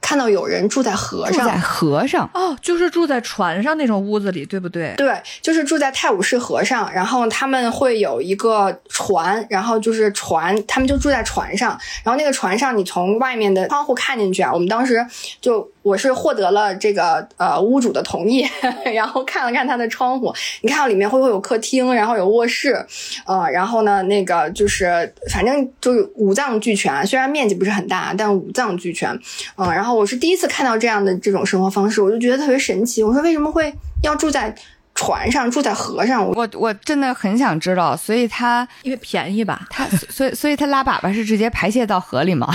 [0.02, 4.92] 看到有人住在河上，住在河上哦，就是住在船上那种屋子里，对不对？
[4.98, 11.70] 对，就是住在泰晤士河上，然后他们会有一个船，然后就是船，他们就住在船上，
[12.04, 15.06] 然后那个船上，你从外面的窗户看进去啊，我们当时
[15.40, 15.70] 就。
[15.82, 18.48] 我是获得了这个呃屋主的同意，
[18.94, 22.86] 然后看了看他的窗户，你看到里面会不会有客厅，然后有卧室，
[23.26, 29.10] 呃，然后呢，那个就是反正就是五脏俱全，虽然面积不是很大，但五脏俱全，
[29.56, 33.02] 嗯，然后我是第一次看到这样的这种生活方式，我就觉得特别神奇。
[33.02, 33.72] 我说为什么会
[34.02, 34.54] 要住在
[34.94, 36.26] 船上，住在河上？
[36.26, 42.54] 我我真的很想知道，所以他因为便宜吧，他所以所以他拉粑粑是直接排泄到河里吗？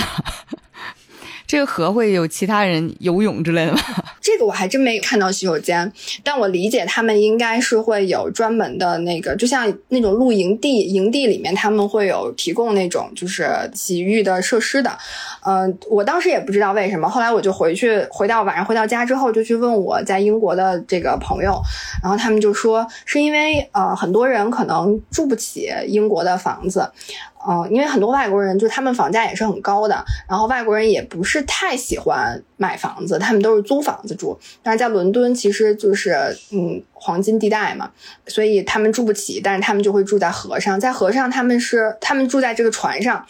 [1.48, 3.80] 这个河会有其他人游泳之类的吗？
[4.22, 5.90] 这个我还真没看到洗手间，
[6.22, 14.92] 但我理解他们应该是会有专门的那个，就像那种露营地，营地里面他们会有提供那种就是洗浴的设施的。
[15.46, 21.62] 嗯，我当时也不知道为什么，后来我就回去，回到晚上回到家之后就去问我在英国的这个朋友，
[22.04, 26.92] 然后他们就说是因为呃很多人可能住不起英国的房子。
[27.50, 34.38] 嗯，因为很多外国人就他们房价也是很高的，然后外国人也不是太喜欢买房子，他们都是租房子住。
[34.62, 37.90] 但是在伦敦其实就是嗯黄金地带嘛，
[38.28, 43.26] 所以他们住不起，但是他们就会住在河上，在河上他们是他们住在这个船上，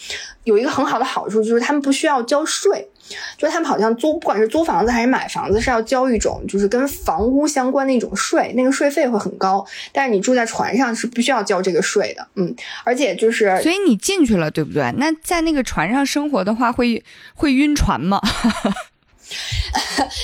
[0.46, 2.90] 有一个很好的好处就是他们不需要交税。
[3.38, 9.66] 就他们好像租不管是租房子还是买房子，是要交一种就是跟房屋相关的一种税，那个税费会很高。
[9.92, 14.94] 但是你住在船上是不需要交这个税的，嗯，而且就是所以你进去了，对不对？
[14.98, 17.04] 那在那个船上生活的话，会
[17.36, 18.22] 会晕船吗？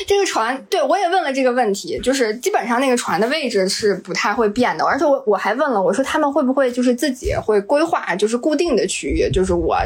[0.07, 9.77] 这个船，对我也问了这个问题，就是基本上那个船的位置是不太会变的，而且我我还问了，我说他们会不会就是自己会规划就是固定的区域，就是我。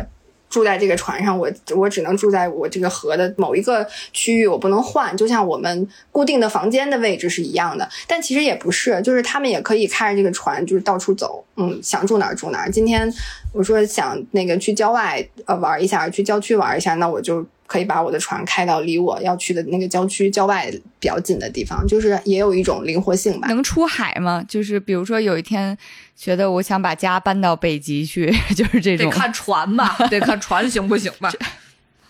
[0.49, 7.87] 住在这个船上，我我只能住在我这个河的某一个区域，我不能换，就像我们固定的房间的位置是一样的。
[8.07, 12.71] 但其实也不是，就是他们也可以开着这个船，就是到处走，嗯，想住哪儿住哪儿。
[12.71, 13.11] 今天
[13.51, 17.45] 我说想那个去郊外呃玩一下，去郊区玩一下，那我就。
[17.67, 23.47] 可以把我的船开到离我要去的那个郊区郊外比较近的地方，就是也有一种灵活性吧。
[23.49, 24.43] 能出海吗？
[24.47, 25.77] 就是比如说有一天
[26.15, 29.09] 觉得我想把家搬到北极去， 就是这种。
[29.09, 31.29] 得看船吧， 得看船行不行吧。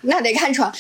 [0.02, 0.72] 那得看船，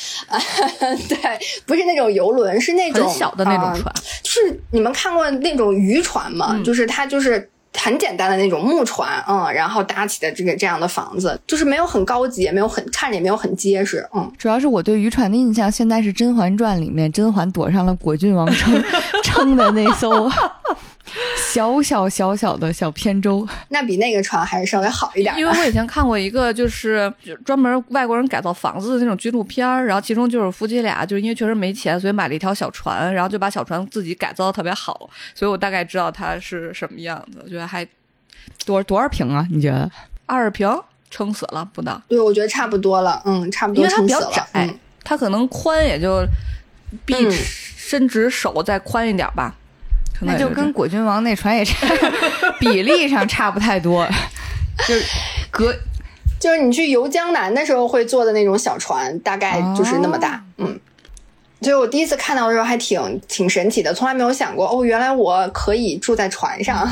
[1.10, 1.18] 对，
[1.66, 3.92] 不是那种游轮，是那种很小的那种船。
[4.22, 6.62] 就是你们看过那种渔船吗？
[6.64, 7.50] 就是它就是。
[7.80, 14.32] 很简单的那种木船，嗯，然后搭起的这个这样的房子，就是没有很高级，也没有很看着也没有很结实，嗯。
[14.38, 18.84] 主要是我对渔船的印象，现在是《甄嬛传》里面甄嬛躲上了果郡王撑
[19.24, 20.30] 撑 的那艘。
[21.52, 25.36] 小小小小的小扁舟，那比那个船还是稍微好一点。
[25.38, 27.12] 因为我以前看过一个，就是
[27.46, 37.40] 专门外国人改造房子的那种纪录片儿，然后其中就是夫妻俩，就是因为确实没钱，所以买了一条小船，然后就把小船自己改造的特别好，所以我大概知道它是什么样子。
[37.44, 37.88] 我觉得还
[38.66, 39.48] 多多少平啊？
[39.50, 39.90] 你觉得
[40.26, 40.70] 二十平
[41.10, 42.02] 撑死了不到？
[42.10, 44.32] 对，我觉得差不多了，嗯，差不多撑死了。
[44.54, 44.70] 窄，
[45.04, 46.26] 它可能宽也就
[47.06, 49.56] 比伸直手再宽一点吧。
[50.22, 51.88] 那就跟果郡王那船也差，
[52.60, 54.08] 比例上差不太多，
[54.88, 55.06] 就是
[55.52, 55.74] 隔，
[56.40, 60.80] 就是你去游江南的时候会坐的那种小船，大概就是那么大，嗯。
[61.60, 66.88] 所以我第一次看到的时候还挺挺神奇的，从来没有想过哦，原来我可以住在船上，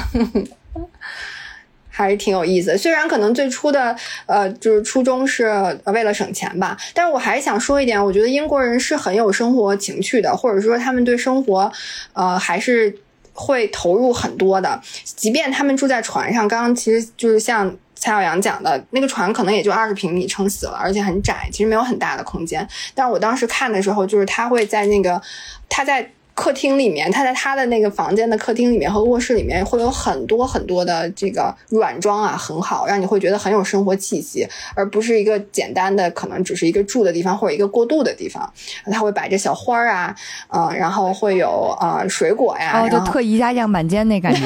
[1.88, 2.76] 还是挺有意思。
[2.76, 3.96] 虽然可能最初的
[4.26, 5.46] 呃就是初衷是
[5.86, 11.72] 为了省钱吧，但是我还是想说一点，我觉得英国人是很有生活情趣的，或者说他们对生活
[12.14, 12.98] 呃还是。
[13.36, 22.68] 会投入很多的，即便他们住在船上，刚刚其实就是像蔡小阳讲的那个船，可能也就二十平米撑死了，而且很窄，其实没有很大的空间。
[22.96, 25.22] 但我当时看的时候，就是他会在那个
[25.70, 26.10] 他在。
[26.36, 38.54] 客厅里面，他在他的那个房间的客厅里面和卧室里面会有很多很多的这个软装啊，很好，让你会觉得很有生活气息，而不是一个简单的可能只是一个住的地方或者一个过渡的地方。
[38.92, 40.16] 他会摆着小花儿啊，
[40.50, 44.42] 嗯，然后会有呃水果呀，就特宜家样板间那感觉。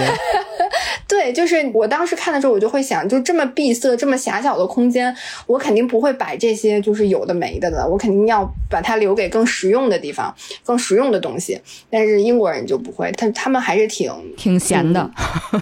[1.07, 5.13] 对，就是我当时看的时候，我就会想，就这么闭塞、这么狭小的空间，
[5.47, 10.33] 我肯定不会摆这些就是有的没的的，我肯定要把它留给更实用的地方、
[10.63, 11.59] 更实用的东西。
[11.89, 15.09] 但是英国人就不会，他他们还是挺挺闲的，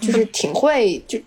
[0.02, 1.20] 就是挺会就。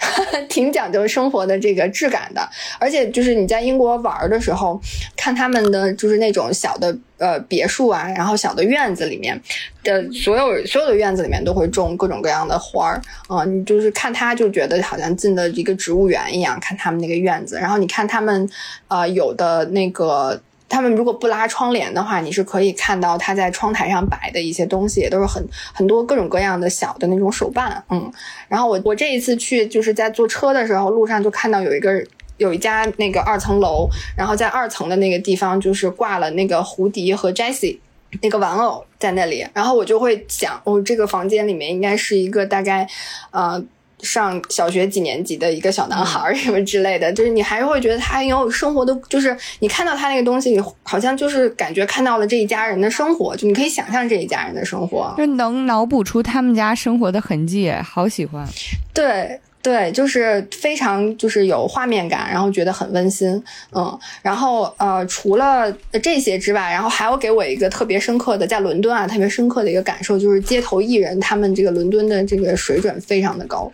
[0.48, 4.80] 挺讲究生活的这个质感的，而且就是你在英国玩的时候，
[5.14, 9.38] 看他们的就是那种小的呃别墅啊，然后小的院子里面
[9.82, 18.48] 的所有所有的院子里面都会种各种各样的花儿啊，你就是看他就觉得好像进了一个植物园一样，看他们那个院子，然后你看他们
[18.86, 20.40] 呃有的那个。
[20.68, 25.42] 他们如果不拉窗帘的话，你是可以看到他在窗台上摆的一些东西，都是很
[25.72, 28.12] 很多各种各样的小的那种手办，嗯。
[28.48, 32.04] 然后我我这一次去就是在坐车的时候，路上就看到有一个
[32.36, 37.78] 有一家那个二层楼，然后在二层的那个地方就是挂了那个胡迪和 Jessie
[38.20, 42.86] 那个玩偶在那里，然后我就会想，哦，这个房间里面应该是一个大概，
[43.30, 43.62] 呃。
[44.02, 58.46] 上小学几年级的一个小男孩 什么之类的，就是你还是会觉得他很有生活的，就是你看到他那个东西，你好像就是感觉看到了这一家人的生活，就你可以想象这一家人的生活，就能脑补出他们家生活的痕迹，好喜欢。
[58.94, 59.40] 对。
[59.60, 63.42] 对，就是非常就是有画面感，然后觉得很温馨，
[63.72, 65.70] 嗯，然后呃，除了
[66.02, 73.70] 这些之外，然后还有给我一个特别深刻的，在伦敦啊，特别深刻的一个感受，就是街头艺人他们这个伦敦的这个水准非常的高。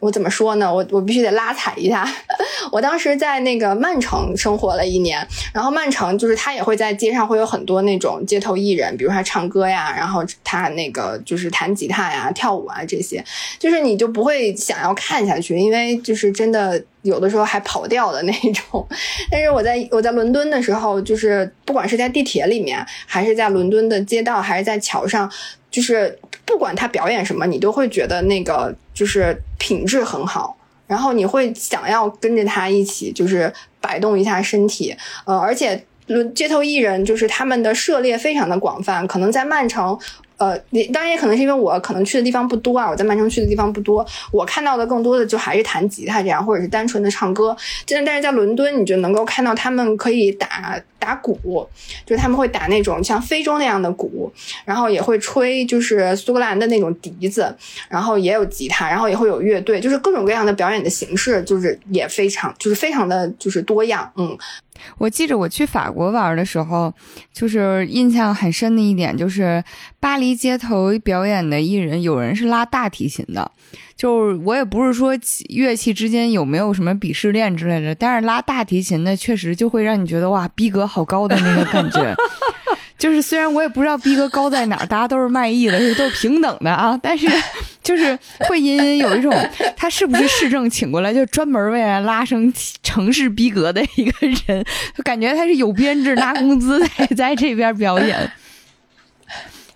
[0.00, 0.72] 我怎么说呢？
[0.72, 2.08] 我我必须得拉踩一下。
[2.70, 13.24] 我当时在那个曼城生活了一年，然后曼城就是他也会在街上会有很多那种街头艺人，比如他唱歌呀，然后他那个就是弹吉他呀、跳舞啊这些，
[13.58, 18.86] 就是你就不会想要看下去，因为就是真的有的时候还跑调的那种。
[19.30, 25.30] 但是我在我在伦敦的时候，就是不管是在地铁里面，还是在伦敦的街道，还是在桥上。
[25.70, 30.56] 就是不管他表演什么，你都会觉得那个就是品质很好，
[30.88, 34.92] 然后你会想要跟着他一起就是摆动一下身体，
[35.24, 35.84] 呃，而且
[36.34, 39.96] 街头艺人就是他们的涉猎非常的广泛，可能在曼城。
[40.38, 47.56] 呃，你当然也可能是因为我可能去的地方不多啊，我在曼城去的地方不多，我看到的更多的就还是弹吉他这样，或者是单纯的唱歌。
[47.88, 51.68] 但但是在伦敦，你就能够看到他们可以打打鼓，
[52.06, 54.32] 就是他们会打那种像非洲那样的鼓，
[54.64, 57.52] 然后也会吹就是苏格兰的那种笛子，
[57.88, 64.38] 然后也有吉他，然后也会有乐队，就是各种各样的表演的形式，就是也非常就是非常的就是多样，嗯。
[64.98, 66.92] 我记着我去法国玩的时候，
[67.32, 69.62] 就是印象很深的一点，就是
[70.00, 73.50] 巴黎街头表演的艺人，有人是拉大提琴的。
[73.96, 75.12] 就是我也不是说
[75.48, 82.14] 乐器之间有没有什么鄙视链之类的，但是拉大提琴的确实就会让你觉得哇，逼格好高的那个感觉。
[82.98, 87.28] 就是虽然我也不知道逼格高在哪儿，大家都是卖艺的，都是平等的啊，但是
[87.80, 89.32] 就是会隐隐有一种
[89.76, 94.64] 他是不是市政请过来，就专门为了拉升城市逼格的一个人，
[95.04, 98.30] 感觉他是有编制拿工资在在这边表演。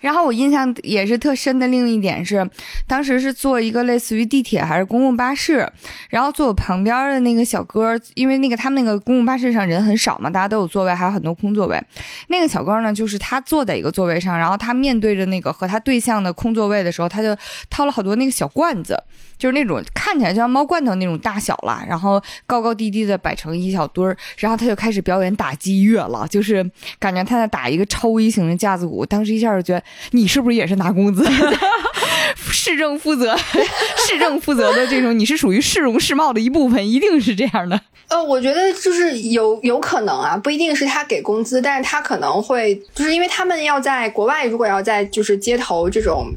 [0.03, 2.45] 然后我印象也是特深的另一点是，
[2.85, 5.65] 当时是坐一个类似于地铁还是公共巴士，
[6.09, 11.81] 然后坐我旁边的那个小哥，因为那个他们那个公共巴士上人很少嘛，大家都有座位，还有很多空座位。
[12.27, 17.33] 那个小哥呢，就是他坐在一个座位上，然后他面对着那个和他对象的空座位的时候，他就
[17.69, 19.01] 掏了好多那个小罐子。
[19.35, 26.63] 就是那种看起来就像猫罐头那种大小了，然后高高低低的摆成一小堆儿，然后他就开始表演打击乐了，就是
[26.97, 29.05] 感觉他在打一个超微型的架子鼓。
[29.05, 31.25] 当时一下就觉得，你是不是也是拿工资？
[32.51, 33.35] 市政负责，
[34.07, 37.79] 市政负责的这种，你是属于市容市貌的一部分，一定是这样的。
[38.07, 46.33] 呃，我觉得就是有有可能啊，不一定是他给工资，但是他可能会就是因为他们要在国外，如果要在就是街头这种。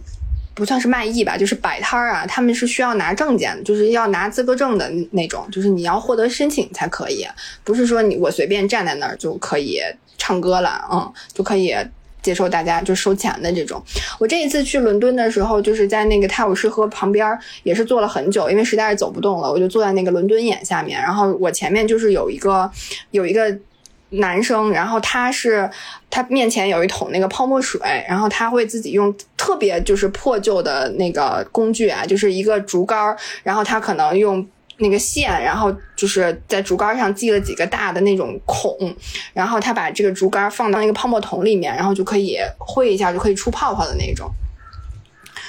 [0.55, 2.25] 不算是卖艺吧，就是摆摊儿啊。
[2.25, 7.27] 他们是需要拿证件，就是要拿资格证的那种，就是你要获得申请才可以，
[7.63, 9.79] 不是说你我随便站在那儿就可以
[10.17, 11.77] 唱歌了，嗯，就可以
[12.27, 13.81] 接受大家就收钱的这种。
[14.19, 22.69] 我这一次去伦敦的时候，就是在那个泰晤士河旁边，也是坐了很久，因为实在是走不动了，我就坐在那个伦敦眼下面，然后我前面就是有一个
[23.13, 23.57] 有一个。
[24.11, 25.69] 男生，然后他是
[26.09, 34.47] 他面前有一桶那个泡沫水，然后他会自己用特别就是破旧的那个工具啊，就是一个竹竿，然后他可能用
[34.79, 38.77] 那个线，然后就是在竹竿上系了几个大的那种孔，
[39.33, 44.31] 然后他把这个竹竿放到那个泡沫桶里面，然后就可以挥一下就可以出泡泡的那种。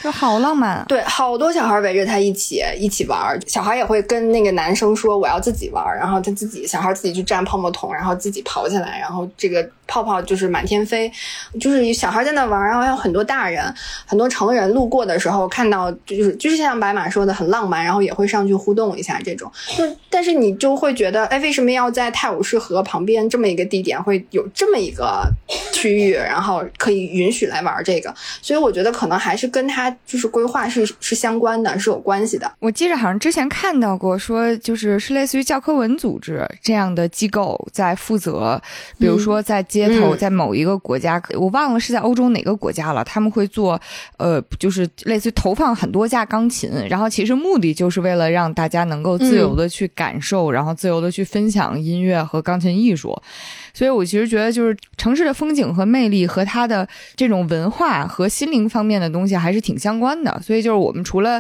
[0.04, 9.68] 就好浪漫，对，好多小孩围着他一起一起玩，小孩也会跟那个男生说我要自己玩，然后他自己小孩自己去占泡沫桶，然后自己跑起来，然后这个。
[9.88, 11.12] 泡泡就是满天飞，
[11.60, 13.64] 就是小孩在那玩，然后还有很多大人、
[14.06, 19.52] 很多成人路过的时候看到，就是就是像白马说的很浪漫，然后也会上去互动一下这种。
[19.78, 25.26] 就但是你就会觉得，哎，为什么要在泰晤士河旁边这么一个地点会有这么一个
[25.72, 28.14] 区域，然后可以允许来玩这个？
[28.42, 32.52] 所以我觉得可能还是跟他就是规划是是相关的，是有关系的。
[32.60, 38.62] 我记着好像之前看到过，说就是是类似于教科文组织这样的机构在负责，
[39.00, 39.64] 比如说在。
[39.78, 43.04] 街头在某一个国家，我忘了是在欧洲哪个国家了。
[43.04, 43.80] 他们会做，
[44.18, 53.16] 呃，就是类似于投放很多架钢琴，然后其实目的就是为了让大家能够自由的去感受，然后自由的去分享音乐和钢琴艺术。
[53.78, 60.42] 所以我其实觉得，就是城市的风景和魅力和它的这种文化和心灵方面的东西还是挺相关的。
[60.44, 61.40] 所以就是我们除了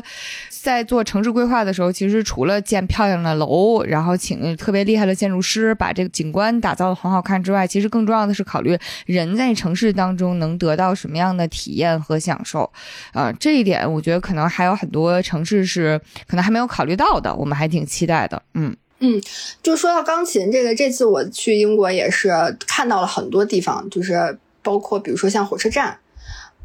[0.51, 8.77] 在做城市规划的时候，其实除了建漂亮的楼，然后请特别厉害的建筑师把这个景观打造的很好看之外，其实更重要的是考虑
[9.07, 12.71] 人在城市当中能得到什么样的体验和享受。
[13.13, 18.39] 啊，这一点我觉得可能还有很多城市是可能还没有考虑到的，我们还挺期待的。
[18.53, 18.75] 嗯。
[18.99, 19.21] 嗯，
[19.61, 22.31] 就说到钢琴这个，这次我去英国也是
[22.65, 25.99] 看到了很多地方，就是包括比如说像火车站，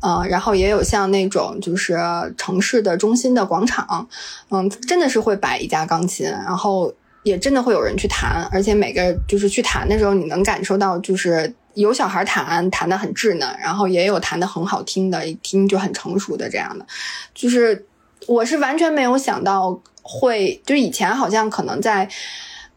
[0.00, 1.98] 嗯，然后也有像那种就是
[2.38, 4.08] 城市的中心的广场，
[4.50, 6.90] 嗯，真的是会摆一架钢琴，然后
[7.22, 16.86] 也真的会有人去弹，而且每个就是去弹的时候，你能感受到就是有小孩弹弹的很稚嫩，然后也有弹的很好听的，一听就很成熟的这样的，
[17.34, 17.84] 就是
[18.26, 19.78] 我是完全没有想到。
[20.02, 22.08] 会就是以前好像可能在，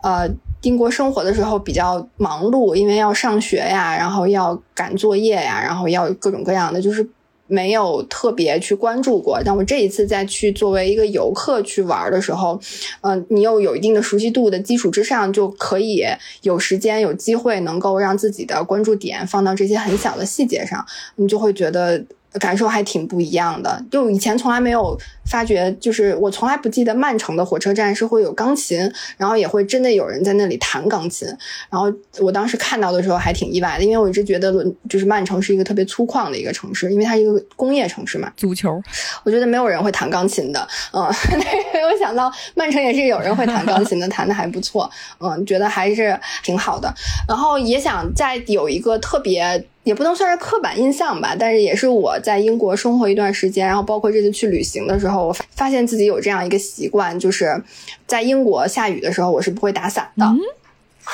[0.02, 0.30] 呃，
[0.62, 7.08] 英国生活的时候比较忙碌，因为要上学呀，然后要赶作业呀，然后要各种各样的，就是
[7.48, 9.42] 没有特别去关注过。
[9.44, 12.60] 但我这一次再去作为一个游客去玩的时候，
[13.02, 16.04] 嗯，你又有一定的熟悉度的基础之上，就可以
[16.42, 22.06] 有时间有机会能够让自己的关注点放到这些很小的细节上，你就会觉得。
[22.40, 23.84] 感受还挺不一样的。
[23.92, 31.28] 就以前从来没有发觉，就是我从来不记得曼城的火车站是会有钢琴，然后也会真的有人在那里弹钢琴。
[31.70, 38.32] 然后我当时看到的时候还挺意外的，因为我一直觉得伦就是曼城是一个特别粗犷的一个城市，因为它是一个工业城市嘛。
[38.36, 38.82] 足球，
[39.24, 46.94] 我觉得没有人会弹钢琴的，嗯， 但是没有想到曼城也是有人会弹钢琴的，弹的还不错，嗯，觉得还是挺好的。
[47.28, 49.66] 然后也想再有一个特别。
[49.86, 57.64] 也不能算是刻板印象吧，但是也是我在英国生活一段时间，然后包括这次去旅行的时候，我发现自己有这样一个习惯，就是
[58.06, 60.26] 在英国下雨的时候，我是不会打伞的。
[60.26, 60.40] 嗯，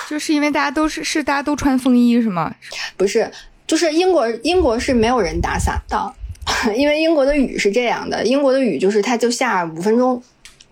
[0.09, 2.55] 就是因为大家都是是大家都穿风衣是吗？
[2.95, 3.29] 不是，
[3.67, 6.15] 就是英国英国是没有人打伞的，
[6.73, 10.23] 因为英国的雨是这样的，英国的雨就是它就下五分钟。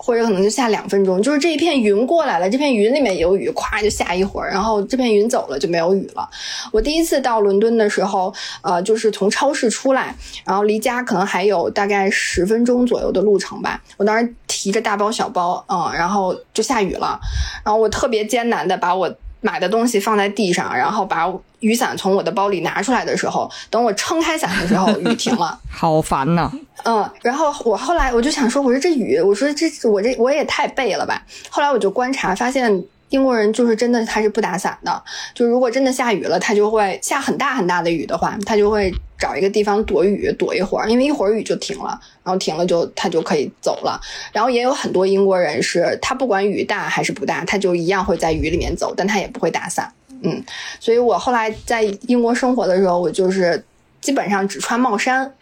[0.02, 6.28] 或者可能就下两分钟，就是这一片云过来了，这片云里面有雨，咵就下一会儿，然后这片云走了就没有雨了。
[6.72, 13.82] 我第一次到伦敦的时候，呃，就是从超市出来，然后离家可能还有大概十分钟左右的路程吧。
[13.98, 17.20] 我当时提着大包小包，嗯，然后就下雨了，
[17.66, 19.14] 然后我特别艰难的把我。
[19.42, 26.52] 买的东西放在地上，然后把雨伞从我的包里拿出来的时候，等我撑开伞的时候，雨停了， 好烦呐。
[26.84, 31.22] 嗯，然后我后来我就想说，我说这雨，我说这我这我也太背了吧。
[31.50, 32.84] 后来我就观察发现。
[33.10, 35.04] 英国人就是真的，他是不打伞的。
[35.34, 44.00] 就如果真的下雨了，他就会下很大很大的雨的话，他就会找一个地方躲雨，躲一会儿，因为一会儿雨就停了，然后停了就他就可以走了。
[44.32, 49.92] 然后也有很多英国人是，他不管雨大还是不大，他就一样会在雨里面走，但他也不会打伞。
[50.22, 50.44] 嗯，
[50.80, 53.64] 所以我后来在英国生活的时候，我就是
[54.02, 55.34] 基本上只穿帽衫。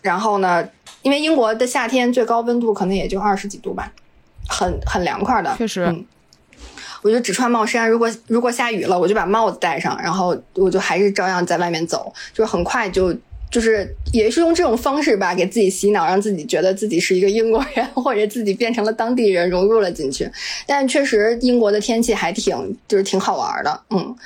[0.00, 0.68] 然后呢，
[1.02, 3.92] 因为英国的夏天最高温度可能也就二十几度吧，
[4.48, 5.94] 很很凉快的，确实。
[7.02, 13.14] 我就只穿帽衫，如果如果下雨了，我就把帽子戴上，然后我就还是照样在外面走，就是很快就
[13.50, 20.30] 就是也是用这种方式吧，给自己洗脑，让自己觉得自己是一个英国人， 或者自己变成了当地人，融入了进去。
[20.66, 23.80] 但确实，英国的天气还挺就是挺好玩的。
[23.90, 24.16] 嗯，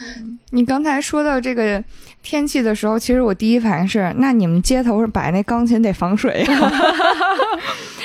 [0.51, 1.83] 你刚才说到这个
[2.23, 6.47] 天气的时候，其实我第一反应是，那你们街头是摆那钢琴得防水。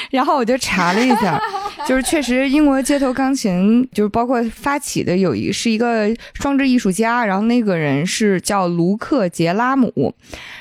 [0.10, 1.40] 然后我就查了一下，
[1.88, 10.14] 就是确实英国街头钢琴就是包括发起的有一是一个装置艺术家，然后那个人是叫卢克杰拉姆，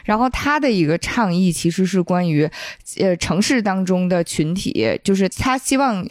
[0.04, 2.48] 然后他的一个倡议其实是关于
[2.98, 6.06] 呃城市当中的群体，就是他希望。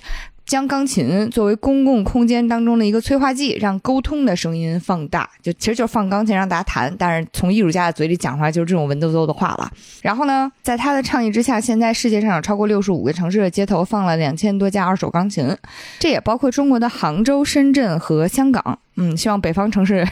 [0.49, 9.71] 将钢琴作为公共空间当中的一个催化剂，让沟通的声音放大，就其实就是放钢琴让大家弹，但是从艺术家的嘴里讲出来就是这种文绉绉的话了。
[10.01, 15.55] 然后呢，在他的倡议之下，现在世界上有超过六十五个城市的街头放了两千多架二手钢琴，
[15.99, 18.79] 这也包括中国的杭州、深圳和香港。
[18.95, 20.05] 嗯，希望北方城市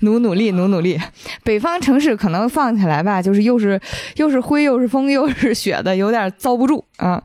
[0.00, 1.00] 努努力，努努力。
[1.42, 3.80] 北方城市可能放起来吧，就是又是
[4.16, 7.20] 又是灰又是风又是雪的，有点遭不住啊。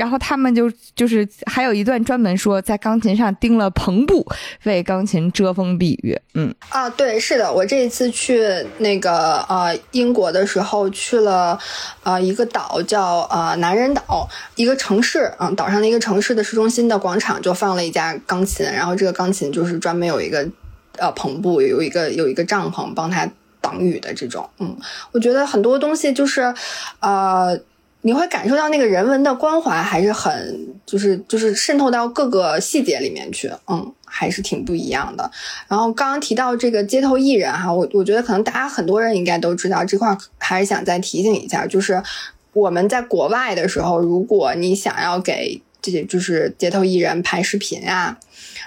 [0.00, 4.26] 然后他们就就是还有一段专门说在钢琴上钉了篷布，
[4.64, 6.18] 为钢琴遮风避雨。
[6.32, 8.42] 嗯啊，对，是的，我这一次去
[8.78, 11.58] 那个呃英国的时候去了
[12.02, 20.48] 呃一个岛叫呃男人岛，一个城市嗯岛上的一个城市的市中心的广场就放了一架钢琴，然后这个钢琴就是专门有一个
[20.96, 23.30] 呃篷布，有一个有一个帐篷帮他
[23.60, 24.48] 挡雨的这种。
[24.60, 24.74] 嗯，
[25.12, 26.54] 我觉得很多东西就是
[27.00, 27.60] 呃。
[28.02, 35.30] 你会感受到那个人文的关怀，还是很就是就是渗透到各个细节里面去，嗯，还是挺不一样的。
[35.68, 42.02] 然后刚刚提到这个街头艺人哈，我我觉得可能大家很多人应该都知道这块，还是想再提醒一下，就是
[42.54, 48.16] 我们在国外的时候，如果你想要给这些就是街头艺人拍视频呀，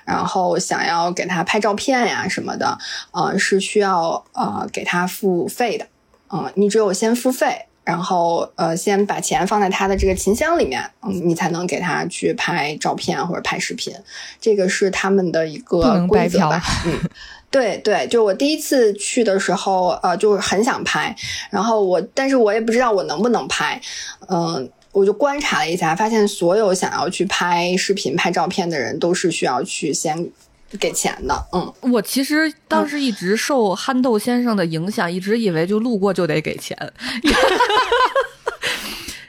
[0.06, 2.78] 然后想要给他拍照片呀什么的，
[3.12, 5.88] 呃，是需要呃给他付费的，
[6.32, 7.66] 嗯，你只有先付费。
[7.84, 13.94] 然后，呃，先把钱放在他的这个琴箱里面，嗯，你才能给他去拍照片或者拍视频，
[14.40, 16.62] 这个是他们的一个规则吧？
[16.88, 17.00] 嗯，
[17.52, 21.16] 对对，就我第一次去的时候，呃，就是很想拍，
[21.50, 23.82] 然后我，但是我也不知道我能不能拍，
[24.30, 30.30] 嗯，我就观察了一下，发现所有想要去拍视频、拍照片的人，都是需要去先。
[30.78, 36.78] 给钱的，嗯，我其实当时一直受憨豆先生的影响，一直以为就路过就得给钱，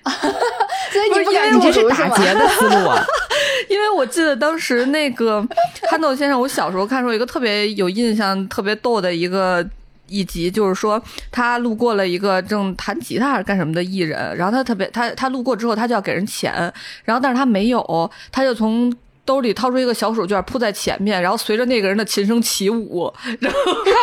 [0.05, 3.05] 所以你不你这是打劫的思路啊？
[3.69, 5.47] 因为我记得当时那个
[5.91, 9.67] 憨豆先生，我小时候看出一个特别有印象、特别逗的一个
[10.07, 16.73] 一集，就是说他路过了一个正弹吉他还是干什么的艺人，然后他特别他他路过之后，他就要给人钱，
[17.05, 18.95] 然后但是他没有，他就从。
[19.25, 23.59] 兜里掏出一个小手绢铺在前面，然后随着那个人的琴声起舞， 然后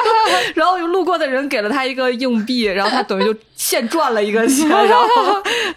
[0.56, 5.07] 然后有路过的人给了他一个硬币，然后他等于就现赚了一个钱， 然后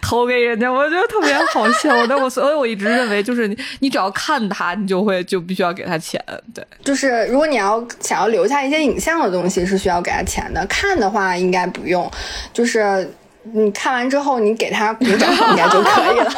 [0.01, 2.05] 投给人家，我觉得特别好笑。
[2.07, 6.23] 但我所以我一直认为，就是你你只要看他，你就会就必须要给他钱。
[6.53, 10.65] 对，就是如果你要想要留下一些影像的东西，是需要给他钱的。
[10.67, 12.09] 看的话应该不用，
[12.51, 13.07] 就是
[13.53, 16.31] 你看完之后你给他鼓掌应该就可以了。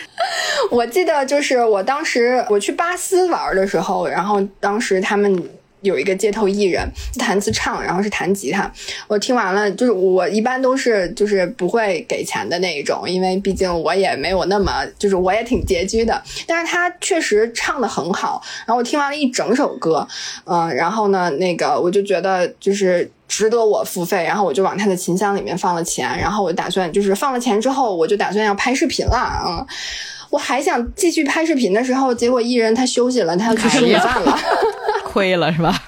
[0.70, 5.48] 我记得就是我当时我去巴斯玩的时候，然后当时他们
[5.80, 6.88] 有一个街头艺人
[7.18, 8.70] 弹自唱，然后是弹吉他。
[9.06, 16.20] 我听完了，就是我一般都是就是不会给钱的那一种，因为毕竟我也没有那么就是我也挺拮据的。
[16.46, 20.06] 但是他确实唱的很好，然后我听完了一整首歌，
[20.44, 29.66] 嗯，然后呢，那个我就觉得就是值得我付费，然后我就往他的琴箱里面放了钱，然后我打算就是放了钱之后，我就打算要拍视频了，嗯。
[30.30, 34.38] 我还想继续拍视频的时候，结果艺人他休息了，他要去吃午饭了，
[35.04, 35.84] 亏了是吧？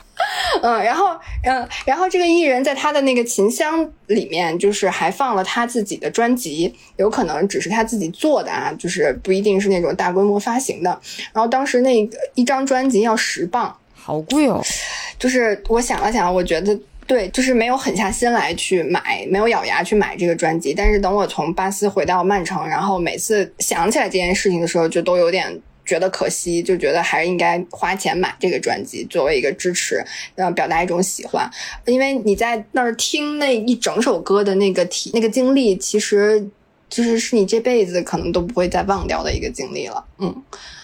[0.62, 1.08] 嗯，然后
[1.44, 10.90] 嗯，然后这个艺人在他的那个琴箱里面，就是还放了他自己的专辑，有可能只是他自己做的啊，就是不一定是那种大规模发行的。
[11.32, 14.62] 然后当时那个一张专辑要十磅，好贵哦。
[15.18, 16.78] 就是我想了想，我觉得。
[17.10, 20.72] 对，就是没有狠下心来去买，没有咬牙去买这个专辑。
[20.72, 30.00] 但是等我从巴斯回到曼城，然后每次想起来这件事情的时候，就都有点觉得可惜，就觉得还是应该花钱买这个专辑，作为一个支持，
[30.36, 31.50] 呃，表达一种喜欢。
[31.84, 36.48] 因为你在那儿听那一整首歌的那个体那个经历，其实
[36.88, 40.04] 就是是你这辈子可能都不会再忘掉的一个经历了。
[40.18, 40.32] 嗯，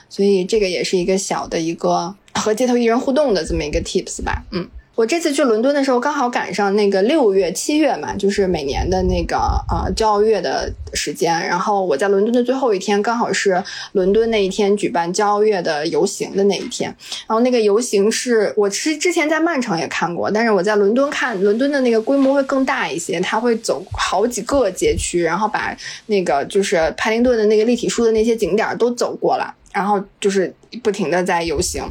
[0.08, 4.42] 所以这个也是一个小的一个和街头艺人互动的这么一个 tips 吧。
[4.50, 4.68] 嗯。
[4.96, 9.36] 我这次去伦敦的时候，刚好赶上那个六月、七月嘛，就是每年的那个
[9.68, 11.38] 呃骄傲月的时间。
[11.46, 13.62] 然后我在伦敦的最后一天，刚好是
[13.92, 16.88] 伦敦那一天举办骄傲月的游行的那一天。
[17.28, 30.50] 然后那个游行是我其实之前在曼城也看过，但是我在伦敦看，伦敦的那个规模会更大一些，它会走好几个街区，然后把那个就是帕丁顿的那个立体书的那些景点都走过了，然后就是
[30.82, 31.84] 不停的在游行。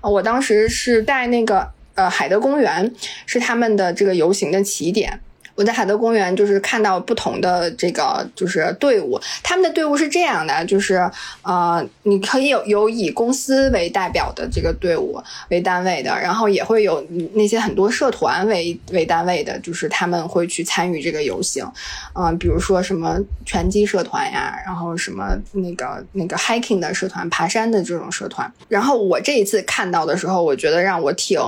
[0.00, 1.68] 我当时是带那个。
[1.94, 2.92] 呃，海德公园
[3.26, 5.20] 是他们的这个游行的起点。
[5.54, 11.10] 我在海德公园就是看到不同的这个就是队伍，他们的队伍是这样的，就是
[11.42, 17.04] 呃，你可以有有以公司为代表的这个队伍为单位的，然后也会有
[17.34, 21.66] 那些很多社团为为单位的，就是他们会去参与这个游行，
[22.14, 28.50] 嗯，比如说什么拳击社团呀，然后什么那个那个 hiking 的社团，爬山的这种社团。
[28.68, 31.38] 然后我这一次看到的时候，我觉得让我挺。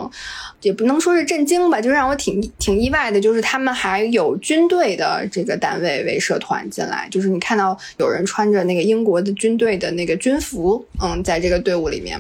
[0.65, 12.19] 也不能说是震惊吧，就让我挺挺意外的，就是他们还有军队的这个单位为社团进来，就是你看到有人穿着那个英国的军队的那个军服，嗯，在这个队伍里面，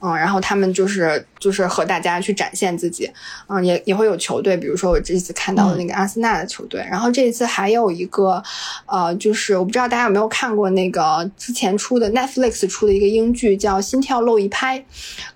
[0.00, 3.08] 嗯，然后他们就是就是和大家去展现自己，
[3.46, 8.42] 嗯，也也会有球队，比如说我这次看到的那个阿森纳的球队，然后这一次还有一个，
[8.86, 14.80] 呃，就是我不知道大家有没有看过那个之前出的 Netflix 出的一个英剧叫《心跳漏一拍》，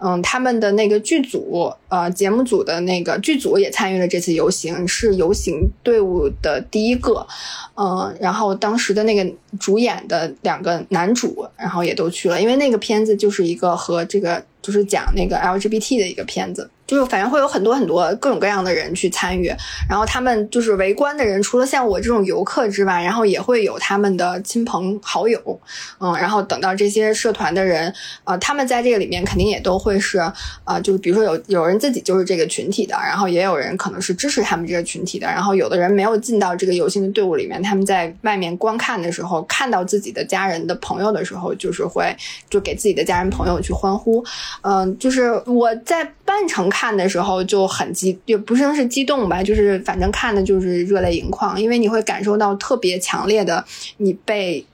[0.01, 2.48] 嗯，他们的那个剧组，呃，节目。
[2.49, 7.27] 组的那个剧组也参与了这次游行，是游行队伍的第一个，
[7.75, 16.71] 嗯，然后当时的那个主演的两个男主，然后也都去了，因为那个片子就是一个和这个就是讲那个 LGBT 的一个片子。
[16.89, 19.53] 就是反正会有很多很多各种各样的人去参与，
[19.87, 25.61] 然后他们就是围观的人，除了像我这种游客之外，然后也会有他们的亲朋好友，
[26.01, 27.93] 嗯，然后等到这些社团的人，
[28.25, 30.19] 呃，他们在这个里面肯定也都会是，
[30.65, 42.17] 呃，就是比如说有有人自己就是这个群体的，然后也有人可能是支持他们这个群体的，然后有的人没有进到这个游行的队伍里面，他们在外面观看的时候，看到自己的家人的朋友的时候，就是会
[42.49, 44.25] 就给自己的家人朋友去欢呼，
[44.63, 46.78] 嗯，就是我在半程看。
[46.79, 53.65] 看的时候就很激，也不是是激动吧，就是反正看的就是热泪盈眶，因为你会感受到特别强烈的
[53.97, 54.65] 你被。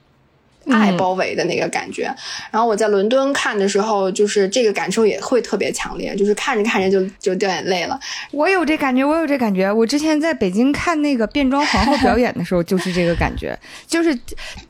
[0.71, 2.03] 爱包围的那个感觉，
[2.51, 7.99] 然后我在伦敦看的时候，就是这个感受也会特别强烈，就是看着看着就就掉眼泪了。
[8.31, 9.71] 我有这感觉，我有这感觉。
[9.71, 14.17] 我之前在北京看那个变装皇后表演的时候，就是这个感觉， 就是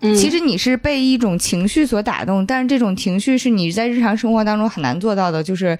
[0.01, 5.77] 其实你是被一种情绪所打动，但是这种情绪是你在日常生活当中很难做到的，就是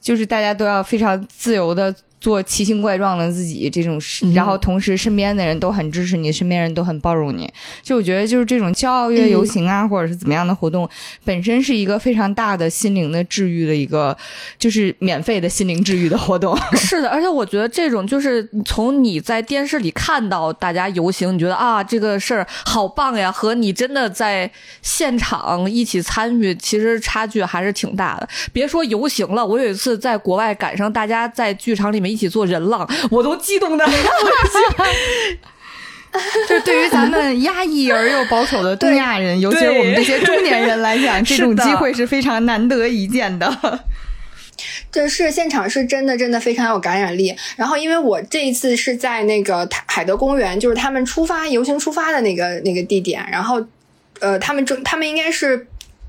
[0.00, 1.94] 就是大家都要非常自由的。
[2.20, 4.00] 做奇形怪状的自己，这种，
[4.34, 7.48] 然后同时身边的人都很支持你，身边人都很包容你。
[7.82, 10.88] 就我觉得，就是这种骄傲月游行啊，或者是怎么样的活动，
[11.24, 14.16] 本身是一个非常大的心灵的治愈的一个，
[14.58, 16.58] 就是免费的心灵治愈的活动。
[16.76, 24.50] 是的，而且我觉得这种就是从你在电视里看到大家游行，你觉得啊这个事儿好棒呀，和你真的在
[24.82, 28.28] 现场一起参与，其实差距还是挺大的。
[28.52, 32.07] 别说游行了，我有一次在国外赶上大家在剧场里面。
[32.08, 33.84] 一起做人浪，我都激动的。
[36.48, 43.80] 就对于咱们压抑而又保守的东亚人，尤其是我们这些中年人来讲，这种机会是非常难得一见的。
[44.90, 47.36] 这是现场是真的，真的非常有感染力。
[47.56, 53.24] 然后，因为我这一次是在那个海德公园，就是他们出发游行出发的那个那个地点。
[53.30, 53.62] 然后，
[54.20, 55.66] 呃，他们中他们应该是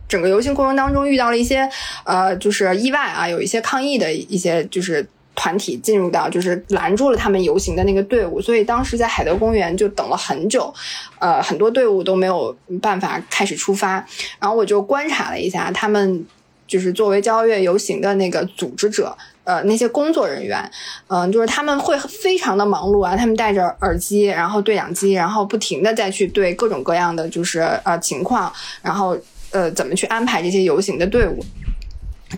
[0.08, 1.70] 整个游行过程当中遇到了一些
[2.06, 5.06] 呃，就是意外啊，有一些抗议的一些就是。
[5.40, 10.74] 团体进入到就是拦住了他们游行的那个队伍，所以当时在海德公园就等了很久，
[11.18, 14.06] 呃，很多队伍都没有办法开始出发。
[14.38, 16.26] 然后我就观察了一下，他们
[16.68, 20.70] 就是作为骄傲月游行的那个组织者，呃，那些工作人员，
[21.08, 28.52] 嗯，就是他们会非常的忙碌啊，他们戴着耳机，然后对讲机，然后不停的再去对各种各样的就是呃情况，
[28.82, 29.18] 然后
[29.52, 31.40] 呃怎么去安排这些游行的队伍。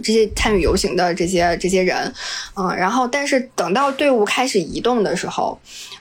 [0.02, 2.14] 这些参与游行的这些这些人，
[2.56, 5.60] 嗯，然后但是等到队伍开始移动的时候，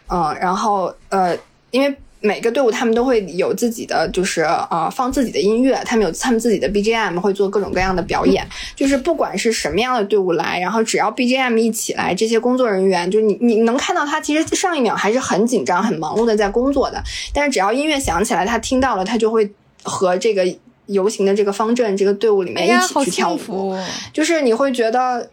[0.08, 1.36] 嗯，然后呃，
[1.70, 8.46] 因为每个队伍他们都会有自己的，就是呃放自己的音乐，他们有他们自己的 BGM，会做各种各样的表演。
[8.76, 17.02] 就是不管是什么样的队伍来，然后只要 BGM 一起来，这些工作人员就你你能看到他其实上一秒还是很紧张、很忙碌的在工作的，
[17.34, 19.50] 但是只要音乐响起来，他听到了，他就会
[19.82, 20.46] 和这个。
[20.86, 23.76] 游行的这个方阵，这个队伍里面一起去跳舞，
[24.12, 25.30] 就是你会觉得，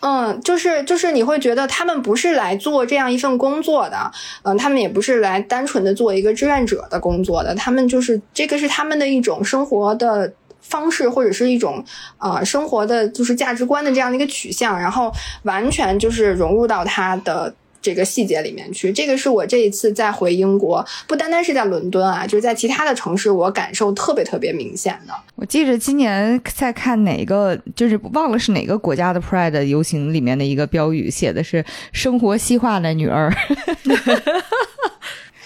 [0.00, 4.10] 嗯，就是就是你会觉得他们不是来做这样一份工作的，
[4.42, 11.84] 嗯，他们也不是来单纯的做一个志愿者的工作的，他们就是这个是他们的一种生活的方式，或者是一种
[12.18, 15.12] 呃生活的就是价值观的这样的一个取向，然后
[15.44, 17.54] 完全就是融入到他的。
[17.82, 25.14] 这个细节里面去，这个是我这一次再回英国，不单单是在伦敦啊，就是在其他的城市，我感受特别特别明显的。
[25.34, 33.32] 我记着今年在看哪个，就是忘了是哪个国家的 Pride 游行里面的一个标语，写的是“生活西化的女儿”。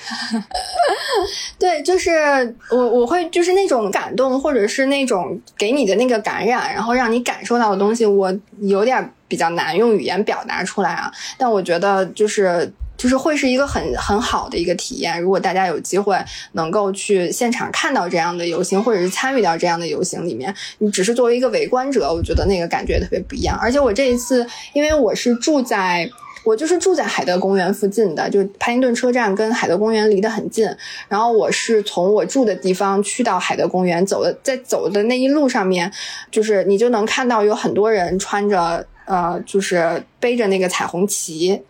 [1.58, 11.10] 对，就是我我会就是那种感动，或者是那种给你的那个感染，然后让你感受到的东西，我有点比较难用语言表达出来啊。
[11.38, 15.20] 但我觉得就是就是会是一个很很好的一个体验。
[15.20, 16.18] 如果大家有机会
[16.52, 23.58] 能够去现场看到这样的游行，或者是参与到这样的游行里面，你只是作为一个围观者，我觉得那个感觉特别不一样。
[23.58, 26.10] 而且我这一次，因为我是住在。
[26.44, 30.68] 我就是住在海德公园附近的，就是帕丁顿车站跟海德公园离得很近。
[31.08, 35.90] 然后我是从我住的地方去到海德公园，走的在走的那一路上面，
[36.30, 41.62] 就是你就能看到有很多人穿着呃，就是背着那个彩虹旗，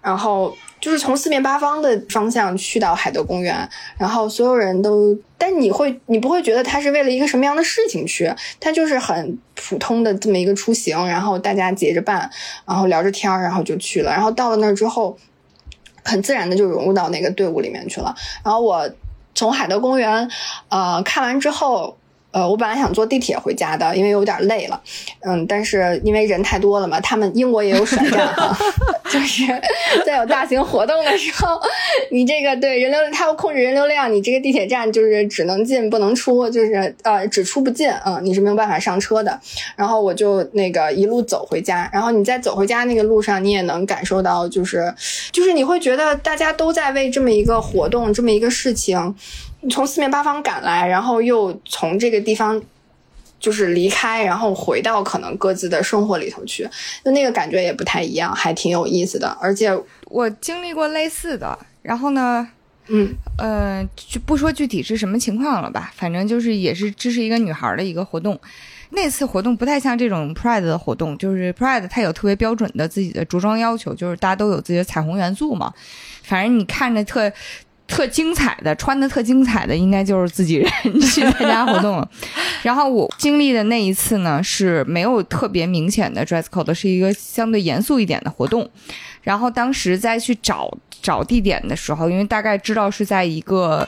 [0.00, 0.56] 然后。
[0.82, 12.28] 就是从四面八方的方向去到海德公园，然后所有人都，但你会，你不会觉得他是为了一个什么样的事情去，他就是很普通的这么一个出行，然后大家结着伴，
[12.66, 15.16] 然后聊着天儿然后就去了，然后到了那儿之后，
[16.04, 18.12] 很自然的就融入到那个队伍里面去了。
[18.44, 18.90] 然后我
[19.36, 20.28] 从海德公园，
[20.68, 21.96] 呃，看完之后。
[22.32, 24.80] 呃，我本来想坐地铁回家的，因为有点累了，
[25.20, 28.56] 嗯，但是因为人太多了嘛，他们英国也有甩站哈，
[29.12, 29.44] 就是
[30.04, 31.60] 在有大型活动的时候，
[32.10, 39.38] 你这个对人流，他要控制人流量，你这个地铁站就是只能进不能出，就是呃只出不进，嗯，你是没有办法上车的。
[39.76, 44.92] 然后我就那个一路走回家，然后你在走回家那个路上，你也能感受到，就是
[45.30, 49.14] 就是你会觉得大家都在为这么一个活动，这么一个事情。
[49.70, 52.60] 从四面八方赶来，然后又从这个地方
[53.38, 56.68] 就是离开，然后回到可能各自的生活里头去，
[57.04, 59.28] 就那个感觉也不太一样，还挺有意思的。
[59.40, 59.70] 而且
[60.06, 62.48] 我经历过类似的，然后呢，
[62.88, 68.38] 嗯呃，就不说具体是什么情况了吧，反正就是也是这是一个女孩的一个活动。
[68.90, 75.72] 那次活动不太像这种 Pride 的活动，就是 Pride 它有特别标准的自己的着装要求，就是大家都有自己的彩虹元素嘛。
[76.22, 77.32] 反正你看着特。
[77.92, 80.70] 特精彩的，穿的特精彩的，应该就是自己人
[81.02, 82.08] 去参加活动了。
[82.64, 88.66] 然后我经历的那一次呢，是没有特别明显的 dress code，是一个相对严肃一点的活动。
[89.20, 93.86] 然后当时在去找找地点的时候，因为大概知道是在一个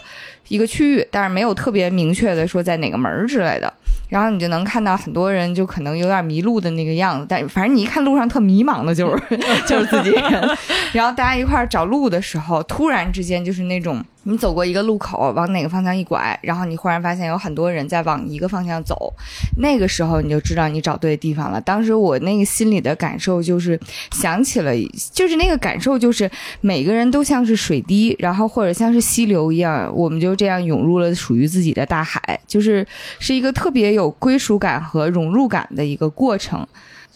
[0.48, 3.72] 一个区域，但是没有特别明确的说在哪个门之类的。
[4.10, 10.56] 然后你就能看到很多人就可能有点迷路的那个样子，但反正你一看路上特迷茫的，就是 就是自己人。
[10.92, 14.04] 然后大家一块找路的时候，突然之间就是那种。
[14.26, 19.12] 你走过一个路口，往哪个方向一拐，然后你忽然发现有很多人在往一个方向走，
[19.58, 21.60] 那个时候你就知道你找对地方了。
[21.60, 23.78] 当时我那个心里的感受就是
[24.12, 24.72] 想起了，
[25.12, 26.30] 就是那个感受就是
[26.62, 32.86] 每个人都像是水滴，然后或者像是溪流一样，我们就这样涌入了属于自己的大海，就是
[33.18, 36.66] 是一个特别有归属感和融入感的一个过程。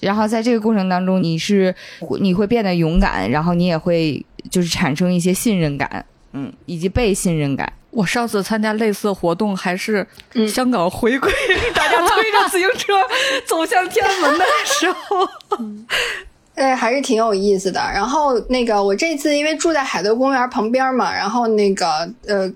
[0.01, 1.75] 然后在这个过程当中，你是
[2.21, 6.05] 你会变得勇敢，然后你也会就是产生一些信任感。
[6.33, 7.73] 嗯，以及被信任感。
[7.91, 10.07] 我上次参加类似活动，还是
[10.47, 11.33] 香港回归，
[11.75, 12.93] 大家推着自行车
[13.47, 15.27] 走向天安门的时候，
[16.55, 17.81] 对， 还是挺有意思的。
[17.81, 22.49] 然后那个，我这次因为住在海德公园旁边嘛，然后那个呃。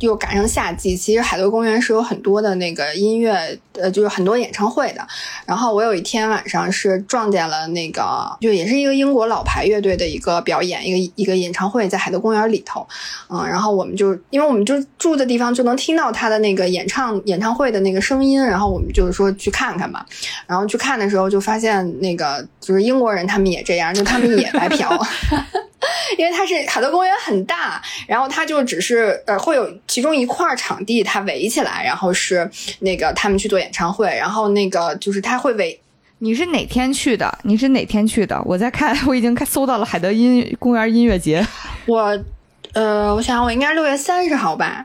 [0.00, 5.06] 又赶上夏季，其实海德公园是有很多的那个音乐，呃，就是很多演唱会的。
[5.46, 12.86] 然后我有一天晚上是撞见了那个，就也是一个英国老牌乐队的一个表演，一个一个演唱会，在海德公园里头。
[13.28, 20.04] 嗯，然后我们就因为我们就住的地方就能听到他的那个演唱演唱会的那个声音，然后我们就是说去看看吧。
[20.46, 24.90] 然后去看的时候就发现那个就是英国人他们也这样，就他们也白嫖。
[26.18, 32.50] 因为它是海德公园很大，然后它就只是呃会有其中一块场地它围起来，然后是
[32.80, 35.80] 那个他们去做演唱会，然后那个就是他会围。
[36.18, 37.38] 你是哪天去的？
[37.44, 38.38] 你是哪天去的？
[38.44, 41.46] 我在看，我已经看搜到了海德音公园音乐节。
[41.86, 42.18] 我
[42.74, 44.84] 呃，我想我应该是六月三十号吧，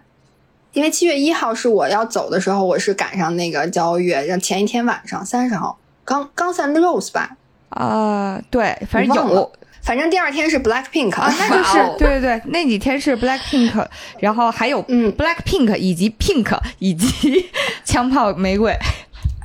[0.72, 7.36] 因为七月一号是我要走的时候，我是赶上那个交月，让前一天晚上三十号刚刚散 Rose 吧？
[7.70, 9.52] 啊，对，反正有。
[9.86, 13.88] 反正第二天是 Black Pink，啊那就是对对对，那几天是 Black Pink，
[14.20, 15.14] 然后还有嗯。
[15.14, 17.50] Black Pink 以及 Pink 以及
[17.86, 18.76] 枪炮玫瑰，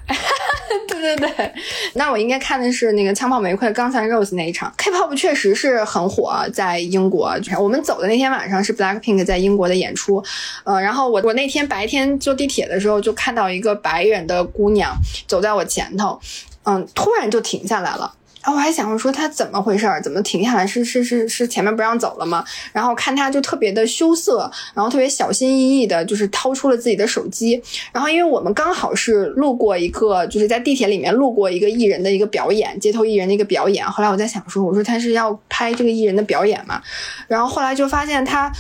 [0.89, 1.53] 对对对，
[1.95, 7.33] 那我应该看的是那个枪炮玫瑰刚才 Rose 那一场，K-pop 确实是很火，在英国。
[7.59, 10.25] 我们走的那天晚上是 Black Pink 在英国的演出，
[10.65, 14.97] 呃，然后我我那天白天坐地铁的时候就看到一个白人的姑娘
[15.27, 16.19] 走在我前头，
[16.65, 18.15] 嗯，突然就停下来了。
[18.43, 20.67] 然后我还想说他怎么回事儿，怎么停下来？
[20.67, 22.45] 是是是是前面不让走了吗？
[22.73, 27.63] 然后看他就特别的羞涩，然后特别小心翼翼的，就是掏出了自己的手机。
[27.93, 33.85] 然后因为我们刚好是路过一个，就是在地铁里面路过一个艺人的一个表演，街头艺人的一个表演。
[33.85, 36.81] 后来我在想说，我说他是要拍这个艺人的表演嘛？
[37.29, 38.51] 然后后来就发现他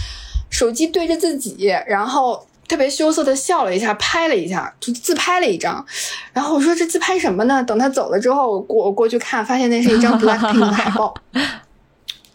[0.51, 2.47] 手机对着自己，然后。
[2.71, 5.85] 特别羞涩的笑了一下，拍了一下，就自拍了一张。
[6.33, 11.13] 然后我说：“这自拍什么呢？”等他走了之后，我过我过去看，发现那是一张 BLACKPINK 的海报。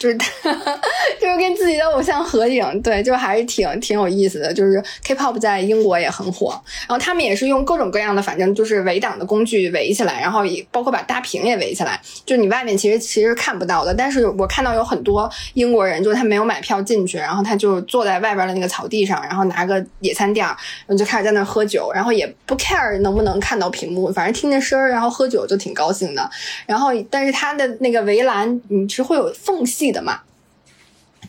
[0.05, 0.17] 就是
[1.19, 4.53] 就是跟自己的偶像合影，对，就还是挺挺有意思的。
[4.53, 6.49] 就是 K-pop 在英国也很火，
[6.87, 13.93] 然后他们也是用各种各样的，反正就是围挡的工具围起来，然后也包括把大屏也围起来，就你外面其实其实看不到的。
[13.93, 20.57] 但是我看到有很多英国人，就是他没有买票进去，然后他就坐在外边的那个草地上，然后拿个野餐垫，然
[20.89, 26.29] 后就开始在那喝酒，然后也不 care 能不能看到屏幕，反正听着声儿，然后喝酒就挺高兴的。
[26.67, 29.94] 然后但是他的那个围栏你是会有缝隙。
[29.95, 30.19] 的嘛，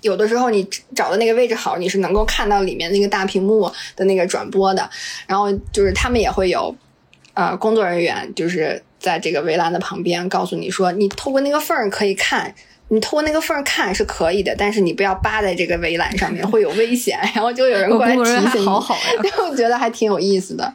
[0.03, 4.91] 有的时候你找的那个位置好，你是能够看到里面那个大屏幕的那个转播的。
[5.27, 6.77] 然后就是他们也会有，
[7.35, 12.55] 呃，工作人员就是在这个围栏的旁边告诉你说，你透过那个缝儿可以看，
[12.89, 17.19] 你透过那个缝儿看是可以的，但是你不要扒在这个围栏上面，会有危险。
[17.35, 20.75] 然后就有人过来提醒你，好好呀， 我觉得还挺有意思的。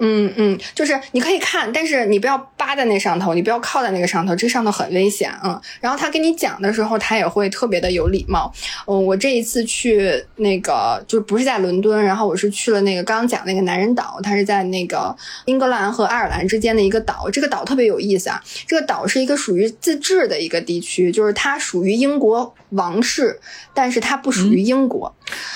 [0.00, 5.60] 嗯嗯，就是你可以看，但是你不要扒在那上头，你不要靠在那个上头，这上头很危险嗯。
[5.80, 8.52] 然后他跟你讲的时候，他也会特别的有礼貌。
[8.86, 15.14] 嗯，我这一次去那个就不是在伦敦，然后我是去了那个刚刚讲那个男人岛，它是在那个
[15.44, 17.28] 英格兰和爱尔兰之间的一个岛。
[17.30, 23.38] 这个岛特别有意思啊，这个岛是一个属于自治的一个地区，就是它属于英国王室，
[23.74, 25.12] 但是它不属于英国，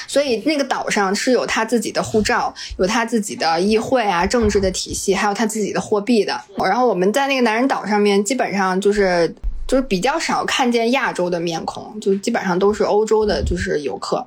[0.07, 4.25] 所以那个岛上是有他自己的护照，有他自己的议会啊。
[4.27, 6.41] 政治的体系，还有他自己的货币的。
[6.57, 9.33] 然后我们在那个男人岛上面，基本上就是
[9.67, 14.27] 就是比较少看见亚洲的面孔，就基本上都是欧洲的，就是游客。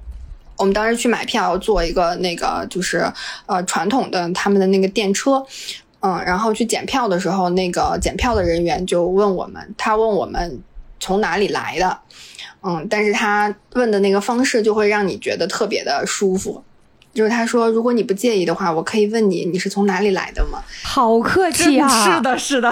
[0.55, 3.05] 我们当时去买票，坐一个那个就是
[3.45, 5.45] 呃传统的他们的那个电车，
[5.99, 10.59] 嗯，然后去检票的时候，那个检票的人员就问我们，他问我们
[10.99, 11.99] 从哪里来的，
[12.67, 16.61] 嗯，但是他问的那个方式就会让你觉得特别的舒服。
[17.13, 20.61] 就是他说，如果你不介意的话，我可以问你，你是从哪里来的吗？
[20.83, 21.87] 好客气啊！
[21.87, 22.71] 是的，是的，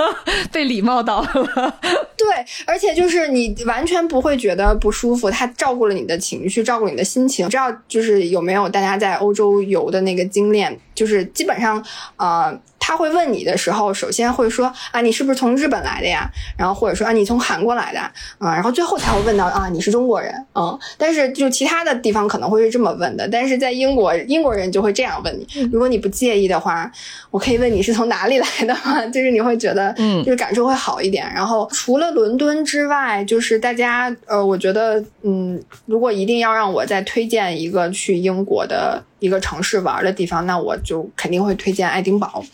[0.52, 1.28] 被礼貌到了。
[2.14, 2.26] 对，
[2.66, 7.46] 而且就是你完全不会觉得不舒服，他照顾了你的情绪，照顾你的心情。
[7.46, 11.82] 不知道就是有没有大家在欧洲游的那个经验，就是基本上，
[12.16, 12.58] 呃。
[12.86, 16.30] 他会问你的时候，首先会说啊，你是不是从日本来的呀？
[16.56, 17.98] 然后或者说啊，你从韩国来的
[18.38, 18.54] 啊？
[18.54, 20.32] 然后最后才会问到啊，你是中国人？
[20.54, 25.62] 嗯，但是就其他的地方可能会是这么问的，但是在英国，英国人就会这样问你。
[25.72, 26.88] 如果你不介意的话，
[27.32, 29.04] 我可以问你是从哪里来的吗？
[29.12, 31.28] 就是你会觉得，嗯，就是感受会好一点。
[31.34, 39.02] 然后除了伦敦之外，就是大家呃，我觉得嗯，如果一定要让我再推荐一个去英国的。
[39.18, 42.44] 一个城市玩的地方，那我就肯定会推荐爱丁堡。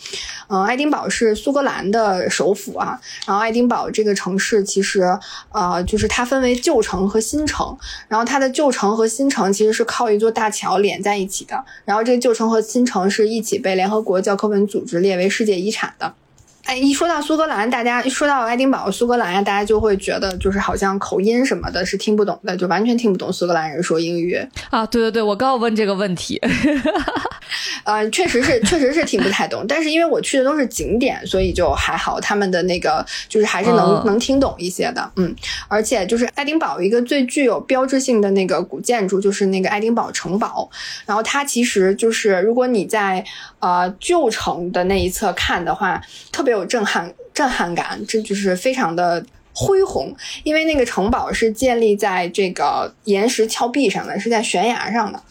[0.49, 2.99] 嗯，爱丁堡是苏格兰的首府啊。
[3.27, 5.03] 然后，爱丁堡这个城市其实，
[5.51, 7.77] 呃，就是它分为旧城和新城。
[8.09, 11.65] 然后，它的旧城和新城其实是靠一座大桥连在一起的。
[11.85, 16.15] 然后，这个旧城和新城是一起被联合国教科文组织列为世界遗产的。
[16.65, 24.41] 哎，一说到苏格兰，大家一说到爱丁堡、苏格兰呀，大家就会觉得就是好像口音什么的是听不懂的，就完全听不懂苏格兰人说英语
[24.71, 24.87] 啊。
[24.87, 26.41] 对对对，我刚要问这个问题。
[27.85, 29.67] 呃，确实是，确实是听不太懂。
[29.67, 35.13] 但是因为我去的都是景点，所以就还好，他们的那个就是还是能能听懂一些的。
[35.17, 35.35] 嗯，
[35.67, 40.71] 而且就是爱丁堡一个最具有标志性的那个古建筑就是那个爱丁堡城堡，
[41.07, 43.25] 然后它其实就是如果你在
[43.59, 46.01] 呃旧城的那一侧看的话，
[46.31, 46.53] 特别。
[46.53, 49.25] 有震撼震撼感，这就是非常的
[49.55, 50.15] 恢宏，
[50.45, 55.23] 因为那个城堡是建立在这个岩石峭壁上的，是在悬崖上的，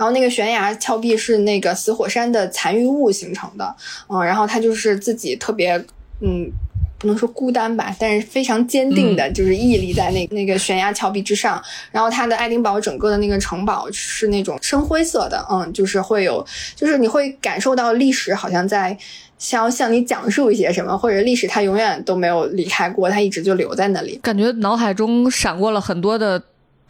[0.00, 3.76] 然后那个悬崖峭壁是那个死火山的残余物形成的，
[4.08, 5.76] 嗯，然后它就是自己特别，
[6.22, 6.50] 嗯，
[6.96, 11.62] 不能说孤单吧，但是非常坚定的，就是屹立在那那个悬崖峭壁之上，
[11.92, 16.42] 然后它的爱丁堡整个的那个城堡是那种深灰色的，嗯，就是会有，
[16.74, 18.96] 就是你会感受到历史好像在。
[19.40, 24.20] 想要向你讲述一些什么，或者历史它永远都没有离开过，它一直就留在那里。
[24.22, 26.38] 感觉脑海中闪过了很多的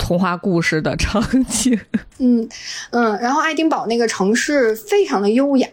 [0.00, 1.78] 童话故事的场景。
[2.18, 2.48] 嗯
[2.90, 5.68] 嗯，然后爱丁堡那个城市非常的优雅，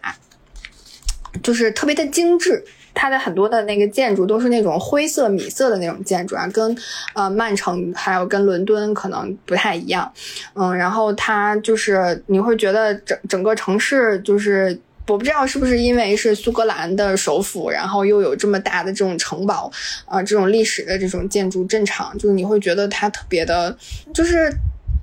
[1.42, 2.62] 就是特别的精致。
[2.94, 6.76] 它的很多的那个建筑都是那种灰色米色的那种建筑啊，跟
[7.14, 10.12] 呃曼城还有跟伦敦可能不太一样。
[10.54, 14.78] 嗯，然后它就是你会觉得整整个城市就是。
[15.08, 19.70] 我不知道是不是因为是苏格兰的首府，然后又有这么大的这种城堡，
[20.04, 23.74] 啊，这种历史的这种建筑镇场，就是你会觉得它特别的，
[24.12, 24.52] 就是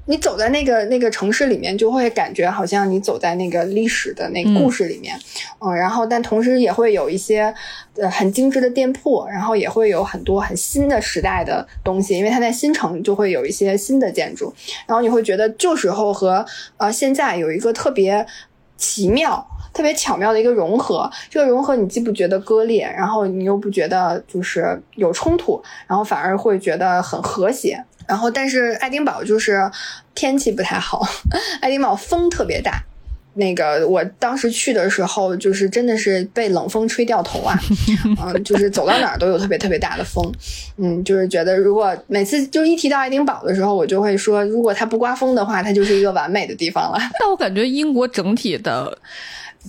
[0.06, 5.20] 你走在那个那个城市里面，就会感觉好像你走在那个历史的那故事里面，
[5.60, 7.52] 嗯，然后但同时也会有一些
[7.96, 14.54] 呃很精致的店铺，然后也会有很多很新的时代的东西，因为它在新城就会有一些新的建筑，
[14.86, 16.46] 然后你会觉得旧时候和
[16.78, 18.24] 呃现在有一个特别
[18.78, 19.48] 奇妙。
[19.76, 27.84] 特别巧妙的一个融合，这个融合你既不觉得割裂，然后你又不觉得就是有冲突，然后反而会觉得很和谐。
[28.08, 29.70] 然后，但是爱丁堡就是
[30.14, 31.06] 天气不太好，
[31.60, 32.82] 爱丁堡风特别大。
[33.38, 37.60] 那个我当时去的时候，就是真的是被冷风吹掉头啊，
[38.24, 40.24] 嗯，就是走到哪儿都有特别特别大的风，
[40.78, 46.98] 嗯，就是觉得如果每次就一提到爱丁堡的时候，我就会说，如果它不刮风的话，它就是一个完美的地方了。
[47.20, 48.98] 但我感觉英国整体的。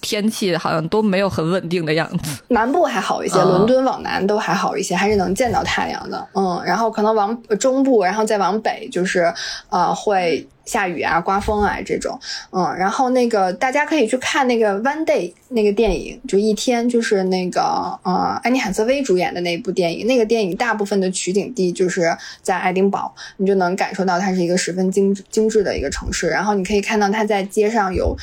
[0.00, 6.26] 天气好像都没有很稳定的样子，南部还好一些，伦敦往南都还好一些，还是能见到太阳的。
[6.34, 9.32] 嗯，然后可能往中部，然后再往北，就是
[9.70, 12.18] 呃会下雨啊、刮风啊这种。
[12.50, 17.62] 嗯，然后那个大家可以去看那个《One Day》那个电影，就一天，就是那个
[18.02, 20.06] 呃安妮海瑟薇主演的那部电影。
[20.06, 26.28] 那个电影大部分的取景地就是在爱丁堡，你就能感受到它是一个十分精精致的一个城市。
[26.28, 28.16] 然后你可以看到它在街上有。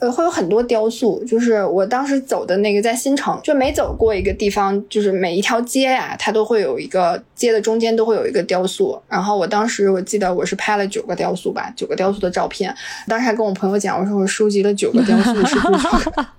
[0.00, 9.00] 呃，会有很多雕塑，就是我当时走的那个在新城，就每走过一个地方，就是每一条街呀，它都会有一个街的中间都会有一个雕塑。
[9.08, 12.74] 然后我当时我记得我是拍了九个雕塑吧，九个雕塑的照片。
[13.06, 15.88] 当时还跟我朋友讲，我说我收集了九个雕塑是不是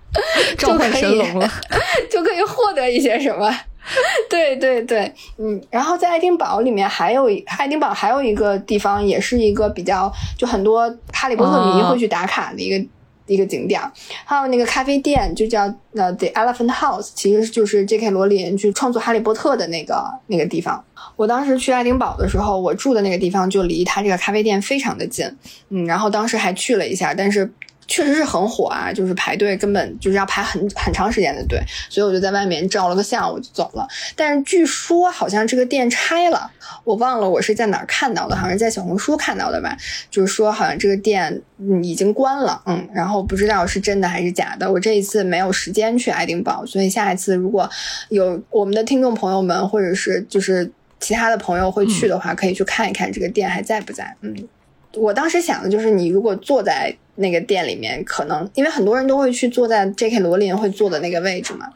[0.57, 1.49] 召唤神龙了，
[2.11, 3.49] 就可以获得一些什么？
[4.30, 5.60] 对对对，嗯。
[5.72, 12.86] 然后在爱丁堡里面还有爱丁堡还有一个地方，也是一个比较就很多哈利波特迷会去打卡的一个。
[13.28, 13.82] 一个景点，
[14.24, 15.62] 还有那个咖啡店，就叫
[15.94, 18.10] 呃 The Elephant House，其实就是 J.K.
[18.12, 20.84] 罗琳去创作《哈利波特》的那个那个地方。
[21.16, 25.26] 我当时去爱丁堡的时候，我住的那个地方就离他这个咖啡店非常的近，
[25.70, 27.52] 嗯，然后当时还去了一下，但是
[27.88, 33.88] 确实是很火啊，就是排队根本就是要排很很长时间的队，所以我就在外面照了个相，我就走了。
[34.16, 36.49] 但是据说好像这个店拆了，
[36.84, 39.78] 我忘了我是在哪儿看到的，好像是在小红书看到的吧。
[40.10, 44.72] 就是说好像这个店嗯已经关了，嗯，然后不知道是真的还是假的。
[44.72, 47.70] 我这一次没有时间去爱丁堡，所以下一次如果
[48.10, 54.16] 有我们的听众朋友们或者是就是其他的朋友会去的话，可以去看一看这个店还在不在。
[54.22, 54.36] 嗯，
[54.95, 56.95] 我当时想的就是你如果坐在。
[57.16, 60.20] 那个店里面可能，因为很多人都会去坐在 J.K.
[60.20, 61.68] 罗琳会坐的那个位置嘛，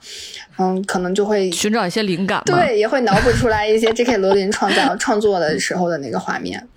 [0.60, 4.18] 嗯，可能就会寻找一些灵感，对，也会脑补出来一些 J.K.
[4.18, 6.68] 罗琳创造 创作的时候的那个画面，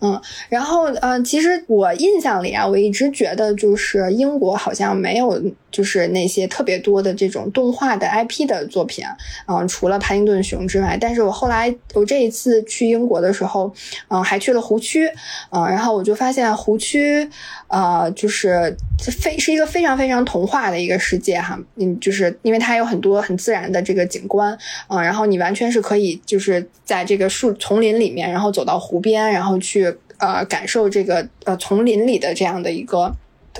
[0.00, 5.40] 嗯，然后呃，其实我印象里啊，我一直觉得就是英国好像没有
[5.70, 9.04] 就是那些特别多的这种动画的 IP 的作品，
[9.46, 13.70] 嗯，除了帕丁顿熊之外，但是我后来我这一次去英国的时候，
[14.08, 15.06] 嗯，还去了湖区，
[15.50, 17.28] 嗯，然后我就发现湖区，
[17.68, 18.10] 呃。
[18.16, 24.56] 就是非是一个非常非常童话的一个世界哈，嗯，就是因为它有很多很自然的这个景观，
[24.88, 33.12] 嗯，然后你完全是可以就是在这个树丛林里面，然后走到湖边，然后去呃感受这个呃丛林里的这样的一个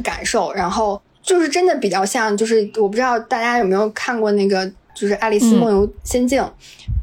[0.02, 6.42] 感受，然后就是真的比较像，就是我不知道大家有没有看过那个就是《爱丽丝梦游仙境》。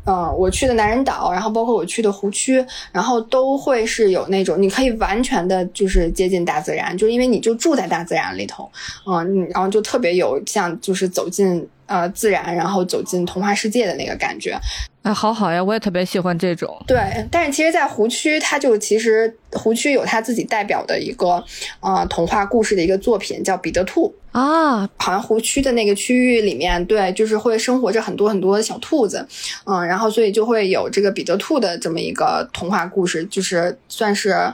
[0.06, 8.70] 嗯，我去的男人岛，然后包括我去的湖区，然后都会是有那种你可以完全的，就是接近大自然，就是因为你就住在大自然里头，
[9.06, 14.60] 嗯，然后就特别有像就是走进呃自然，然后走进童话世界的那个感觉。
[15.04, 16.82] 哎，好好呀，我也特别喜欢这种。
[16.88, 16.98] 对，
[17.30, 21.44] 但是其实，在湖区，它就其实湖区有它自己代表的一个
[21.82, 24.90] 呃童话故事的一个作品，叫《彼得兔》啊。
[24.96, 29.28] 好像湖区的那个区域里面，对，就是会生活着很多很多的小兔子，
[29.66, 34.54] 嗯，然后所以就会有这个彼得兔的这么一个童话故事，就是算是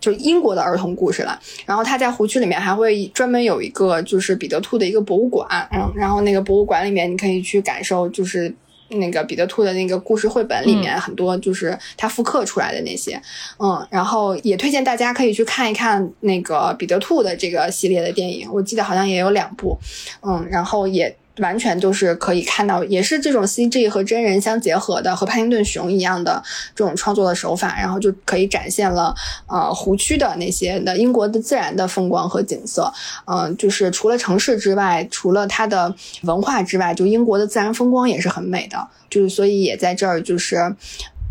[0.00, 1.38] 就英国的儿童故事了。
[1.66, 8.54] 然后它在湖区里面还会专门有一个就是彼得兔的一个博物馆，嗯，然后那个博物馆里面你可以去感受就是。
[8.90, 13.20] 那个彼得兔的那个故事绘本里面很多就是他复刻出来的那些，
[13.58, 19.78] 嗯，然后也推荐大家可以去看一看那个彼得兔的这个系列的电影，我记得好像也有两部，
[20.22, 21.14] 嗯，然后也。
[21.40, 26.42] 完全就是可以看到，也是这种 CG 和真人相结合的，和帕丁顿熊一样的
[26.74, 29.14] 这种创作的手法，然后就可以展现了
[29.46, 32.92] 呃湖区的那些的英国的自然的风光和景色。
[33.26, 38.88] 嗯，就是除了城市之外，除了它的文化之外，就英国的自然风光也是很美的。
[39.10, 40.74] 就是所以也在这儿就是。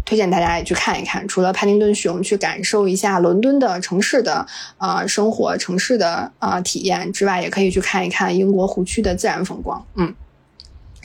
[0.07, 4.47] 推荐大家也去看一看，除了帕丁顿熊去感受一下伦敦的城市的
[4.77, 9.85] 啊生活、城市的啊体验之外，也可以去看一看英国湖区的自然风光。
[9.95, 10.15] 嗯，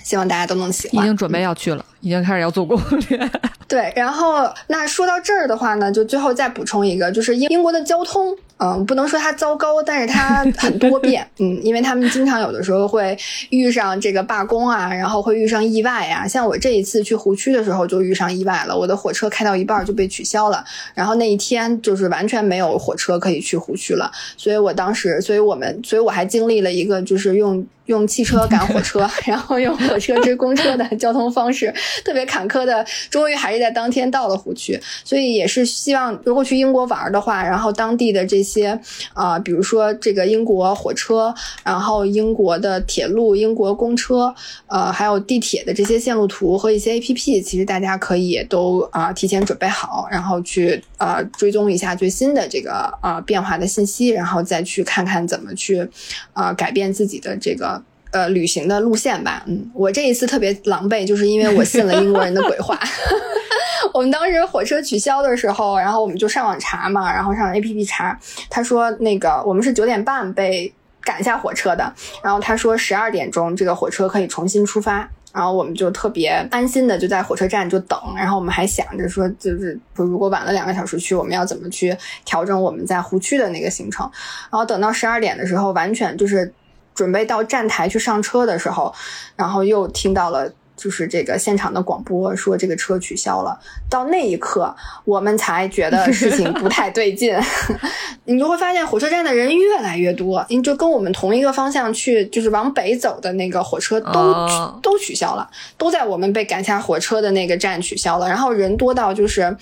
[0.04, 1.04] 希望大家都能喜欢。
[1.04, 3.28] 已经准备要去了，已经开始要做攻略。
[3.66, 8.36] 对，然后那说到这儿的话呢，就最后再补充一个，就是英英国的交通。
[8.62, 11.26] 嗯，不能说它糟糕，但是它 很多变。
[11.38, 13.18] 嗯，因为他们经常有的时候会
[13.50, 16.28] 遇上这个罢工啊，然后会遇上意外啊。
[16.28, 20.64] 像我这一次去湖区的时候就遇上意外了，我的火车开到一半就被取消了，
[20.94, 24.08] 然后那一天就是完全没有火车可以去湖区了。
[24.36, 31.72] 所以我当时，所以我们，所以我还经历了一个就是用用汽车赶火车， 然后用火车追公车的交通方式，
[32.04, 34.80] 特别坎坷的，终于还是在当天到了湖区。
[35.04, 38.72] 所以也是希望，如果去英国玩的话，然后当地的这些。
[39.14, 44.34] 啊，比如说这个英国火车，然后英国的铁路、英国公车，
[44.66, 55.86] 呃，还有地铁的这些线路图和一些 A P P，其实大家可以都啊提前准备好，然后去呃追踪一下最新的这个啊变化的信息，然后再去看看怎么去
[56.32, 57.81] 啊改变自己的这个
[58.12, 59.42] 呃旅行的路线吧。
[59.46, 62.78] 嗯，我这一次特别狼狈，就是因为我信了英国人的鬼话。
[63.92, 68.18] 我们当时火车取消的时候，然后我们就上网查嘛，然后上 A P P 查，
[68.48, 70.72] 他说那个我们是九点半被
[71.02, 81.94] 赶下火车的，然后他说十二点钟这个火车可以重新出发，然后我们就特别安心的就在火车站就等，然后我们还想着说就是如果晚了两个小时去，我们要怎么去
[82.24, 84.08] 调整我们在湖区的那个行程，
[84.50, 86.50] 然后等到十二点的时候，完全就是
[86.94, 88.94] 准备到站台去上车的时候，
[89.36, 90.52] 然后又听到了。
[90.74, 93.56] 就是这个现场的广播说这个车取消了，
[93.88, 94.74] 到那一刻
[95.04, 97.38] 我们才觉得事情不太对劲。
[98.24, 104.48] 你就会发现火车站的人越来越多，你就跟我们同一个方向去，就是往北走的那个火车都
[104.82, 105.48] 都取消了，
[105.78, 108.26] 都在我们被赶下火车的那个站取消了。
[108.26, 109.56] 然后人多到就是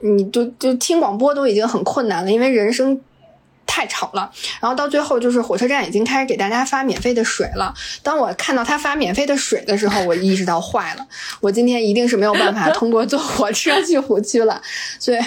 [0.00, 3.00] 你就就听广播都已经很困难了，因为人声。
[3.74, 4.30] 太吵了，
[4.60, 7.74] 然后到最后就是火车站已经开始给大家发免费的水了。
[8.04, 11.04] 当我看到他发免费的水的时候，我意识到坏了，
[11.40, 14.62] 我今天一定是没有办法通过坐火车去湖区了。
[15.00, 15.18] 所以，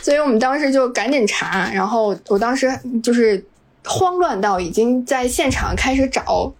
[0.00, 2.72] 所以我们当时就赶紧查，然后我当时
[3.02, 3.44] 就是
[3.84, 6.52] 慌乱到已经在现场开始找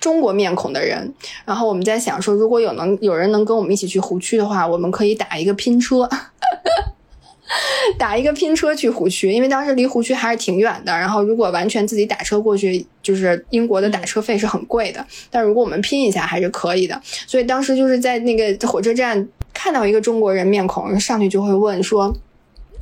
[0.00, 1.14] 中国面孔的人。
[1.46, 6.06] 然后我们在想说，如果有能有人能跟我们一起去湖区的话，我们可以打一个拼车。
[7.98, 10.92] 打一个拼车去湖区，因为当时离湖区还是挺远的。
[10.92, 15.04] 然后如果完全自己打车过去，就是英国的打车费是很贵的。
[15.30, 17.00] 但如果我们拼一下还是可以的。
[17.26, 22.14] 所以当时就是在那个火车站看到一个中国人面孔，上去就会问说。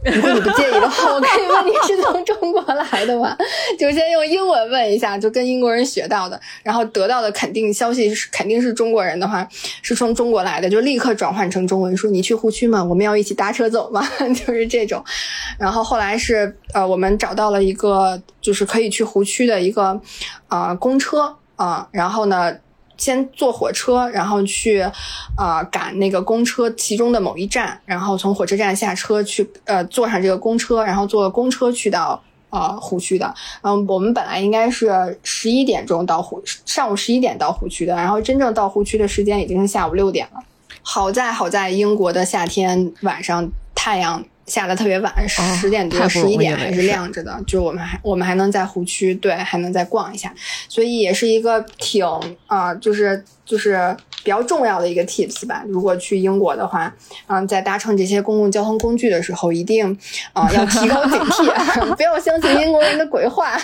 [0.04, 3.36] 如果你不介意的话，我可以问你是从中国来的吗？
[3.78, 9.46] 就先用英文问一下，就跟英国人学到的，然后得到的肯定消息是肯定是中国人的话，
[9.82, 12.82] 是从中国来的，就立刻转换成中文说：“你去湖区吗？
[12.82, 14.02] 我们要一起搭车走吗？”
[14.34, 15.04] 就是这种。
[15.58, 20.00] 然后后来是呃，我们找到了一个就是可以去湖区的一个
[20.48, 22.56] 啊公车啊，然后呢。
[23.00, 24.82] 先坐火车，然后去，
[25.38, 33.34] 呃，赶那个公车其中的某一站，然后从火车站下车去，呃，坐上这个公车，然后坐公车去到呃湖区的。
[33.62, 40.40] 嗯，我们本来应该是十一点钟到湖，上午十一点到湖区的，然后真正到湖区的时间已经是下午六点了。
[40.82, 44.22] 好在好在英国的夏天晚上太阳。
[44.50, 50.34] 下的特别晚，十点多、十一点还是亮着的，就我们还我们还能在湖区，对，还能再逛一下，
[50.68, 52.04] 所以也是一个挺
[52.46, 53.96] 啊，就是就是。
[54.22, 56.94] 比较重要的一个 tips 吧，如果去英国的话，
[57.26, 59.96] 嗯，在搭乘这些公共交通工具的时候，一定
[60.32, 61.46] 啊要提高警惕，
[61.96, 63.58] 不要相信英国人的鬼话，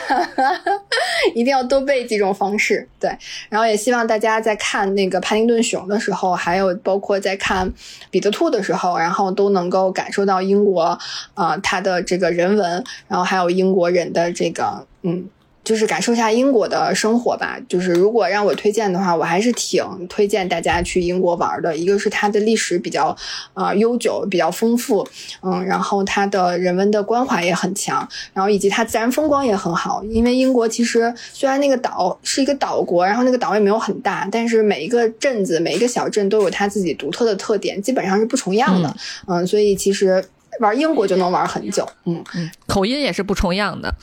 [1.35, 2.89] 一定要多备几种方式。
[2.99, 3.11] 对，
[3.49, 7.70] 然后也希望大家在看那个帕丁顿熊的时候，还有包括在看
[8.11, 10.99] 彼得兔的时候，然后都能够感受到英国
[11.35, 15.28] 啊它的这个人文，然后还有英国人的这个嗯。
[15.67, 17.59] 就是感受一下英国的生活吧。
[17.69, 21.77] 就是如果让我推荐的话，我还是挺推荐大家去英国玩的。
[21.77, 23.15] 一个是它的历史比较
[23.53, 25.05] 啊悠久，比较丰富，
[25.43, 30.05] 嗯，然后它的人文的关怀也很强，然后以及它自然风光也很好。
[30.05, 38.97] 因为英国其实虽然那个岛是一个岛国，然后那个岛也没有很大，但是每一个镇子、每一个小镇都有它自己独特的特点，基本上是不重样的。
[39.27, 40.25] 嗯，所以其实。
[40.61, 43.95] 玩英国就能玩很久，嗯嗯，口音也是不重样的，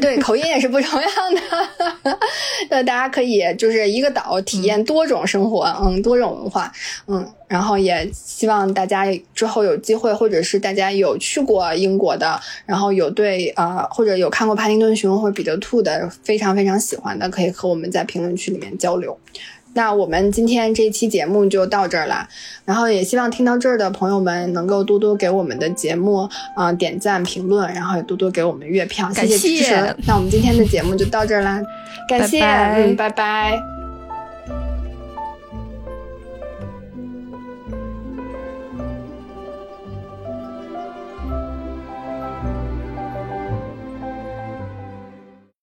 [0.00, 2.16] 对，口音也是不重样的。
[2.70, 6.72] 那大家可以就是一个岛体验多种生活，嗯，多种文化，
[7.06, 9.04] 嗯，然后也希望大家
[9.34, 19.18] 之后有机会，或者是大家有去过英国的，然后有对啊，或者有看过帕丁顿熊或者彼得兔的，非常非常喜欢的，可以和我们在评论区里面交流。
[19.76, 22.26] 那我们今天这期节目就到这儿啦，
[22.64, 26.26] 然后也希望听到这儿的朋友们能够多多给我们的节目
[26.56, 29.74] 啊点赞、评论，然后也多多给我们月票，谢谢支持。
[30.06, 31.60] 那我们今天的节目就到这儿啦，
[32.08, 33.75] 感谢，嗯，拜拜。